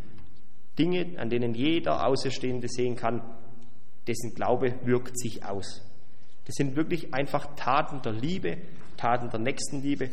Dinge, 0.77 1.19
an 1.19 1.29
denen 1.29 1.53
jeder 1.53 2.07
Außerstehende 2.07 2.67
sehen 2.67 2.95
kann, 2.95 3.21
dessen 4.07 4.33
Glaube 4.33 4.73
wirkt 4.83 5.19
sich 5.19 5.45
aus. 5.45 5.81
Das 6.45 6.55
sind 6.55 6.75
wirklich 6.75 7.13
einfach 7.13 7.55
Taten 7.55 8.01
der 8.01 8.13
Liebe, 8.13 8.57
Taten 8.97 9.29
der 9.29 9.39
Nächstenliebe, 9.39 10.09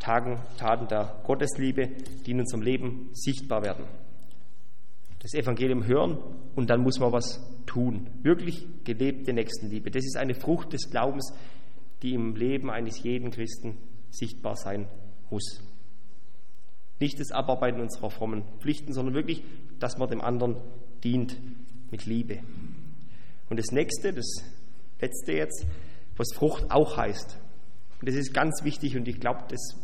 Taten, 0.00 0.38
Taten 0.56 0.88
der 0.88 1.20
Gottesliebe, 1.24 1.88
die 2.26 2.30
in 2.30 2.40
unserem 2.40 2.62
Leben 2.62 3.10
sichtbar 3.12 3.62
werden. 3.62 3.84
Das 5.20 5.34
Evangelium 5.34 5.86
hören 5.86 6.18
und 6.56 6.70
dann 6.70 6.80
muss 6.80 6.98
man 6.98 7.12
was 7.12 7.40
tun. 7.66 8.08
Wirklich 8.22 8.66
gelebte 8.84 9.34
Nächstenliebe. 9.34 9.90
Das 9.90 10.04
ist 10.04 10.16
eine 10.16 10.34
Frucht 10.34 10.72
des 10.72 10.90
Glaubens, 10.90 11.34
die 12.02 12.14
im 12.14 12.34
Leben 12.34 12.70
eines 12.70 13.02
jeden 13.02 13.30
Christen 13.30 13.76
sichtbar 14.10 14.56
sein 14.56 14.88
muss. 15.30 15.60
Nicht 17.00 17.18
das 17.18 17.32
Abarbeiten 17.32 17.80
unserer 17.80 18.10
frommen 18.10 18.44
Pflichten, 18.60 18.92
sondern 18.92 19.14
wirklich, 19.14 19.42
dass 19.78 19.98
man 19.98 20.08
dem 20.08 20.20
anderen 20.20 20.56
dient 21.02 21.36
mit 21.90 22.06
Liebe. 22.06 22.40
Und 23.48 23.58
das 23.58 23.72
nächste, 23.72 24.12
das 24.12 24.26
letzte 25.00 25.32
jetzt, 25.32 25.66
was 26.16 26.32
Frucht 26.34 26.70
auch 26.70 26.96
heißt. 26.96 27.38
Und 28.00 28.08
das 28.08 28.14
ist 28.14 28.32
ganz 28.32 28.62
wichtig 28.62 28.96
und 28.96 29.08
ich 29.08 29.18
glaube, 29.18 29.44
das 29.48 29.76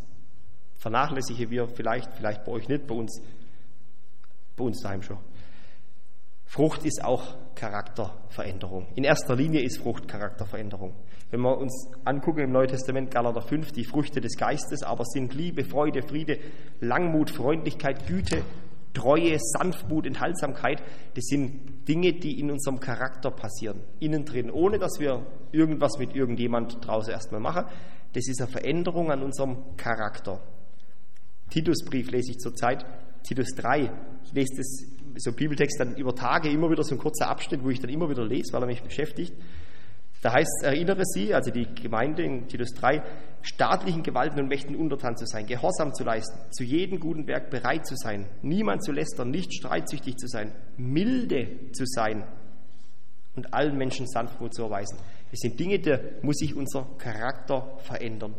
vernachlässige 0.76 1.50
wir 1.50 1.68
vielleicht, 1.68 2.12
vielleicht 2.12 2.44
bei 2.44 2.52
euch 2.52 2.68
nicht, 2.68 2.86
bei 2.86 2.94
uns, 2.94 3.20
bei 4.56 4.64
uns 4.64 4.80
daheim 4.82 5.02
schon. 5.02 5.18
Frucht 6.44 6.84
ist 6.84 7.02
auch 7.02 7.34
Charakterveränderung. 7.56 8.86
In 8.94 9.02
erster 9.02 9.34
Linie 9.34 9.62
ist 9.62 9.78
Frucht 9.78 10.06
Charakterveränderung. 10.06 10.94
Wenn 11.30 11.40
wir 11.40 11.58
uns 11.58 11.88
angucken 12.04 12.40
im 12.40 12.52
Neuen 12.52 12.68
Testament, 12.68 13.10
Galater 13.10 13.42
5, 13.42 13.72
die 13.72 13.84
Früchte 13.84 14.20
des 14.20 14.36
Geistes, 14.36 14.84
aber 14.84 15.04
sind 15.04 15.34
Liebe, 15.34 15.64
Freude, 15.64 16.02
Friede, 16.02 16.38
Langmut, 16.80 17.30
Freundlichkeit, 17.30 18.06
Güte, 18.06 18.42
Treue, 18.94 19.36
Sanftmut, 19.38 20.06
Enthaltsamkeit, 20.06 20.82
das 21.14 21.24
sind 21.24 21.88
Dinge, 21.88 22.12
die 22.12 22.38
in 22.38 22.50
unserem 22.50 22.78
Charakter 22.78 23.30
passieren, 23.30 23.80
innen 23.98 24.24
drin, 24.24 24.50
ohne 24.50 24.78
dass 24.78 25.00
wir 25.00 25.26
irgendwas 25.52 25.98
mit 25.98 26.14
irgendjemand 26.14 26.86
draußen 26.86 27.12
erstmal 27.12 27.40
machen. 27.40 27.64
Das 28.12 28.28
ist 28.28 28.40
eine 28.40 28.50
Veränderung 28.50 29.10
an 29.10 29.22
unserem 29.22 29.76
Charakter. 29.76 30.40
Titusbrief 31.50 32.10
lese 32.10 32.32
ich 32.32 32.38
zurzeit, 32.38 32.86
Titus 33.22 33.48
3. 33.56 33.90
Ich 34.24 34.32
lese 34.32 34.56
das, 34.56 34.84
so 35.16 35.32
Bibeltext 35.32 35.80
dann 35.80 35.96
über 35.96 36.14
Tage 36.14 36.50
immer 36.50 36.70
wieder 36.70 36.82
so 36.82 36.94
ein 36.94 36.98
kurzer 36.98 37.28
Abschnitt, 37.28 37.62
wo 37.64 37.70
ich 37.70 37.80
dann 37.80 37.90
immer 37.90 38.08
wieder 38.08 38.24
lese, 38.24 38.52
weil 38.52 38.62
er 38.62 38.66
mich 38.66 38.82
beschäftigt. 38.82 39.34
Da 40.22 40.32
heißt, 40.32 40.62
erinnere 40.64 41.04
sie, 41.04 41.34
also 41.34 41.50
die 41.50 41.66
Gemeinde 41.74 42.22
in 42.22 42.48
Titus 42.48 42.72
3, 42.74 43.02
staatlichen 43.42 44.02
Gewalten 44.02 44.40
und 44.40 44.48
Mächten 44.48 44.74
untertan 44.74 45.16
zu 45.16 45.26
sein, 45.26 45.46
Gehorsam 45.46 45.94
zu 45.94 46.04
leisten, 46.04 46.38
zu 46.50 46.64
jedem 46.64 46.98
guten 46.98 47.26
Werk 47.26 47.50
bereit 47.50 47.86
zu 47.86 47.94
sein, 47.96 48.26
niemand 48.42 48.82
zu 48.82 48.92
lästern, 48.92 49.30
nicht 49.30 49.54
streitsüchtig 49.54 50.16
zu 50.16 50.26
sein, 50.26 50.52
milde 50.76 51.70
zu 51.72 51.84
sein 51.86 52.24
und 53.36 53.52
allen 53.52 53.76
Menschen 53.76 54.06
Sanftmut 54.08 54.54
zu 54.54 54.62
erweisen. 54.64 54.98
Das 55.30 55.40
sind 55.40 55.60
Dinge, 55.60 55.78
da 55.78 55.98
muss 56.22 56.36
sich 56.38 56.56
unser 56.56 56.88
Charakter 56.98 57.76
verändern. 57.84 58.34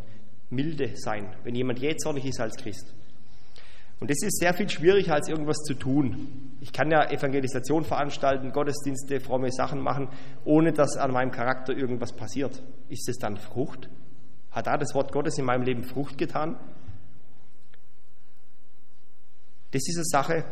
Milde 0.50 0.92
sein, 0.96 1.36
wenn 1.44 1.56
jemand 1.56 1.80
jähzornig 1.80 2.26
ist 2.26 2.40
als 2.40 2.56
Christ. 2.58 2.94
Und 4.00 4.12
das 4.12 4.22
ist 4.22 4.40
sehr 4.40 4.54
viel 4.54 4.70
schwieriger, 4.70 5.16
als 5.16 5.28
irgendwas 5.28 5.58
zu 5.58 5.74
tun. 5.74 6.58
Ich 6.62 6.72
kann 6.72 6.92
ja 6.92 7.10
Evangelisation 7.10 7.84
veranstalten, 7.84 8.52
Gottesdienste, 8.52 9.20
fromme 9.20 9.52
Sachen 9.52 9.82
machen, 9.82 10.10
ohne 10.46 10.72
dass 10.72 10.98
an 10.98 11.12
meinem 11.12 11.32
Charakter 11.32 11.76
irgendwas 11.76 12.14
passiert. 12.14 12.62
Ist 12.90 13.10
es 13.10 13.18
dann 13.18 13.38
Frucht? 13.38 13.90
Hat 14.52 14.68
da 14.68 14.78
das 14.78 14.94
Wort 14.94 15.12
Gottes 15.12 15.38
in 15.38 15.46
meinem 15.46 15.64
Leben 15.64 15.84
Frucht 15.84 16.18
getan? 16.18 16.58
Das 19.72 19.82
ist 19.88 19.98
eine 19.98 20.06
Sache, 20.06 20.46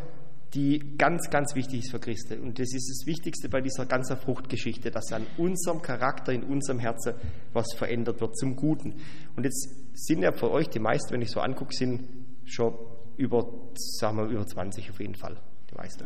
die 0.53 0.95
ganz, 0.97 1.29
ganz 1.29 1.53
wichtig 1.53 1.81
ist 1.81 1.91
für 1.91 1.99
Christen. 1.99 2.39
Und 2.41 2.59
das 2.59 2.73
ist 2.73 2.89
das 2.89 3.05
Wichtigste 3.05 3.49
bei 3.49 3.61
dieser 3.61 3.85
ganzen 3.85 4.17
Fruchtgeschichte, 4.17 4.89
dass 4.89 5.11
an 5.11 5.25
unserem 5.37 5.81
Charakter, 5.81 6.31
in 6.31 6.43
unserem 6.43 6.79
Herzen 6.79 7.13
was 7.53 7.67
verändert 7.75 8.21
wird 8.21 8.37
zum 8.37 8.55
Guten. 8.55 8.95
Und 9.35 9.43
jetzt 9.43 9.69
sind 9.93 10.21
ja 10.21 10.31
für 10.31 10.49
euch, 10.51 10.69
die 10.69 10.79
meisten, 10.79 11.11
wenn 11.11 11.21
ich 11.21 11.31
so 11.31 11.41
angucke, 11.41 11.75
sind 11.75 12.07
schon 12.45 12.73
über, 13.17 13.47
sagen 13.75 14.17
wir, 14.17 14.25
über 14.25 14.45
20 14.45 14.89
auf 14.89 14.99
jeden 14.99 15.15
Fall, 15.15 15.37
die 15.69 15.75
meisten. 15.75 16.05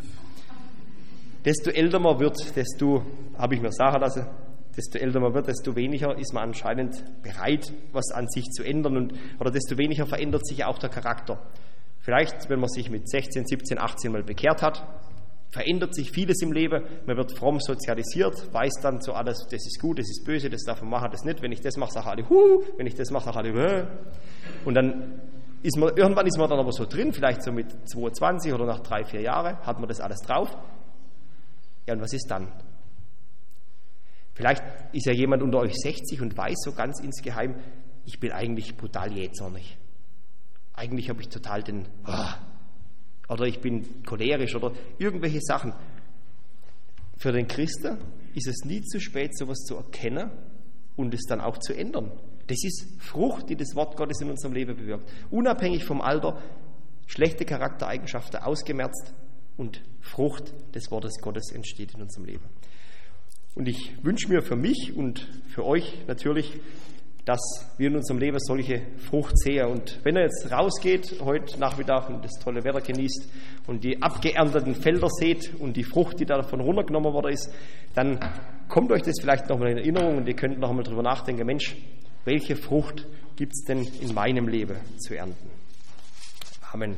Desto 1.45 1.69
älter 1.69 1.99
man 1.99 2.19
wird, 2.19 2.55
desto, 2.55 3.03
habe 3.37 3.55
ich 3.55 3.61
mir 3.61 3.71
sagen 3.71 4.01
lassen, 4.01 4.25
desto 4.75 4.97
älter 4.97 5.19
man 5.19 5.33
wird, 5.33 5.47
desto 5.47 5.75
weniger 5.75 6.17
ist 6.17 6.33
man 6.33 6.43
anscheinend 6.49 7.03
bereit, 7.23 7.73
was 7.91 8.11
an 8.11 8.27
sich 8.27 8.45
zu 8.51 8.63
ändern 8.63 8.97
und, 8.97 9.13
oder 9.39 9.51
desto 9.51 9.77
weniger 9.77 10.05
verändert 10.05 10.45
sich 10.45 10.63
auch 10.65 10.77
der 10.77 10.89
Charakter. 10.89 11.41
Vielleicht, 11.99 12.49
wenn 12.49 12.59
man 12.59 12.69
sich 12.69 12.89
mit 12.89 13.09
16, 13.09 13.45
17, 13.45 13.77
18 13.77 14.11
mal 14.11 14.23
bekehrt 14.23 14.61
hat, 14.61 14.85
verändert 15.49 15.95
sich 15.95 16.11
vieles 16.11 16.41
im 16.41 16.51
Leben, 16.51 16.83
man 17.05 17.17
wird 17.17 17.37
fromm 17.37 17.59
sozialisiert, 17.59 18.53
weiß 18.53 18.73
dann 18.81 19.01
so 19.01 19.13
alles, 19.13 19.47
das 19.49 19.65
ist 19.65 19.79
gut, 19.79 19.99
das 19.99 20.09
ist 20.09 20.23
böse, 20.25 20.49
das 20.49 20.63
darf 20.63 20.81
man 20.81 20.91
machen, 20.91 21.09
das 21.11 21.23
nicht. 21.23 21.41
Wenn 21.41 21.51
ich 21.51 21.61
das 21.61 21.75
mache, 21.77 21.91
sagen 21.91 22.07
alle, 22.07 22.29
hu, 22.29 22.63
wenn 22.77 22.85
ich 22.85 22.95
das 22.95 23.11
mache, 23.11 23.25
sagen 23.25 23.37
alle, 23.37 23.53
Hö. 23.53 23.85
und 24.65 24.75
dann 24.75 25.21
ist 25.61 25.77
man, 25.77 25.95
irgendwann 25.95 26.25
ist 26.25 26.37
man 26.37 26.49
dann 26.49 26.59
aber 26.59 26.71
so 26.71 26.85
drin, 26.85 27.11
vielleicht 27.11 27.43
so 27.43 27.51
mit 27.51 27.71
22 27.89 28.53
oder 28.53 28.65
nach 28.65 28.79
drei, 28.79 29.03
vier 29.03 29.21
Jahren, 29.21 29.57
hat 29.59 29.79
man 29.79 29.87
das 29.87 29.99
alles 29.99 30.21
drauf. 30.21 30.49
Ja, 31.85 31.93
und 31.93 32.01
was 32.01 32.13
ist 32.13 32.29
dann? 32.29 32.51
Vielleicht 34.33 34.63
ist 34.93 35.05
ja 35.05 35.13
jemand 35.13 35.43
unter 35.43 35.59
euch 35.59 35.73
60 35.75 36.21
und 36.21 36.37
weiß 36.37 36.55
so 36.63 36.71
ganz 36.71 37.01
insgeheim, 37.01 37.55
ich 38.05 38.19
bin 38.19 38.31
eigentlich 38.31 38.77
brutal 38.77 39.11
jähzornig. 39.11 39.77
Eigentlich 40.73 41.09
habe 41.09 41.21
ich 41.21 41.27
total 41.27 41.61
den, 41.61 41.87
oh, 42.07 43.33
oder 43.33 43.45
ich 43.45 43.59
bin 43.59 44.03
cholerisch 44.05 44.55
oder 44.55 44.71
irgendwelche 44.97 45.41
Sachen. 45.41 45.73
Für 47.17 47.33
den 47.33 47.47
Christen 47.47 47.97
ist 48.33 48.47
es 48.47 48.63
nie 48.63 48.81
zu 48.81 49.01
spät, 49.01 49.37
sowas 49.37 49.59
zu 49.65 49.75
erkennen 49.75 50.31
und 50.95 51.13
es 51.13 51.25
dann 51.27 51.41
auch 51.41 51.57
zu 51.57 51.73
ändern. 51.73 52.11
Das 52.49 52.63
ist 52.63 52.87
Frucht, 52.99 53.47
die 53.49 53.55
das 53.55 53.75
Wort 53.75 53.95
Gottes 53.95 54.21
in 54.21 54.29
unserem 54.31 54.53
Leben 54.53 54.75
bewirkt. 54.75 55.07
Unabhängig 55.29 55.85
vom 55.85 56.01
Alter, 56.01 56.41
schlechte 57.05 57.45
Charaktereigenschaften 57.45 58.41
ausgemerzt 58.41 59.13
und 59.55 59.83
Frucht 60.01 60.51
des 60.73 60.89
Wortes 60.89 61.21
Gottes 61.21 61.51
entsteht 61.51 61.93
in 61.93 62.01
unserem 62.01 62.25
Leben. 62.25 62.45
Und 63.53 63.67
ich 63.67 63.93
wünsche 64.03 64.29
mir 64.29 64.41
für 64.41 64.55
mich 64.55 64.93
und 64.95 65.27
für 65.47 65.63
euch 65.63 66.07
natürlich, 66.07 66.59
dass 67.23 67.39
wir 67.77 67.89
in 67.89 67.97
unserem 67.97 68.19
Leben 68.19 68.39
solche 68.39 68.81
Frucht 68.97 69.37
sehen. 69.37 69.67
Und 69.67 69.99
wenn 70.03 70.15
er 70.15 70.23
jetzt 70.23 70.51
rausgeht 70.51 71.21
heute 71.21 71.59
Nachmittag 71.59 72.09
und 72.09 72.25
das 72.25 72.31
tolle 72.43 72.63
Wetter 72.63 72.81
genießt 72.81 73.29
und 73.67 73.83
die 73.83 74.01
abgeernteten 74.01 74.73
Felder 74.73 75.09
seht 75.09 75.53
und 75.59 75.77
die 75.77 75.83
Frucht, 75.83 76.19
die 76.19 76.25
davon 76.25 76.61
runtergenommen 76.61 77.13
worden 77.13 77.31
ist, 77.31 77.53
dann 77.93 78.19
kommt 78.67 78.91
euch 78.91 79.03
das 79.03 79.19
vielleicht 79.21 79.49
nochmal 79.49 79.69
in 79.69 79.77
Erinnerung 79.77 80.17
und 80.17 80.27
ihr 80.27 80.35
könnt 80.35 80.57
nochmal 80.57 80.83
drüber 80.83 81.03
nachdenken, 81.03 81.45
Mensch, 81.45 81.75
welche 82.29 82.55
Frucht 82.55 83.07
gibt 83.37 83.53
es 83.53 83.63
denn 83.63 83.87
in 84.01 84.13
meinem 84.13 84.47
Leben 84.47 84.75
zu 84.99 85.17
ernten? 85.17 85.49
Amen. 86.71 86.95